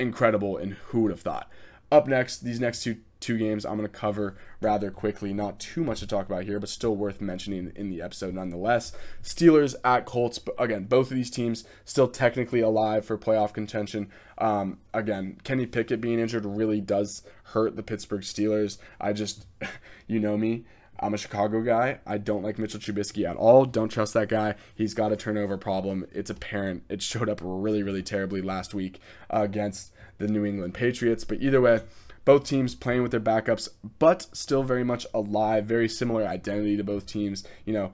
incredible. 0.00 0.56
And 0.56 0.74
who 0.74 1.02
would 1.02 1.10
have 1.10 1.20
thought? 1.20 1.48
Up 1.92 2.06
next, 2.06 2.38
these 2.38 2.60
next 2.60 2.82
two 2.82 2.98
two 3.20 3.36
games 3.36 3.64
I'm 3.64 3.76
going 3.76 3.88
to 3.88 3.94
cover 3.94 4.36
rather 4.60 4.90
quickly. 4.90 5.32
Not 5.32 5.60
too 5.60 5.84
much 5.84 6.00
to 6.00 6.06
talk 6.06 6.26
about 6.26 6.44
here, 6.44 6.58
but 6.58 6.68
still 6.68 6.96
worth 6.96 7.20
mentioning 7.20 7.70
in 7.76 7.90
the 7.90 8.02
episode 8.02 8.34
nonetheless. 8.34 8.92
Steelers 9.22 9.74
at 9.84 10.06
Colts. 10.06 10.40
Again, 10.58 10.84
both 10.84 11.10
of 11.10 11.16
these 11.16 11.30
teams 11.30 11.64
still 11.84 12.08
technically 12.08 12.60
alive 12.60 13.04
for 13.04 13.18
playoff 13.18 13.52
contention. 13.52 14.10
Um, 14.38 14.78
again, 14.92 15.38
Kenny 15.44 15.66
Pickett 15.66 16.00
being 16.00 16.18
injured 16.18 16.46
really 16.46 16.80
does 16.80 17.22
hurt 17.44 17.76
the 17.76 17.82
Pittsburgh 17.82 18.22
Steelers. 18.22 18.78
I 19.00 19.12
just, 19.12 19.46
you 20.06 20.18
know 20.18 20.36
me. 20.36 20.64
I'm 21.00 21.14
a 21.14 21.18
Chicago 21.18 21.62
guy. 21.62 22.00
I 22.06 22.18
don't 22.18 22.42
like 22.42 22.58
Mitchell 22.58 22.78
Trubisky 22.78 23.28
at 23.28 23.36
all. 23.36 23.64
Don't 23.64 23.88
trust 23.88 24.12
that 24.14 24.28
guy. 24.28 24.54
He's 24.74 24.94
got 24.94 25.12
a 25.12 25.16
turnover 25.16 25.56
problem. 25.56 26.06
It's 26.12 26.30
apparent. 26.30 26.84
It 26.88 27.02
showed 27.02 27.28
up 27.28 27.40
really, 27.42 27.82
really 27.82 28.02
terribly 28.02 28.42
last 28.42 28.74
week 28.74 29.00
uh, 29.32 29.40
against 29.42 29.92
the 30.18 30.28
New 30.28 30.44
England 30.44 30.74
Patriots. 30.74 31.24
But 31.24 31.40
either 31.40 31.60
way, 31.60 31.80
both 32.26 32.44
teams 32.44 32.74
playing 32.74 33.02
with 33.02 33.12
their 33.12 33.20
backups, 33.20 33.70
but 33.98 34.26
still 34.32 34.62
very 34.62 34.84
much 34.84 35.06
alive. 35.14 35.64
Very 35.64 35.88
similar 35.88 36.26
identity 36.26 36.76
to 36.76 36.84
both 36.84 37.06
teams. 37.06 37.44
You 37.64 37.72
know, 37.72 37.92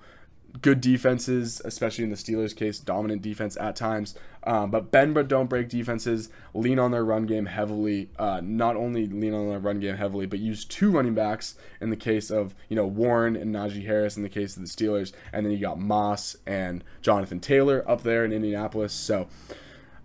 good 0.62 0.80
defenses, 0.80 1.60
especially 1.64 2.04
in 2.04 2.10
the 2.10 2.16
Steelers' 2.16 2.54
case, 2.54 2.78
dominant 2.78 3.22
defense 3.22 3.56
at 3.58 3.76
times. 3.76 4.14
Um, 4.44 4.70
but 4.70 4.92
bend 4.92 5.14
but 5.14 5.26
don't 5.26 5.48
break 5.48 5.68
defenses 5.68 6.28
lean 6.54 6.78
on 6.78 6.92
their 6.92 7.04
run 7.04 7.26
game 7.26 7.46
heavily. 7.46 8.10
Uh, 8.18 8.40
not 8.42 8.76
only 8.76 9.06
lean 9.06 9.34
on 9.34 9.48
their 9.48 9.58
run 9.58 9.80
game 9.80 9.96
heavily, 9.96 10.26
but 10.26 10.38
use 10.38 10.64
two 10.64 10.90
running 10.90 11.14
backs 11.14 11.56
in 11.80 11.90
the 11.90 11.96
case 11.96 12.30
of 12.30 12.54
you 12.68 12.76
know 12.76 12.86
Warren 12.86 13.36
and 13.36 13.54
Najee 13.54 13.84
Harris 13.84 14.16
in 14.16 14.22
the 14.22 14.28
case 14.28 14.56
of 14.56 14.62
the 14.62 14.68
Steelers, 14.68 15.12
and 15.32 15.44
then 15.44 15.52
you 15.52 15.58
got 15.58 15.78
Moss 15.78 16.36
and 16.46 16.84
Jonathan 17.02 17.40
Taylor 17.40 17.84
up 17.88 18.02
there 18.02 18.24
in 18.24 18.32
Indianapolis. 18.32 18.92
So. 18.92 19.28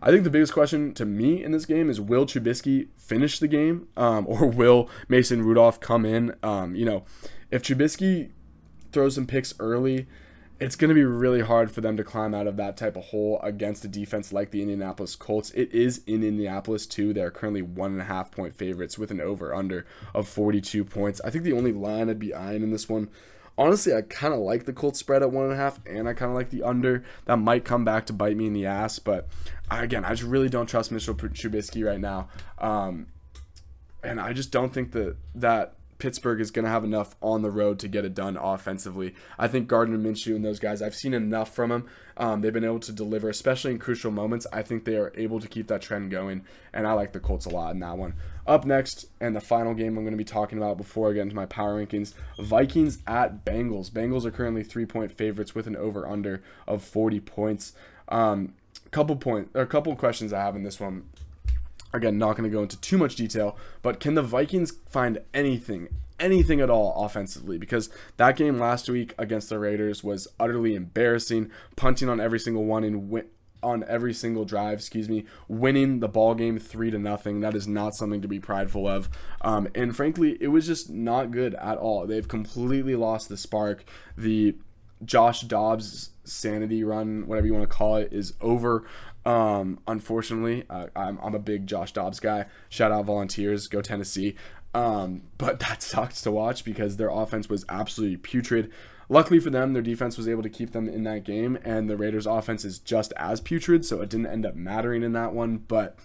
I 0.04 0.10
think 0.10 0.24
the 0.24 0.32
biggest 0.32 0.52
question 0.52 0.96
to 0.96 1.06
me 1.06 1.44
in 1.44 1.52
this 1.52 1.68
game 1.68 1.88
is 1.88 2.02
will 2.02 2.26
Trubisky 2.26 2.88
finish 2.98 3.38
the 3.38 3.48
game 3.48 3.88
um, 3.96 4.26
or 4.28 4.48
will 4.50 4.90
Mason 5.08 5.44
Rudolph 5.44 5.80
come 5.80 6.08
in? 6.08 6.34
Um, 6.42 6.74
you 6.74 6.86
know, 6.86 7.04
if 7.52 7.62
Trubisky 7.62 8.32
throws 8.92 9.14
some 9.14 9.28
picks 9.28 9.54
early, 9.60 10.08
it's 10.62 10.76
going 10.76 10.90
to 10.90 10.96
be 10.96 11.04
really 11.04 11.42
hard 11.42 11.72
for 11.72 11.82
them 11.82 11.98
to 11.98 12.04
climb 12.04 12.36
out 12.36 12.46
of 12.46 12.56
that 12.58 12.78
type 12.78 12.96
of 12.96 13.06
hole 13.06 13.40
against 13.42 13.84
a 13.84 13.88
defense 13.88 14.32
like 14.32 14.52
the 14.52 14.62
Indianapolis 14.62 15.16
Colts. 15.16 15.50
It 15.52 15.74
is 15.74 16.04
in 16.06 16.24
Indianapolis, 16.24 16.86
too. 16.86 17.14
They're 17.14 17.32
currently 17.32 17.64
one 17.64 17.94
and 17.94 18.02
a 18.02 18.04
half 18.06 18.30
point 18.30 18.54
favorites 18.54 18.96
with 18.96 19.10
an 19.10 19.20
over 19.20 19.56
under 19.56 19.88
of 20.14 20.30
42 20.30 20.86
points. 20.86 21.20
I 21.26 21.32
think 21.32 21.46
the 21.46 21.54
only 21.54 21.72
line 21.72 22.12
I'd 22.12 22.20
be 22.20 22.36
eyeing 22.36 22.62
in 22.62 22.70
this 22.70 22.88
one 22.88 23.10
honestly, 23.58 23.94
I 23.94 24.02
kind 24.02 24.34
of 24.34 24.40
like 24.40 24.66
the 24.66 24.74
Colts 24.74 25.00
spread 25.00 25.22
at 25.22 25.32
one 25.32 25.46
and 25.46 25.54
a 25.54 25.58
half, 25.58 25.80
and 25.86 26.08
I 26.08 26.14
kind 26.14 26.32
of 26.32 26.36
like 26.36 26.52
the 26.52 26.64
under. 26.64 27.04
That 27.26 27.38
might 27.38 27.66
come 27.66 27.84
back 27.84 28.06
to 28.06 28.14
bite 28.14 28.38
me 28.38 28.48
in 28.48 28.54
the 28.54 28.66
ass, 28.66 28.98
but 28.98 29.28
again, 29.70 30.06
I 30.06 30.12
just 30.12 30.24
really 30.24 30.50
don't 30.50 30.68
trust 30.68 30.92
Mitchell 30.92 31.16
Trubisky 31.16 31.86
right 31.86 32.00
now, 32.00 32.30
um, 32.60 33.08
and 34.04 34.22
I 34.22 34.34
just 34.34 34.52
don't 34.52 34.74
think 34.74 34.94
that 34.94 35.18
that 35.36 35.76
Pittsburgh 36.02 36.42
is 36.42 36.50
going 36.50 36.66
to 36.66 36.72
have 36.72 36.84
enough 36.84 37.16
on 37.22 37.44
the 37.44 37.52
road 37.52 37.78
to 37.78 37.88
get 37.88 38.06
it 38.06 38.16
done 38.16 38.36
offensively. 38.36 39.14
I 39.38 39.48
think 39.48 39.68
Gardner 39.68 40.00
Minshew 40.00 40.36
and 40.36 40.44
those 40.44 40.58
guys, 40.58 40.82
I've 40.82 40.96
seen 40.96 41.14
enough 41.14 41.54
from 41.54 41.70
them. 41.70 41.88
Um, 42.18 42.42
they've 42.42 42.52
been 42.52 42.66
able 42.66 42.80
to 42.80 42.92
deliver, 42.92 43.30
especially 43.30 43.70
in 43.70 43.78
crucial 43.78 44.10
moments. 44.10 44.48
I 44.52 44.64
think 44.64 44.84
they 44.84 44.96
are 44.96 45.14
able 45.16 45.40
to 45.40 45.48
keep 45.48 45.68
that 45.68 45.84
trend 45.84 46.10
going, 46.10 46.44
and 46.74 46.88
I 46.88 46.94
like 46.94 47.14
the 47.14 47.20
Colts 47.20 47.46
a 47.46 47.50
lot 47.50 47.76
in 47.76 47.80
that 47.82 48.00
one. 48.00 48.16
Up 48.48 48.66
next, 48.66 49.06
and 49.20 49.36
the 49.36 49.42
final 49.42 49.76
game 49.76 49.96
I'm 49.96 50.04
going 50.04 50.14
to 50.14 50.18
be 50.18 50.24
talking 50.24 50.58
about 50.58 50.78
before 50.78 51.12
I 51.12 51.14
get 51.14 51.22
into 51.22 51.36
my 51.36 51.46
power 51.46 51.80
rankings 51.80 52.16
Vikings 52.40 52.98
at 53.06 53.46
Bengals. 53.46 53.92
Bengals 53.92 54.26
are 54.26 54.32
currently 54.32 54.64
three 54.64 54.88
point 54.88 55.12
favorites 55.12 55.54
with 55.54 55.68
an 55.68 55.76
over 55.76 56.08
under 56.08 56.42
of 56.68 56.84
40 56.84 57.20
points. 57.20 57.74
Um, 58.10 58.56
couple 58.90 59.16
point, 59.18 59.52
a 59.54 59.68
couple 59.68 59.96
questions 59.96 60.34
I 60.34 60.40
have 60.40 60.56
in 60.56 60.64
this 60.64 60.80
one 60.80 61.04
Again, 61.94 62.18
not 62.18 62.38
going 62.38 62.50
to 62.50 62.56
go 62.56 62.62
into 62.62 62.80
too 62.80 62.98
much 62.98 63.16
detail, 63.16 63.58
but 63.82 64.00
can 64.00 64.16
the 64.16 64.22
Vikings 64.22 64.74
find 64.90 65.20
anything, 65.34 65.90
anything 66.20 66.62
at 66.62 66.70
all 66.70 67.06
offensively? 67.06 67.58
Because 67.58 67.90
that 68.18 68.38
game 68.38 68.58
last 68.58 68.90
week 68.90 69.14
against 69.18 69.50
the 69.50 69.60
Raiders 69.60 70.04
was 70.04 70.28
utterly 70.40 70.76
embarrassing, 70.76 71.52
punting 71.76 72.08
on 72.10 72.22
every 72.22 72.40
single 72.40 72.66
one 72.66 72.84
and 72.84 73.10
win- 73.10 73.28
on 73.64 73.84
every 73.88 74.14
single 74.14 74.46
drive, 74.46 74.80
excuse 74.80 75.08
me, 75.08 75.26
winning 75.48 76.00
the 76.00 76.08
ball 76.08 76.34
game 76.34 76.58
three 76.58 76.90
to 76.92 76.98
nothing. 76.98 77.42
That 77.42 77.56
is 77.56 77.68
not 77.68 77.94
something 77.94 78.22
to 78.22 78.28
be 78.28 78.40
prideful 78.40 78.88
of. 78.88 79.10
Um, 79.42 79.68
and 79.76 79.96
frankly, 79.96 80.38
it 80.42 80.48
was 80.48 80.66
just 80.66 80.90
not 80.90 81.32
good 81.32 81.54
at 81.56 81.78
all. 81.78 82.08
They've 82.08 82.28
completely 82.28 82.96
lost 82.96 83.30
the 83.30 83.38
spark. 83.38 83.84
The 84.18 84.56
Josh 85.04 85.42
Dobbs 85.42 86.12
sanity 86.24 86.84
run, 86.84 87.28
whatever 87.28 87.48
you 87.48 87.54
want 87.54 87.70
to 87.70 87.76
call 87.76 87.98
it, 87.98 88.12
is 88.12 88.34
over. 88.42 88.86
Um, 89.26 89.80
unfortunately, 89.88 90.66
uh, 90.70 90.88
I'm, 90.96 91.20
I'm 91.22 91.36
a 91.36 91.40
big 91.40 91.68
Josh 91.68 91.94
Dobbs 91.94 92.20
guy. 92.20 92.46
Shout 92.70 92.92
out 92.92 93.06
Volunteers, 93.06 93.68
go 93.68 93.82
Tennessee. 93.82 94.36
Um, 94.74 95.24
but 95.38 95.60
that 95.68 95.82
sucks 95.84 96.22
to 96.22 96.32
watch 96.32 96.64
because 96.64 96.98
their 96.98 97.10
offense 97.10 97.50
was 97.50 97.66
absolutely 97.70 98.18
putrid. 98.18 98.72
Luckily 99.10 99.40
for 99.40 99.50
them, 99.50 99.74
their 99.74 99.82
defense 99.82 100.18
was 100.18 100.28
able 100.28 100.44
to 100.44 100.50
keep 100.50 100.72
them 100.72 100.88
in 100.88 101.04
that 101.04 101.26
game, 101.26 101.58
and 101.66 101.90
the 101.90 101.98
Raiders' 101.98 102.26
offense 102.26 102.64
is 102.64 102.80
just 102.80 103.12
as 103.18 103.42
putrid, 103.42 103.86
so 103.86 104.02
it 104.02 104.10
didn't 104.10 104.28
end 104.28 104.46
up 104.46 104.56
mattering 104.56 105.04
in 105.04 105.12
that 105.12 105.34
one. 105.34 105.58
But 105.58 106.00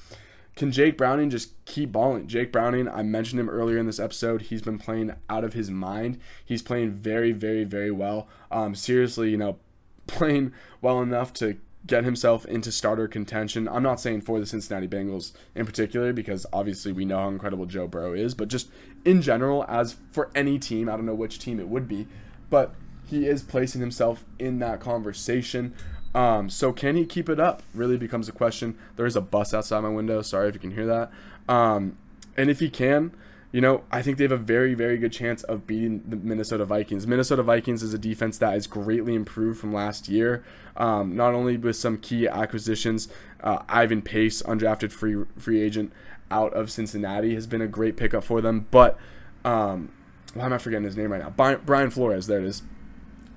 can 0.56 0.72
Jake 0.72 0.96
Browning 0.98 1.30
just 1.30 1.52
keep 1.66 1.92
balling? 1.92 2.26
Jake 2.26 2.50
Browning, 2.50 2.88
I 2.88 3.04
mentioned 3.04 3.38
him 3.38 3.48
earlier 3.48 3.78
in 3.78 3.86
this 3.86 4.00
episode. 4.00 4.42
He's 4.42 4.62
been 4.62 4.78
playing 4.78 5.12
out 5.30 5.44
of 5.44 5.52
his 5.52 5.70
mind. 5.70 6.18
He's 6.44 6.62
playing 6.62 6.90
very, 6.90 7.30
very, 7.30 7.62
very 7.62 7.92
well. 7.92 8.26
Um, 8.50 8.74
seriously, 8.74 9.30
you 9.30 9.36
know, 9.36 9.58
playing 10.08 10.52
well 10.80 11.00
enough 11.00 11.32
to 11.34 11.58
get 11.86 12.04
himself 12.04 12.44
into 12.46 12.72
starter 12.72 13.06
contention. 13.06 13.68
I'm 13.68 13.82
not 13.82 14.00
saying 14.00 14.22
for 14.22 14.40
the 14.40 14.46
Cincinnati 14.46 14.88
Bengals 14.88 15.32
in 15.54 15.66
particular 15.66 16.12
because 16.12 16.46
obviously 16.52 16.92
we 16.92 17.04
know 17.04 17.18
how 17.18 17.28
incredible 17.28 17.66
Joe 17.66 17.86
Burrow 17.86 18.12
is, 18.12 18.34
but 18.34 18.48
just 18.48 18.68
in 19.04 19.22
general, 19.22 19.64
as 19.68 19.96
for 20.10 20.30
any 20.34 20.58
team, 20.58 20.88
I 20.88 20.92
don't 20.92 21.06
know 21.06 21.14
which 21.14 21.38
team 21.38 21.60
it 21.60 21.68
would 21.68 21.86
be, 21.86 22.08
but 22.50 22.74
he 23.06 23.26
is 23.26 23.42
placing 23.42 23.80
himself 23.80 24.24
in 24.38 24.58
that 24.58 24.80
conversation. 24.80 25.74
Um, 26.14 26.48
so 26.50 26.72
can 26.72 26.96
he 26.96 27.04
keep 27.04 27.28
it 27.28 27.38
up? 27.38 27.62
Really 27.74 27.96
becomes 27.96 28.28
a 28.28 28.32
question. 28.32 28.76
There 28.96 29.06
is 29.06 29.16
a 29.16 29.20
bus 29.20 29.54
outside 29.54 29.80
my 29.80 29.88
window. 29.90 30.22
Sorry 30.22 30.48
if 30.48 30.54
you 30.54 30.60
can 30.60 30.72
hear 30.72 30.86
that. 30.86 31.12
Um, 31.48 31.96
and 32.36 32.50
if 32.50 32.58
he 32.60 32.68
can, 32.68 33.12
you 33.56 33.62
know, 33.62 33.84
I 33.90 34.02
think 34.02 34.18
they 34.18 34.24
have 34.24 34.32
a 34.32 34.36
very, 34.36 34.74
very 34.74 34.98
good 34.98 35.14
chance 35.14 35.42
of 35.44 35.66
beating 35.66 36.02
the 36.06 36.16
Minnesota 36.16 36.66
Vikings. 36.66 37.06
Minnesota 37.06 37.42
Vikings 37.42 37.82
is 37.82 37.94
a 37.94 37.98
defense 37.98 38.36
that 38.36 38.54
is 38.54 38.66
greatly 38.66 39.14
improved 39.14 39.58
from 39.58 39.72
last 39.72 40.10
year, 40.10 40.44
um, 40.76 41.16
not 41.16 41.32
only 41.32 41.56
with 41.56 41.74
some 41.74 41.96
key 41.96 42.28
acquisitions. 42.28 43.08
Uh, 43.42 43.62
Ivan 43.66 44.02
Pace, 44.02 44.42
undrafted 44.42 44.92
free 44.92 45.24
free 45.38 45.62
agent 45.62 45.90
out 46.30 46.52
of 46.52 46.70
Cincinnati, 46.70 47.34
has 47.34 47.46
been 47.46 47.62
a 47.62 47.66
great 47.66 47.96
pickup 47.96 48.24
for 48.24 48.42
them. 48.42 48.66
But 48.70 48.98
um, 49.42 49.90
why 50.34 50.44
am 50.44 50.52
I 50.52 50.58
forgetting 50.58 50.84
his 50.84 50.98
name 50.98 51.10
right 51.10 51.22
now? 51.22 51.56
Brian 51.56 51.90
Flores, 51.90 52.26
there 52.26 52.40
it 52.40 52.44
is 52.44 52.62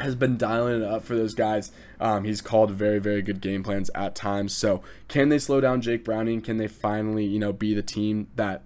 has 0.01 0.15
been 0.15 0.37
dialing 0.37 0.81
it 0.81 0.83
up 0.85 1.05
for 1.05 1.15
those 1.15 1.33
guys. 1.33 1.71
Um, 2.01 2.25
he's 2.25 2.41
called 2.41 2.71
very, 2.71 2.99
very 2.99 3.21
good 3.21 3.39
game 3.39 3.63
plans 3.63 3.89
at 3.95 4.15
times. 4.15 4.53
So, 4.53 4.81
can 5.07 5.29
they 5.29 5.39
slow 5.39 5.61
down 5.61 5.79
Jake 5.81 6.03
Browning? 6.03 6.41
Can 6.41 6.57
they 6.57 6.67
finally, 6.67 7.25
you 7.25 7.39
know, 7.39 7.53
be 7.53 7.73
the 7.73 7.81
team 7.81 8.27
that 8.35 8.65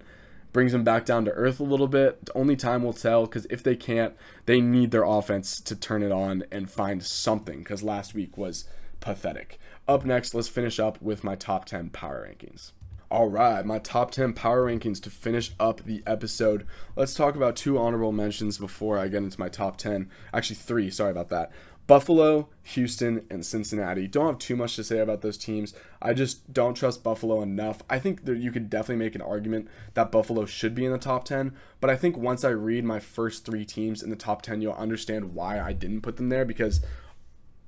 brings 0.54 0.70
them 0.70 0.84
back 0.84 1.04
down 1.04 1.24
to 1.24 1.32
earth 1.32 1.58
a 1.58 1.64
little 1.64 1.88
bit. 1.88 2.30
Only 2.34 2.54
time 2.54 2.84
will 2.84 2.92
tell 2.92 3.26
because 3.26 3.44
if 3.50 3.62
they 3.62 3.74
can't, 3.74 4.14
they 4.46 4.60
need 4.60 4.92
their 4.92 5.02
offense 5.02 5.60
to 5.60 5.74
turn 5.74 6.02
it 6.02 6.12
on 6.12 6.44
and 6.50 6.70
find 6.70 7.02
something 7.02 7.58
because 7.58 7.82
last 7.82 8.14
week 8.14 8.38
was 8.38 8.64
pathetic. 9.00 9.58
Up 9.88 10.04
next, 10.04 10.32
let's 10.32 10.48
finish 10.48 10.78
up 10.78 11.02
with 11.02 11.24
my 11.24 11.34
top 11.34 11.64
10 11.64 11.90
power 11.90 12.26
rankings. 12.26 12.70
All 13.10 13.28
right, 13.28 13.66
my 13.66 13.80
top 13.80 14.12
10 14.12 14.32
power 14.32 14.64
rankings 14.64 15.02
to 15.02 15.10
finish 15.10 15.52
up 15.58 15.84
the 15.84 16.04
episode. 16.06 16.66
Let's 16.94 17.14
talk 17.14 17.34
about 17.34 17.56
two 17.56 17.76
honorable 17.76 18.12
mentions 18.12 18.56
before 18.56 18.96
I 18.96 19.08
get 19.08 19.24
into 19.24 19.38
my 19.38 19.48
top 19.48 19.76
10. 19.76 20.08
Actually, 20.32 20.56
three, 20.56 20.88
sorry 20.88 21.10
about 21.10 21.30
that. 21.30 21.50
Buffalo, 21.86 22.48
Houston, 22.62 23.26
and 23.30 23.44
Cincinnati. 23.44 24.06
Don't 24.08 24.26
have 24.26 24.38
too 24.38 24.56
much 24.56 24.76
to 24.76 24.84
say 24.84 25.00
about 25.00 25.20
those 25.20 25.36
teams. 25.36 25.74
I 26.00 26.14
just 26.14 26.52
don't 26.52 26.74
trust 26.74 27.02
Buffalo 27.02 27.42
enough. 27.42 27.82
I 27.90 27.98
think 27.98 28.24
that 28.24 28.38
you 28.38 28.50
could 28.50 28.70
definitely 28.70 29.04
make 29.04 29.14
an 29.14 29.20
argument 29.20 29.68
that 29.92 30.10
Buffalo 30.10 30.46
should 30.46 30.74
be 30.74 30.86
in 30.86 30.92
the 30.92 30.98
top 30.98 31.24
10, 31.24 31.54
but 31.80 31.90
I 31.90 31.96
think 31.96 32.16
once 32.16 32.42
I 32.42 32.50
read 32.50 32.84
my 32.84 33.00
first 33.00 33.44
three 33.44 33.66
teams 33.66 34.02
in 34.02 34.08
the 34.08 34.16
top 34.16 34.40
10, 34.40 34.62
you'll 34.62 34.72
understand 34.72 35.34
why 35.34 35.60
I 35.60 35.74
didn't 35.74 36.00
put 36.00 36.16
them 36.16 36.30
there 36.30 36.46
because 36.46 36.80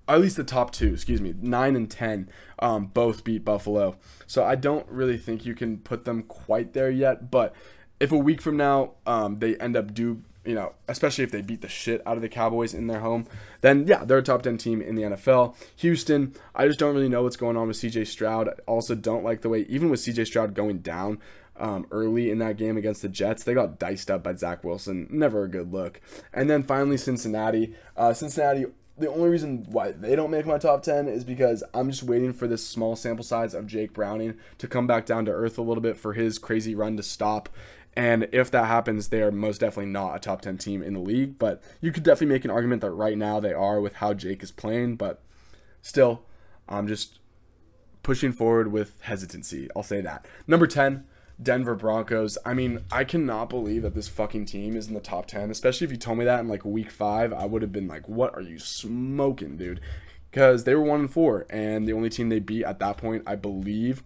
at 0.08 0.20
least 0.20 0.36
the 0.36 0.44
top 0.44 0.70
two, 0.70 0.94
excuse 0.94 1.20
me, 1.20 1.34
9 1.40 1.76
and 1.76 1.90
10 1.90 2.30
um, 2.60 2.86
both 2.86 3.24
beat 3.24 3.44
Buffalo. 3.44 3.96
So 4.26 4.44
I 4.44 4.54
don't 4.54 4.88
really 4.88 5.18
think 5.18 5.44
you 5.44 5.54
can 5.54 5.78
put 5.78 6.04
them 6.04 6.22
quite 6.22 6.72
there 6.72 6.90
yet, 6.90 7.30
but 7.30 7.54
if 7.98 8.12
a 8.12 8.18
week 8.18 8.40
from 8.40 8.56
now 8.56 8.92
um, 9.06 9.38
they 9.38 9.56
end 9.56 9.76
up 9.76 9.92
do 9.92 10.22
you 10.46 10.54
know, 10.54 10.72
especially 10.88 11.24
if 11.24 11.30
they 11.30 11.42
beat 11.42 11.60
the 11.60 11.68
shit 11.68 12.02
out 12.06 12.16
of 12.16 12.22
the 12.22 12.28
Cowboys 12.28 12.72
in 12.74 12.86
their 12.86 13.00
home, 13.00 13.26
then 13.60 13.86
yeah, 13.86 14.04
they're 14.04 14.18
a 14.18 14.22
top 14.22 14.42
10 14.42 14.58
team 14.58 14.80
in 14.80 14.94
the 14.94 15.02
NFL. 15.02 15.54
Houston, 15.76 16.34
I 16.54 16.66
just 16.66 16.78
don't 16.78 16.94
really 16.94 17.08
know 17.08 17.22
what's 17.22 17.36
going 17.36 17.56
on 17.56 17.68
with 17.68 17.76
CJ 17.78 18.06
Stroud. 18.06 18.48
I 18.48 18.52
also 18.66 18.94
don't 18.94 19.24
like 19.24 19.42
the 19.42 19.48
way, 19.48 19.66
even 19.68 19.90
with 19.90 20.00
CJ 20.00 20.26
Stroud 20.26 20.54
going 20.54 20.78
down 20.78 21.18
um, 21.58 21.86
early 21.90 22.30
in 22.30 22.38
that 22.38 22.56
game 22.56 22.76
against 22.76 23.02
the 23.02 23.08
Jets, 23.08 23.42
they 23.42 23.54
got 23.54 23.78
diced 23.78 24.10
up 24.10 24.22
by 24.22 24.34
Zach 24.34 24.62
Wilson. 24.62 25.08
Never 25.10 25.44
a 25.44 25.48
good 25.48 25.72
look. 25.72 26.00
And 26.32 26.48
then 26.48 26.62
finally, 26.62 26.96
Cincinnati. 26.96 27.74
Uh, 27.96 28.12
Cincinnati 28.12 28.66
the 28.98 29.10
only 29.10 29.28
reason 29.28 29.66
why 29.68 29.92
they 29.92 30.16
don't 30.16 30.30
make 30.30 30.46
my 30.46 30.58
top 30.58 30.82
10 30.82 31.06
is 31.08 31.24
because 31.24 31.62
I'm 31.74 31.90
just 31.90 32.02
waiting 32.02 32.32
for 32.32 32.46
this 32.46 32.66
small 32.66 32.96
sample 32.96 33.24
size 33.24 33.52
of 33.52 33.66
Jake 33.66 33.92
Browning 33.92 34.38
to 34.58 34.66
come 34.66 34.86
back 34.86 35.04
down 35.04 35.26
to 35.26 35.32
earth 35.32 35.58
a 35.58 35.62
little 35.62 35.82
bit 35.82 35.98
for 35.98 36.14
his 36.14 36.38
crazy 36.38 36.74
run 36.74 36.96
to 36.96 37.02
stop. 37.02 37.50
And 37.96 38.28
if 38.30 38.50
that 38.50 38.66
happens, 38.66 39.08
they 39.08 39.22
are 39.22 39.32
most 39.32 39.60
definitely 39.60 39.90
not 39.90 40.14
a 40.14 40.18
top 40.18 40.42
10 40.42 40.58
team 40.58 40.82
in 40.82 40.92
the 40.92 41.00
league. 41.00 41.38
But 41.38 41.62
you 41.80 41.90
could 41.90 42.02
definitely 42.02 42.34
make 42.34 42.44
an 42.44 42.50
argument 42.50 42.82
that 42.82 42.90
right 42.90 43.16
now 43.16 43.40
they 43.40 43.54
are 43.54 43.80
with 43.80 43.94
how 43.94 44.12
Jake 44.12 44.42
is 44.42 44.52
playing. 44.52 44.96
But 44.96 45.22
still, 45.80 46.22
I'm 46.68 46.86
just 46.86 47.20
pushing 48.02 48.32
forward 48.32 48.70
with 48.70 49.00
hesitancy. 49.00 49.68
I'll 49.74 49.82
say 49.82 50.02
that. 50.02 50.26
Number 50.46 50.66
10, 50.66 51.06
Denver 51.42 51.74
Broncos. 51.74 52.38
I 52.44 52.54
mean, 52.54 52.84
I 52.92 53.04
cannot 53.04 53.48
believe 53.48 53.82
that 53.82 53.94
this 53.94 54.08
fucking 54.08 54.44
team 54.44 54.76
is 54.76 54.88
in 54.88 54.94
the 54.94 55.00
top 55.00 55.26
10, 55.26 55.50
especially 55.50 55.86
if 55.86 55.90
you 55.90 55.96
told 55.96 56.18
me 56.18 56.24
that 56.24 56.40
in 56.40 56.48
like 56.48 56.64
week 56.64 56.90
five. 56.90 57.32
I 57.32 57.46
would 57.46 57.62
have 57.62 57.72
been 57.72 57.88
like, 57.88 58.08
what 58.08 58.34
are 58.34 58.42
you 58.42 58.58
smoking, 58.58 59.56
dude? 59.56 59.80
Because 60.30 60.64
they 60.64 60.74
were 60.74 60.82
1 60.82 61.00
and 61.00 61.10
4, 61.10 61.46
and 61.48 61.88
the 61.88 61.94
only 61.94 62.10
team 62.10 62.28
they 62.28 62.40
beat 62.40 62.64
at 62.64 62.78
that 62.80 62.98
point, 62.98 63.22
I 63.26 63.36
believe, 63.36 64.02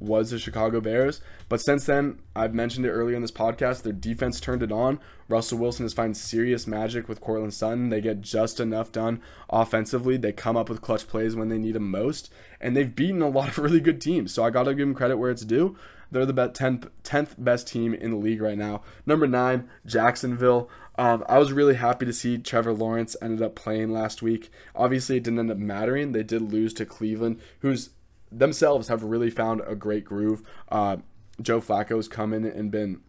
was 0.00 0.30
the 0.30 0.38
Chicago 0.38 0.80
Bears. 0.80 1.20
But 1.48 1.60
since 1.60 1.86
then, 1.86 2.20
I've 2.34 2.54
mentioned 2.54 2.86
it 2.86 2.90
earlier 2.90 3.16
in 3.16 3.22
this 3.22 3.30
podcast, 3.30 3.82
their 3.82 3.92
defense 3.92 4.40
turned 4.40 4.62
it 4.62 4.72
on. 4.72 5.00
Russell 5.28 5.58
Wilson 5.58 5.84
is 5.84 5.94
finding 5.94 6.14
serious 6.14 6.66
magic 6.66 7.08
with 7.08 7.20
Courtland 7.20 7.54
Sutton. 7.54 7.88
They 7.88 8.00
get 8.00 8.20
just 8.20 8.60
enough 8.60 8.92
done 8.92 9.20
offensively. 9.50 10.16
They 10.16 10.32
come 10.32 10.56
up 10.56 10.68
with 10.68 10.80
clutch 10.80 11.06
plays 11.06 11.36
when 11.36 11.48
they 11.48 11.58
need 11.58 11.74
them 11.74 11.90
most. 11.90 12.32
And 12.60 12.76
they've 12.76 12.94
beaten 12.94 13.22
a 13.22 13.28
lot 13.28 13.48
of 13.48 13.58
really 13.58 13.80
good 13.80 14.00
teams. 14.00 14.32
So 14.32 14.44
I 14.44 14.50
got 14.50 14.64
to 14.64 14.74
give 14.74 14.86
them 14.86 14.94
credit 14.94 15.18
where 15.18 15.30
it's 15.30 15.44
due. 15.44 15.76
They're 16.10 16.24
the 16.24 16.32
10th, 16.32 16.88
10th 17.04 17.34
best 17.36 17.68
team 17.68 17.92
in 17.92 18.10
the 18.12 18.16
league 18.16 18.40
right 18.40 18.56
now. 18.56 18.82
Number 19.04 19.26
nine, 19.26 19.68
Jacksonville. 19.84 20.70
Um, 20.96 21.22
I 21.28 21.38
was 21.38 21.52
really 21.52 21.76
happy 21.76 22.06
to 22.06 22.12
see 22.12 22.38
Trevor 22.38 22.72
Lawrence 22.72 23.14
ended 23.22 23.42
up 23.42 23.54
playing 23.54 23.92
last 23.92 24.20
week. 24.20 24.50
Obviously, 24.74 25.18
it 25.18 25.24
didn't 25.24 25.38
end 25.38 25.50
up 25.50 25.58
mattering. 25.58 26.12
They 26.12 26.24
did 26.24 26.50
lose 26.52 26.72
to 26.74 26.86
Cleveland, 26.86 27.40
who's 27.60 27.90
themselves 28.30 28.88
have 28.88 29.02
really 29.02 29.30
found 29.30 29.62
a 29.66 29.74
great 29.74 30.04
groove. 30.04 30.42
Uh, 30.70 30.98
Joe 31.40 31.60
Flacco's 31.60 32.08
come 32.08 32.32
in 32.32 32.44
and 32.44 32.70
been 32.70 33.00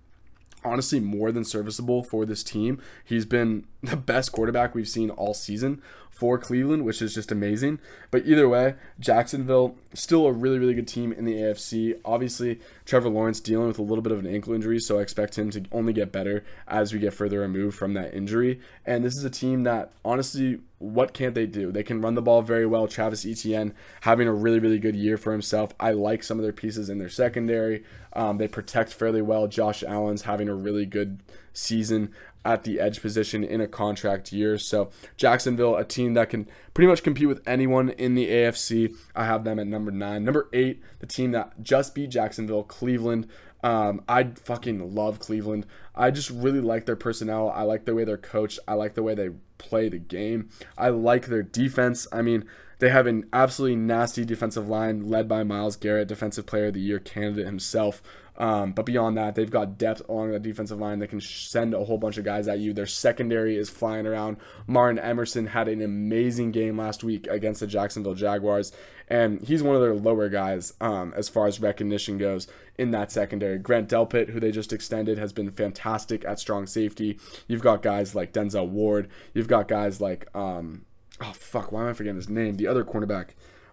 honestly 0.63 0.99
more 0.99 1.31
than 1.31 1.43
serviceable 1.43 2.03
for 2.03 2.25
this 2.25 2.43
team. 2.43 2.81
He's 3.03 3.25
been 3.25 3.65
the 3.83 3.95
best 3.95 4.31
quarterback 4.31 4.75
we've 4.75 4.89
seen 4.89 5.09
all 5.09 5.33
season 5.33 5.81
for 6.11 6.37
Cleveland, 6.37 6.83
which 6.83 7.01
is 7.01 7.13
just 7.13 7.31
amazing. 7.31 7.79
But 8.11 8.25
either 8.25 8.49
way, 8.49 8.75
Jacksonville 8.99 9.75
still 9.93 10.25
a 10.25 10.33
really 10.33 10.59
really 10.59 10.73
good 10.73 10.87
team 10.87 11.13
in 11.13 11.25
the 11.25 11.35
AFC. 11.35 11.99
Obviously, 12.03 12.59
Trevor 12.85 13.09
Lawrence 13.09 13.39
dealing 13.39 13.67
with 13.67 13.79
a 13.79 13.83
little 13.83 14.01
bit 14.01 14.11
of 14.11 14.19
an 14.19 14.27
ankle 14.27 14.53
injury, 14.53 14.79
so 14.79 14.99
I 14.99 15.01
expect 15.01 15.37
him 15.37 15.49
to 15.51 15.63
only 15.71 15.93
get 15.93 16.11
better 16.11 16.43
as 16.67 16.93
we 16.93 16.99
get 16.99 17.13
further 17.13 17.39
removed 17.39 17.77
from 17.77 17.93
that 17.93 18.13
injury. 18.13 18.59
And 18.85 19.03
this 19.03 19.15
is 19.15 19.23
a 19.23 19.29
team 19.29 19.63
that 19.63 19.93
honestly 20.03 20.59
what 20.79 21.13
can't 21.13 21.35
they 21.35 21.45
do? 21.45 21.71
They 21.71 21.83
can 21.83 22.01
run 22.01 22.15
the 22.15 22.21
ball 22.21 22.41
very 22.41 22.65
well. 22.65 22.87
Travis 22.87 23.25
Etienne 23.25 23.73
having 24.01 24.27
a 24.27 24.33
really, 24.33 24.59
really 24.59 24.79
good 24.79 24.95
year 24.95 25.17
for 25.17 25.33
himself. 25.33 25.73
I 25.79 25.91
like 25.91 26.23
some 26.23 26.39
of 26.39 26.43
their 26.43 26.53
pieces 26.53 26.89
in 26.89 26.97
their 26.97 27.09
secondary. 27.09 27.83
Um, 28.13 28.37
they 28.37 28.47
protect 28.47 28.93
fairly 28.93 29.21
well. 29.21 29.47
Josh 29.47 29.83
Allen's 29.83 30.23
having 30.23 30.47
a 30.47 30.55
really 30.55 30.85
good 30.85 31.19
season 31.53 32.13
at 32.45 32.63
the 32.63 32.79
edge 32.79 33.01
position 33.01 33.43
in 33.43 33.59
a 33.59 33.67
contract 33.67 34.31
year. 34.31 34.57
So 34.57 34.89
Jacksonville, 35.17 35.75
a 35.75 35.83
team 35.83 36.13
that 36.13 36.29
can 36.29 36.47
pretty 36.73 36.87
much 36.87 37.03
compete 37.03 37.27
with 37.27 37.45
anyone 37.45 37.89
in 37.89 38.15
the 38.15 38.29
AFC. 38.29 38.95
I 39.15 39.25
have 39.25 39.43
them 39.43 39.59
at 39.59 39.67
number 39.67 39.91
nine. 39.91 40.23
Number 40.23 40.47
eight, 40.53 40.81
the 40.99 41.05
team 41.05 41.31
that 41.31 41.61
just 41.61 41.93
beat 41.93 42.09
Jacksonville, 42.09 42.63
Cleveland. 42.63 43.27
Um, 43.61 44.01
I 44.07 44.23
fucking 44.23 44.95
love 44.95 45.19
Cleveland. 45.19 45.65
I 45.93 46.11
just 46.11 46.29
really 46.29 46.61
like 46.61 46.85
their 46.85 46.95
personnel. 46.95 47.49
I 47.49 47.63
like 47.63 47.83
the 47.83 47.93
way 47.93 48.05
they're 48.05 48.17
coached. 48.17 48.59
I 48.65 48.75
like 48.75 48.93
the 48.93 49.03
way 49.03 49.15
they 49.15 49.31
play 49.59 49.89
the 49.89 49.99
game. 49.99 50.49
I 50.75 50.89
like 50.89 51.27
their 51.27 51.43
defense. 51.43 52.07
I 52.11 52.23
mean, 52.23 52.45
they 52.79 52.89
have 52.89 53.05
an 53.05 53.27
absolutely 53.31 53.75
nasty 53.75 54.25
defensive 54.25 54.67
line 54.67 55.07
led 55.07 55.27
by 55.27 55.43
Myles 55.43 55.75
Garrett, 55.75 56.07
Defensive 56.07 56.47
Player 56.47 56.67
of 56.67 56.73
the 56.73 56.79
Year 56.79 56.97
candidate 56.97 57.45
himself. 57.45 58.01
Um, 58.37 58.71
but 58.71 58.85
beyond 58.85 59.17
that, 59.17 59.35
they've 59.35 59.51
got 59.51 59.77
depth 59.77 60.01
along 60.07 60.31
the 60.31 60.39
defensive 60.39 60.79
line. 60.79 60.99
They 60.99 61.07
can 61.07 61.19
send 61.19 61.73
a 61.73 61.83
whole 61.83 61.97
bunch 61.97 62.17
of 62.17 62.23
guys 62.23 62.47
at 62.47 62.59
you. 62.59 62.71
Their 62.71 62.85
secondary 62.85 63.57
is 63.57 63.69
flying 63.69 64.07
around. 64.07 64.37
Martin 64.65 64.97
Emerson 64.97 65.47
had 65.47 65.67
an 65.67 65.81
amazing 65.81 66.51
game 66.51 66.77
last 66.77 67.03
week 67.03 67.27
against 67.27 67.59
the 67.59 67.67
Jacksonville 67.67 68.13
Jaguars, 68.13 68.71
and 69.09 69.41
he's 69.41 69.63
one 69.63 69.75
of 69.75 69.81
their 69.81 69.95
lower 69.95 70.29
guys 70.29 70.73
um, 70.79 71.13
as 71.17 71.27
far 71.27 71.47
as 71.47 71.59
recognition 71.59 72.17
goes 72.17 72.47
in 72.77 72.91
that 72.91 73.11
secondary. 73.11 73.57
Grant 73.57 73.89
Delpit, 73.89 74.29
who 74.29 74.39
they 74.39 74.51
just 74.51 74.71
extended, 74.71 75.17
has 75.17 75.33
been 75.33 75.49
fantastic 75.49 76.23
at 76.25 76.39
strong 76.39 76.67
safety. 76.67 77.19
You've 77.47 77.63
got 77.63 77.81
guys 77.81 78.13
like 78.13 78.33
Denzel 78.33 78.69
Ward. 78.69 79.09
You've 79.33 79.47
got 79.47 79.67
guys 79.67 79.99
like, 79.99 80.27
um, 80.35 80.85
oh, 81.19 81.33
fuck, 81.33 81.71
why 81.71 81.81
am 81.81 81.89
I 81.89 81.93
forgetting 81.93 82.17
his 82.17 82.29
name? 82.29 82.55
The 82.55 82.67
other 82.67 82.83
cornerback. 82.83 83.29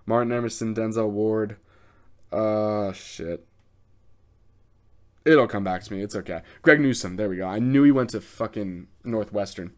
Martin 0.07 0.33
Emerson, 0.33 0.75
Denzel 0.75 1.11
Ward. 1.11 1.57
Uh, 2.33 2.93
shit. 2.93 3.47
It'll 5.27 5.49
come 5.49 5.65
back 5.65 5.83
to 5.83 5.93
me. 5.93 6.03
It's 6.03 6.15
okay. 6.15 6.43
Greg 6.63 6.81
Newsome. 6.81 7.17
There 7.17 7.29
we 7.29 7.39
go. 7.39 7.47
I 7.47 7.59
knew 7.59 7.83
he 7.83 7.91
went 7.91 8.11
to 8.11 8.21
fucking 8.21 8.87
Northwestern. 9.05 9.73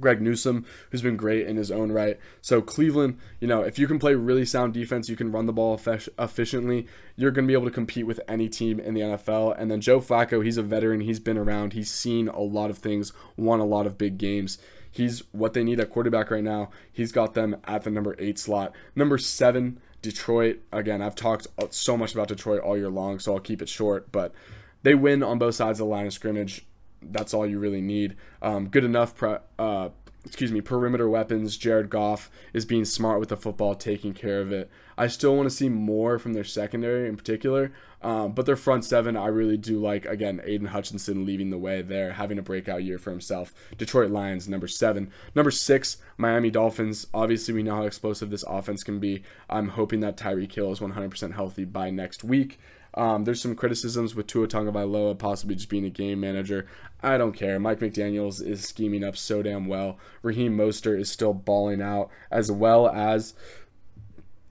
Greg 0.00 0.22
Newsome, 0.22 0.64
who's 0.90 1.02
been 1.02 1.16
great 1.16 1.46
in 1.46 1.56
his 1.56 1.70
own 1.70 1.92
right. 1.92 2.18
So 2.40 2.62
Cleveland, 2.62 3.18
you 3.40 3.48
know, 3.48 3.62
if 3.62 3.78
you 3.78 3.86
can 3.86 3.98
play 3.98 4.14
really 4.14 4.44
sound 4.44 4.74
defense, 4.74 5.08
you 5.08 5.16
can 5.16 5.32
run 5.32 5.46
the 5.46 5.52
ball 5.52 5.78
efficiently. 6.18 6.86
You're 7.16 7.30
going 7.30 7.46
to 7.46 7.48
be 7.48 7.54
able 7.54 7.66
to 7.66 7.70
compete 7.70 8.06
with 8.06 8.20
any 8.26 8.48
team 8.48 8.80
in 8.80 8.94
the 8.94 9.00
NFL. 9.00 9.54
And 9.58 9.70
then 9.70 9.80
Joe 9.80 10.00
Flacco, 10.00 10.44
he's 10.44 10.56
a 10.56 10.62
veteran. 10.62 11.00
He's 11.00 11.20
been 11.20 11.38
around. 11.38 11.74
He's 11.74 11.90
seen 11.90 12.28
a 12.28 12.40
lot 12.40 12.70
of 12.70 12.78
things. 12.78 13.12
Won 13.36 13.60
a 13.60 13.66
lot 13.66 13.86
of 13.86 13.98
big 13.98 14.18
games. 14.18 14.58
He's 14.90 15.22
what 15.32 15.54
they 15.54 15.64
need 15.64 15.80
at 15.80 15.90
quarterback 15.90 16.30
right 16.30 16.44
now. 16.44 16.70
He's 16.90 17.12
got 17.12 17.34
them 17.34 17.56
at 17.64 17.84
the 17.84 17.90
number 17.90 18.14
eight 18.18 18.38
slot. 18.38 18.74
Number 18.94 19.16
seven, 19.16 19.80
Detroit. 20.02 20.60
Again, 20.70 21.00
I've 21.00 21.14
talked 21.14 21.46
uh, 21.58 21.66
so 21.70 21.96
much 21.96 22.12
about 22.12 22.28
Detroit 22.28 22.60
all 22.60 22.76
year 22.76 22.90
long, 22.90 23.18
so 23.18 23.34
I'll 23.34 23.40
keep 23.40 23.62
it 23.62 23.70
short. 23.70 24.12
But 24.12 24.34
they 24.82 24.94
win 24.94 25.22
on 25.22 25.38
both 25.38 25.54
sides 25.54 25.80
of 25.80 25.86
the 25.86 25.90
line 25.90 26.06
of 26.06 26.12
scrimmage 26.12 26.66
that's 27.10 27.34
all 27.34 27.46
you 27.46 27.58
really 27.58 27.80
need. 27.80 28.16
Um, 28.40 28.68
good 28.68 28.84
enough, 28.84 29.14
pre- 29.14 29.38
uh, 29.58 29.90
excuse 30.24 30.52
me, 30.52 30.60
perimeter 30.60 31.08
weapons. 31.08 31.56
Jared 31.56 31.90
Goff 31.90 32.30
is 32.52 32.64
being 32.64 32.84
smart 32.84 33.18
with 33.18 33.28
the 33.28 33.36
football, 33.36 33.74
taking 33.74 34.14
care 34.14 34.40
of 34.40 34.52
it. 34.52 34.70
I 34.96 35.06
still 35.08 35.34
want 35.36 35.48
to 35.48 35.54
see 35.54 35.68
more 35.68 36.18
from 36.18 36.34
their 36.34 36.44
secondary 36.44 37.08
in 37.08 37.16
particular, 37.16 37.72
um, 38.02 38.32
but 38.32 38.46
their 38.46 38.56
front 38.56 38.84
seven, 38.84 39.16
I 39.16 39.26
really 39.28 39.56
do 39.56 39.80
like. 39.80 40.04
Again, 40.04 40.40
Aidan 40.44 40.68
Hutchinson 40.68 41.24
leading 41.24 41.50
the 41.50 41.58
way 41.58 41.82
there, 41.82 42.12
having 42.12 42.38
a 42.38 42.42
breakout 42.42 42.84
year 42.84 42.98
for 42.98 43.10
himself. 43.10 43.54
Detroit 43.76 44.10
Lions, 44.10 44.48
number 44.48 44.68
seven. 44.68 45.10
Number 45.34 45.50
six, 45.50 45.96
Miami 46.16 46.50
Dolphins. 46.50 47.06
Obviously, 47.14 47.54
we 47.54 47.62
know 47.62 47.76
how 47.76 47.82
explosive 47.84 48.30
this 48.30 48.44
offense 48.44 48.84
can 48.84 49.00
be. 49.00 49.22
I'm 49.48 49.70
hoping 49.70 50.00
that 50.00 50.16
Tyreek 50.16 50.52
Hill 50.52 50.72
is 50.72 50.80
100% 50.80 51.34
healthy 51.34 51.64
by 51.64 51.90
next 51.90 52.22
week. 52.22 52.58
Um, 52.94 53.24
there's 53.24 53.40
some 53.40 53.54
criticisms 53.54 54.14
with 54.14 54.26
Tua 54.26 54.48
Tagovailoa 54.48 55.18
possibly 55.18 55.54
just 55.54 55.68
being 55.68 55.84
a 55.84 55.90
game 55.90 56.20
manager. 56.20 56.66
I 57.02 57.16
don't 57.18 57.32
care. 57.32 57.58
Mike 57.58 57.80
McDaniels 57.80 58.44
is 58.44 58.66
scheming 58.66 59.02
up 59.02 59.16
so 59.16 59.42
damn 59.42 59.66
well. 59.66 59.98
Raheem 60.22 60.56
Mostert 60.56 61.00
is 61.00 61.10
still 61.10 61.32
balling 61.32 61.80
out, 61.80 62.10
as 62.30 62.52
well 62.52 62.88
as, 62.88 63.34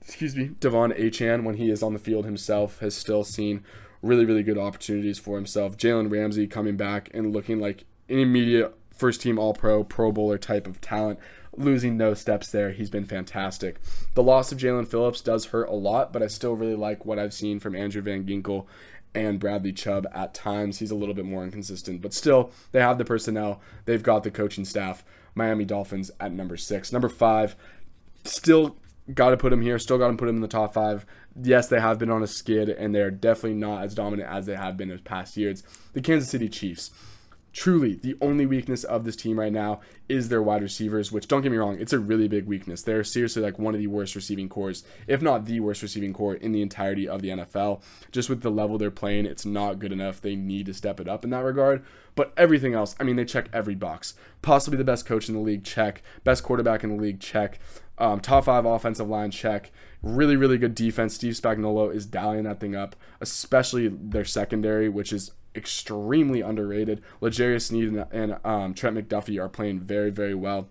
excuse 0.00 0.34
me, 0.34 0.50
De'Von 0.60 0.98
Achane 0.98 1.44
when 1.44 1.56
he 1.56 1.70
is 1.70 1.82
on 1.82 1.92
the 1.92 1.98
field 1.98 2.24
himself 2.24 2.80
has 2.80 2.94
still 2.94 3.24
seen 3.24 3.64
really 4.02 4.24
really 4.24 4.42
good 4.42 4.58
opportunities 4.58 5.18
for 5.18 5.36
himself. 5.36 5.76
Jalen 5.76 6.10
Ramsey 6.10 6.46
coming 6.48 6.76
back 6.76 7.08
and 7.14 7.32
looking 7.32 7.60
like 7.60 7.84
an 8.08 8.18
immediate 8.18 8.76
first 8.92 9.22
team 9.22 9.38
All 9.38 9.54
Pro, 9.54 9.84
Pro 9.84 10.12
Bowler 10.12 10.38
type 10.38 10.66
of 10.66 10.80
talent 10.80 11.18
losing 11.56 11.96
no 11.96 12.14
steps 12.14 12.50
there. 12.50 12.70
He's 12.72 12.90
been 12.90 13.04
fantastic. 13.04 13.78
The 14.14 14.22
loss 14.22 14.52
of 14.52 14.58
Jaelan 14.58 14.88
Phillips 14.88 15.20
does 15.20 15.46
hurt 15.46 15.68
a 15.68 15.74
lot, 15.74 16.12
but 16.12 16.22
I 16.22 16.26
still 16.26 16.54
really 16.54 16.74
like 16.74 17.04
what 17.04 17.18
I've 17.18 17.34
seen 17.34 17.60
from 17.60 17.76
Andrew 17.76 18.02
Van 18.02 18.24
Ginkel 18.24 18.66
and 19.14 19.38
Bradley 19.38 19.72
Chubb 19.72 20.06
at 20.12 20.34
times. 20.34 20.78
He's 20.78 20.90
a 20.90 20.94
little 20.94 21.14
bit 21.14 21.26
more 21.26 21.44
inconsistent, 21.44 22.00
but 22.00 22.14
still, 22.14 22.50
they 22.72 22.80
have 22.80 22.98
the 22.98 23.04
personnel, 23.04 23.60
they've 23.84 24.02
got 24.02 24.24
the 24.24 24.30
coaching 24.30 24.64
staff. 24.64 25.04
Miami 25.34 25.64
Dolphins 25.64 26.10
at 26.20 26.32
number 26.32 26.56
six. 26.56 26.92
Number 26.92 27.08
five, 27.08 27.56
still 28.24 28.76
got 29.12 29.30
to 29.30 29.36
put 29.36 29.52
him 29.52 29.62
here, 29.62 29.78
still 29.78 29.98
got 29.98 30.10
to 30.10 30.16
put 30.16 30.28
him 30.28 30.36
in 30.36 30.42
the 30.42 30.48
top 30.48 30.74
five. 30.74 31.06
Yes, 31.40 31.68
they 31.68 31.80
have 31.80 31.98
been 31.98 32.10
on 32.10 32.22
a 32.22 32.26
skid, 32.26 32.68
and 32.68 32.94
they're 32.94 33.10
definitely 33.10 33.58
not 33.58 33.84
as 33.84 33.94
dominant 33.94 34.28
as 34.28 34.46
they 34.46 34.54
have 34.54 34.76
been 34.76 34.90
in 34.90 34.98
past 35.00 35.36
years. 35.36 35.62
The 35.94 36.02
Kansas 36.02 36.30
City 36.30 36.48
Chiefs 36.48 36.90
truly 37.52 37.94
the 37.94 38.16
only 38.20 38.46
weakness 38.46 38.84
of 38.84 39.04
this 39.04 39.16
team 39.16 39.38
right 39.38 39.52
now 39.52 39.80
is 40.08 40.28
their 40.28 40.42
wide 40.42 40.62
receivers, 40.62 41.12
which 41.12 41.28
don't 41.28 41.42
get 41.42 41.52
me 41.52 41.58
wrong, 41.58 41.78
it's 41.78 41.92
a 41.92 41.98
really 41.98 42.28
big 42.28 42.46
weakness. 42.46 42.82
They're 42.82 43.04
seriously 43.04 43.42
like 43.42 43.58
one 43.58 43.74
of 43.74 43.80
the 43.80 43.86
worst 43.86 44.14
receiving 44.14 44.48
cores, 44.48 44.84
if 45.06 45.22
not 45.22 45.44
the 45.44 45.60
worst 45.60 45.82
receiving 45.82 46.12
core 46.12 46.34
in 46.34 46.52
the 46.52 46.62
entirety 46.62 47.08
of 47.08 47.22
the 47.22 47.28
NFL. 47.28 47.82
Just 48.10 48.28
with 48.28 48.42
the 48.42 48.50
level 48.50 48.78
they're 48.78 48.90
playing, 48.90 49.26
it's 49.26 49.46
not 49.46 49.78
good 49.78 49.92
enough. 49.92 50.20
They 50.20 50.36
need 50.36 50.66
to 50.66 50.74
step 50.74 51.00
it 51.00 51.08
up 51.08 51.24
in 51.24 51.30
that 51.30 51.44
regard. 51.44 51.84
But 52.14 52.32
everything 52.36 52.74
else, 52.74 52.94
I 53.00 53.04
mean, 53.04 53.16
they 53.16 53.24
check 53.24 53.48
every 53.52 53.74
box. 53.74 54.14
Possibly 54.42 54.76
the 54.76 54.84
best 54.84 55.06
coach 55.06 55.28
in 55.28 55.34
the 55.34 55.40
league, 55.40 55.64
check. 55.64 56.02
Best 56.24 56.42
quarterback 56.42 56.84
in 56.84 56.96
the 56.96 57.02
league, 57.02 57.20
check. 57.20 57.58
Um, 57.98 58.20
top 58.20 58.44
five 58.44 58.64
offensive 58.64 59.08
line, 59.08 59.30
check. 59.30 59.70
Really, 60.02 60.36
really 60.36 60.58
good 60.58 60.74
defense. 60.74 61.14
Steve 61.14 61.34
Spagnuolo 61.34 61.94
is 61.94 62.04
dialing 62.04 62.44
that 62.44 62.60
thing 62.60 62.74
up, 62.74 62.96
especially 63.20 63.88
their 63.88 64.24
secondary, 64.24 64.88
which 64.88 65.12
is 65.12 65.30
extremely 65.54 66.40
underrated. 66.40 67.02
L'Jarius 67.20 67.66
Sneed 67.66 67.88
and, 67.88 68.06
and 68.10 68.38
um, 68.44 68.74
Trent 68.74 68.96
McDuffie 68.96 69.40
are 69.40 69.48
playing 69.48 69.80
very, 69.80 70.10
very 70.10 70.34
well. 70.34 70.68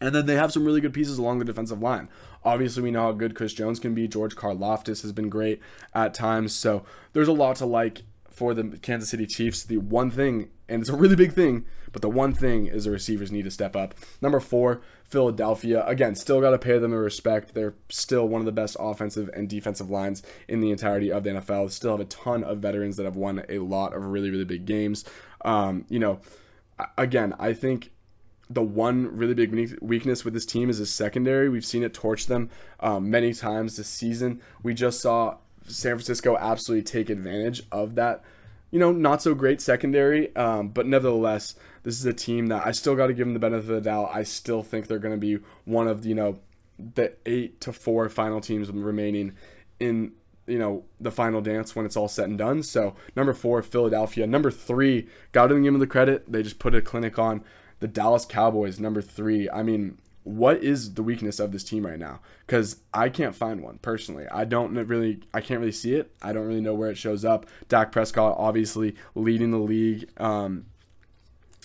And 0.00 0.14
then 0.14 0.26
they 0.26 0.34
have 0.34 0.52
some 0.52 0.64
really 0.64 0.80
good 0.80 0.92
pieces 0.92 1.18
along 1.18 1.38
the 1.38 1.44
defensive 1.44 1.80
line. 1.80 2.08
Obviously, 2.44 2.82
we 2.82 2.90
know 2.90 3.02
how 3.02 3.12
good 3.12 3.34
Chris 3.34 3.54
Jones 3.54 3.80
can 3.80 3.94
be. 3.94 4.06
George 4.06 4.36
Karlaftis 4.36 5.02
has 5.02 5.12
been 5.12 5.28
great 5.28 5.60
at 5.94 6.14
times. 6.14 6.54
So 6.54 6.84
there's 7.12 7.28
a 7.28 7.32
lot 7.32 7.56
to 7.56 7.66
like 7.66 8.02
for 8.36 8.52
the 8.52 8.76
Kansas 8.82 9.08
City 9.08 9.26
Chiefs. 9.26 9.64
The 9.64 9.78
one 9.78 10.10
thing, 10.10 10.50
and 10.68 10.82
it's 10.82 10.90
a 10.90 10.94
really 10.94 11.16
big 11.16 11.32
thing, 11.32 11.64
but 11.90 12.02
the 12.02 12.10
one 12.10 12.34
thing 12.34 12.66
is 12.66 12.84
the 12.84 12.90
receivers 12.90 13.32
need 13.32 13.44
to 13.44 13.50
step 13.50 13.74
up. 13.74 13.94
Number 14.20 14.40
four, 14.40 14.82
Philadelphia. 15.04 15.82
Again, 15.86 16.14
still 16.14 16.42
got 16.42 16.50
to 16.50 16.58
pay 16.58 16.78
them 16.78 16.92
a 16.92 16.98
respect. 16.98 17.54
They're 17.54 17.76
still 17.88 18.28
one 18.28 18.42
of 18.42 18.44
the 18.44 18.52
best 18.52 18.76
offensive 18.78 19.30
and 19.32 19.48
defensive 19.48 19.88
lines 19.88 20.22
in 20.48 20.60
the 20.60 20.70
entirety 20.70 21.10
of 21.10 21.24
the 21.24 21.30
NFL. 21.30 21.70
Still 21.70 21.92
have 21.92 22.00
a 22.00 22.04
ton 22.04 22.44
of 22.44 22.58
veterans 22.58 22.98
that 22.98 23.04
have 23.04 23.16
won 23.16 23.42
a 23.48 23.60
lot 23.60 23.94
of 23.94 24.04
really, 24.04 24.28
really 24.28 24.44
big 24.44 24.66
games. 24.66 25.06
Um, 25.42 25.86
you 25.88 25.98
know, 25.98 26.20
again, 26.98 27.34
I 27.38 27.54
think 27.54 27.90
the 28.50 28.62
one 28.62 29.16
really 29.16 29.32
big 29.32 29.78
weakness 29.80 30.26
with 30.26 30.34
this 30.34 30.44
team 30.44 30.68
is 30.68 30.76
his 30.76 30.92
secondary. 30.92 31.48
We've 31.48 31.64
seen 31.64 31.82
it 31.82 31.94
torch 31.94 32.26
them 32.26 32.50
um, 32.80 33.10
many 33.10 33.32
times 33.32 33.78
this 33.78 33.88
season. 33.88 34.42
We 34.62 34.74
just 34.74 35.00
saw 35.00 35.38
San 35.68 35.92
Francisco 35.92 36.36
absolutely 36.36 36.84
take 36.84 37.10
advantage 37.10 37.62
of 37.72 37.94
that 37.96 38.22
you 38.70 38.80
know, 38.80 38.92
not 38.92 39.22
so 39.22 39.34
great 39.34 39.60
secondary, 39.60 40.34
um, 40.36 40.68
but 40.68 40.86
nevertheless, 40.86 41.54
this 41.82 41.98
is 41.98 42.04
a 42.04 42.12
team 42.12 42.48
that 42.48 42.66
I 42.66 42.72
still 42.72 42.96
got 42.96 43.06
to 43.06 43.14
give 43.14 43.26
them 43.26 43.34
the 43.34 43.40
benefit 43.40 43.70
of 43.70 43.74
the 43.76 43.80
doubt. 43.80 44.10
I 44.12 44.24
still 44.24 44.62
think 44.62 44.86
they're 44.86 44.98
going 44.98 45.14
to 45.14 45.20
be 45.20 45.38
one 45.64 45.86
of 45.88 46.04
you 46.04 46.14
know 46.14 46.40
the 46.94 47.14
eight 47.24 47.60
to 47.62 47.72
four 47.72 48.08
final 48.08 48.40
teams 48.40 48.70
remaining 48.70 49.34
in 49.80 50.12
you 50.46 50.58
know 50.58 50.84
the 51.00 51.10
final 51.10 51.40
dance 51.40 51.74
when 51.74 51.86
it's 51.86 51.96
all 51.96 52.08
said 52.08 52.28
and 52.28 52.38
done. 52.38 52.62
So 52.62 52.96
number 53.14 53.32
four, 53.32 53.62
Philadelphia. 53.62 54.26
Number 54.26 54.50
three, 54.50 55.08
got 55.32 55.46
to 55.46 55.54
give 55.54 55.64
them 55.64 55.78
the 55.78 55.86
credit. 55.86 56.30
They 56.30 56.42
just 56.42 56.58
put 56.58 56.74
a 56.74 56.82
clinic 56.82 57.18
on 57.18 57.44
the 57.78 57.88
Dallas 57.88 58.24
Cowboys. 58.24 58.80
Number 58.80 59.00
three. 59.00 59.48
I 59.48 59.62
mean, 59.62 59.98
what 60.26 60.64
is 60.64 60.94
the 60.94 61.04
weakness 61.04 61.38
of 61.38 61.52
this 61.52 61.62
team 61.62 61.86
right 61.86 62.00
now? 62.00 62.18
Because 62.44 62.80
I 62.92 63.10
can't 63.10 63.34
find 63.34 63.62
one 63.62 63.78
personally. 63.78 64.26
I 64.28 64.44
don't 64.44 64.74
really, 64.74 65.20
I 65.32 65.40
can't 65.40 65.60
really 65.60 65.70
see 65.70 65.94
it. 65.94 66.10
I 66.20 66.32
don't 66.32 66.48
really 66.48 66.60
know 66.60 66.74
where 66.74 66.90
it 66.90 66.98
shows 66.98 67.24
up. 67.24 67.46
Dak 67.68 67.92
Prescott 67.92 68.34
obviously 68.36 68.96
leading 69.14 69.52
the 69.52 69.58
league. 69.58 70.10
Um, 70.16 70.66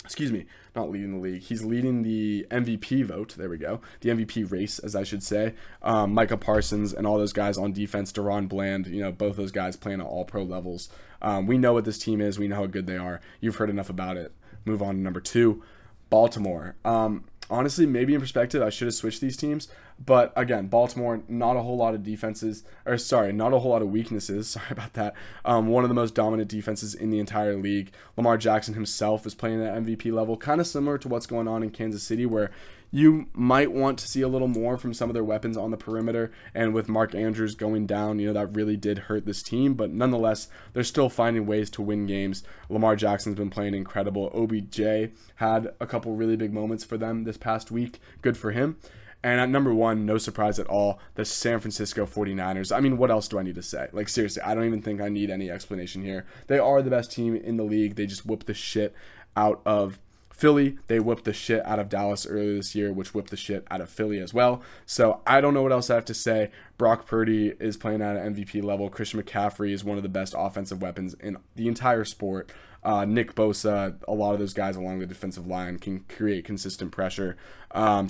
excuse 0.04 0.30
me, 0.30 0.46
not 0.76 0.92
leading 0.92 1.10
the 1.10 1.18
league. 1.18 1.42
He's 1.42 1.64
leading 1.64 2.04
the 2.04 2.46
MVP 2.52 3.04
vote. 3.04 3.34
There 3.36 3.48
we 3.48 3.58
go. 3.58 3.80
The 4.00 4.10
MVP 4.10 4.52
race, 4.52 4.78
as 4.78 4.94
I 4.94 5.02
should 5.02 5.24
say. 5.24 5.54
Um, 5.82 6.14
Micah 6.14 6.36
Parsons 6.36 6.92
and 6.92 7.04
all 7.04 7.18
those 7.18 7.32
guys 7.32 7.58
on 7.58 7.72
defense. 7.72 8.12
DaRon 8.12 8.48
Bland, 8.48 8.86
you 8.86 9.02
know, 9.02 9.10
both 9.10 9.36
those 9.36 9.50
guys 9.50 9.74
playing 9.74 10.00
at 10.00 10.06
all 10.06 10.24
pro 10.24 10.44
levels. 10.44 10.88
Um, 11.20 11.48
we 11.48 11.58
know 11.58 11.72
what 11.72 11.84
this 11.84 11.98
team 11.98 12.20
is. 12.20 12.38
We 12.38 12.46
know 12.46 12.56
how 12.56 12.66
good 12.66 12.86
they 12.86 12.96
are. 12.96 13.20
You've 13.40 13.56
heard 13.56 13.70
enough 13.70 13.90
about 13.90 14.16
it. 14.16 14.32
Move 14.64 14.82
on 14.82 14.94
to 14.94 15.00
number 15.00 15.20
two, 15.20 15.64
Baltimore. 16.10 16.76
Um, 16.84 17.24
honestly, 17.52 17.86
maybe 17.86 18.14
in 18.14 18.20
perspective, 18.20 18.62
I 18.62 18.70
should 18.70 18.86
have 18.86 18.94
switched 18.94 19.20
these 19.20 19.36
teams. 19.36 19.68
But 20.04 20.32
again, 20.34 20.66
Baltimore, 20.66 21.22
not 21.28 21.56
a 21.56 21.60
whole 21.60 21.76
lot 21.76 21.94
of 21.94 22.02
defenses, 22.02 22.64
or 22.86 22.96
sorry, 22.98 23.32
not 23.32 23.52
a 23.52 23.58
whole 23.58 23.70
lot 23.70 23.82
of 23.82 23.90
weaknesses. 23.90 24.48
Sorry 24.50 24.66
about 24.70 24.94
that. 24.94 25.14
Um, 25.44 25.68
one 25.68 25.84
of 25.84 25.88
the 25.90 25.94
most 25.94 26.14
dominant 26.14 26.48
defenses 26.48 26.94
in 26.94 27.10
the 27.10 27.20
entire 27.20 27.56
league. 27.56 27.92
Lamar 28.16 28.38
Jackson 28.38 28.74
himself 28.74 29.26
is 29.26 29.34
playing 29.34 29.62
at 29.62 29.74
MVP 29.74 30.12
level, 30.12 30.36
kind 30.36 30.60
of 30.60 30.66
similar 30.66 30.98
to 30.98 31.08
what's 31.08 31.26
going 31.26 31.46
on 31.46 31.62
in 31.62 31.70
Kansas 31.70 32.02
City, 32.02 32.26
where 32.26 32.50
you 32.94 33.26
might 33.32 33.72
want 33.72 33.98
to 33.98 34.06
see 34.06 34.20
a 34.20 34.28
little 34.28 34.48
more 34.48 34.76
from 34.76 34.92
some 34.92 35.08
of 35.08 35.14
their 35.14 35.24
weapons 35.24 35.56
on 35.56 35.70
the 35.70 35.78
perimeter. 35.78 36.30
And 36.54 36.74
with 36.74 36.90
Mark 36.90 37.14
Andrews 37.14 37.54
going 37.54 37.86
down, 37.86 38.18
you 38.18 38.26
know, 38.26 38.34
that 38.34 38.54
really 38.54 38.76
did 38.76 38.98
hurt 38.98 39.24
this 39.24 39.42
team. 39.42 39.72
But 39.74 39.90
nonetheless, 39.90 40.48
they're 40.74 40.84
still 40.84 41.08
finding 41.08 41.46
ways 41.46 41.70
to 41.70 41.82
win 41.82 42.06
games. 42.06 42.44
Lamar 42.68 42.94
Jackson's 42.94 43.36
been 43.36 43.48
playing 43.48 43.74
incredible. 43.74 44.30
OBJ 44.34 45.10
had 45.36 45.72
a 45.80 45.86
couple 45.86 46.14
really 46.14 46.36
big 46.36 46.52
moments 46.52 46.84
for 46.84 46.98
them 46.98 47.24
this 47.24 47.38
past 47.38 47.70
week. 47.70 47.98
Good 48.20 48.36
for 48.36 48.50
him. 48.50 48.76
And 49.24 49.40
at 49.40 49.48
number 49.48 49.72
one, 49.72 50.04
no 50.04 50.18
surprise 50.18 50.58
at 50.58 50.66
all, 50.66 50.98
the 51.14 51.24
San 51.24 51.60
Francisco 51.60 52.04
49ers. 52.04 52.76
I 52.76 52.80
mean, 52.80 52.98
what 52.98 53.10
else 53.10 53.28
do 53.28 53.38
I 53.38 53.42
need 53.42 53.54
to 53.54 53.62
say? 53.62 53.88
Like, 53.92 54.08
seriously, 54.08 54.42
I 54.42 54.54
don't 54.54 54.66
even 54.66 54.82
think 54.82 55.00
I 55.00 55.08
need 55.08 55.30
any 55.30 55.48
explanation 55.48 56.02
here. 56.02 56.26
They 56.48 56.58
are 56.58 56.82
the 56.82 56.90
best 56.90 57.12
team 57.12 57.36
in 57.36 57.56
the 57.56 57.62
league. 57.62 57.94
They 57.94 58.06
just 58.06 58.26
whoop 58.26 58.44
the 58.44 58.54
shit 58.54 58.94
out 59.36 59.62
of 59.64 59.98
Philly, 60.32 60.78
they 60.86 60.98
whipped 60.98 61.24
the 61.24 61.32
shit 61.32 61.64
out 61.66 61.78
of 61.78 61.88
Dallas 61.88 62.26
earlier 62.26 62.56
this 62.56 62.74
year, 62.74 62.92
which 62.92 63.14
whipped 63.14 63.30
the 63.30 63.36
shit 63.36 63.66
out 63.70 63.80
of 63.80 63.88
Philly 63.88 64.18
as 64.18 64.32
well. 64.32 64.62
So 64.86 65.20
I 65.26 65.40
don't 65.40 65.54
know 65.54 65.62
what 65.62 65.72
else 65.72 65.90
I 65.90 65.94
have 65.94 66.04
to 66.06 66.14
say. 66.14 66.50
Brock 66.78 67.06
Purdy 67.06 67.52
is 67.60 67.76
playing 67.76 68.02
at 68.02 68.16
an 68.16 68.34
MVP 68.34 68.62
level. 68.64 68.88
Christian 68.88 69.22
McCaffrey 69.22 69.72
is 69.72 69.84
one 69.84 69.98
of 69.98 70.02
the 70.02 70.08
best 70.08 70.34
offensive 70.36 70.82
weapons 70.82 71.14
in 71.20 71.36
the 71.54 71.68
entire 71.68 72.04
sport. 72.04 72.50
Uh, 72.82 73.04
Nick 73.04 73.36
Bosa, 73.36 73.94
a 74.08 74.12
lot 74.12 74.32
of 74.32 74.40
those 74.40 74.54
guys 74.54 74.74
along 74.74 74.98
the 74.98 75.06
defensive 75.06 75.46
line 75.46 75.78
can 75.78 76.00
create 76.08 76.44
consistent 76.44 76.90
pressure. 76.90 77.36
Um, 77.70 78.08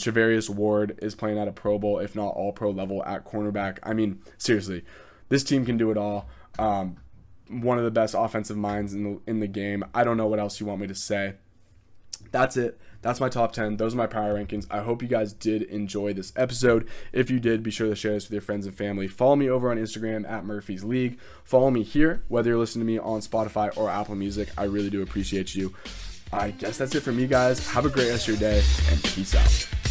Ward 0.49 0.99
is 1.03 1.15
playing 1.15 1.39
at 1.39 1.49
a 1.49 1.53
Pro 1.53 1.79
Bowl, 1.79 1.99
if 1.99 2.15
not 2.15 2.29
all 2.29 2.53
pro 2.53 2.71
level, 2.71 3.05
at 3.05 3.27
cornerback. 3.27 3.79
I 3.83 3.93
mean, 3.93 4.21
seriously, 4.39 4.85
this 5.29 5.45
team 5.45 5.67
can 5.67 5.77
do 5.77 5.91
it 5.91 5.99
all. 5.99 6.29
Um, 6.59 6.97
one 7.49 7.77
of 7.77 7.85
the 7.85 7.91
best 7.91 8.15
offensive 8.17 8.57
minds 8.57 8.95
in 8.95 9.05
the 9.05 9.21
in 9.27 9.41
the 9.41 9.47
game. 9.47 9.85
I 9.95 10.05
don't 10.05 10.17
know 10.17 10.27
what 10.27 10.39
else 10.39 10.59
you 10.59 10.65
want 10.65 10.81
me 10.81 10.87
to 10.87 10.95
say 10.95 11.35
that's 12.33 12.57
it. 12.57 12.81
That's 13.03 13.21
my 13.21 13.29
top 13.29 13.53
10. 13.53 13.77
Those 13.77 13.95
are 13.95 13.99
my 13.99 14.07
power 14.07 14.35
rankings. 14.35 14.67
I 14.71 14.81
hope 14.81 15.03
you 15.03 15.09
guys 15.09 15.33
did 15.33 15.63
enjoy 15.63 16.13
this 16.13 16.33
episode. 16.37 16.89
If 17.13 17.31
you 17.31 17.41
did, 17.41 17.63
be 17.63 17.71
sure 17.71 17.89
to 17.89 17.97
share 17.97 18.13
this 18.13 18.27
with 18.27 18.33
your 18.33 18.43
friends 18.43 18.67
and 18.67 18.75
family. 18.75 19.09
Follow 19.09 19.37
me 19.37 19.49
over 19.49 19.71
on 19.71 19.77
Instagram 19.77 20.29
at 20.29 20.45
Murphy's 20.45 20.85
League. 20.85 21.19
Follow 21.45 21.71
me 21.71 21.83
here, 21.83 22.23
whether 22.29 22.51
you're 22.51 22.59
listening 22.59 22.87
to 22.87 22.93
me 22.93 22.99
on 22.99 23.21
Spotify 23.21 23.77
or 23.77 23.91
Apple 23.91 24.15
Music. 24.15 24.49
I 24.57 24.65
really 24.65 24.91
do 24.91 25.03
appreciate 25.03 25.55
you. 25.55 25.75
I 26.33 26.53
guess 26.53 26.79
that's 26.79 26.95
it 26.95 27.01
for 27.01 27.13
me, 27.13 27.27
guys. 27.27 27.69
Have 27.69 27.87
a 27.87 27.91
great 27.91 28.09
rest 28.09 28.29
of 28.29 28.41
your 28.41 28.51
day 28.51 28.63
and 28.91 29.03
peace 29.03 29.35
out. 29.35 29.82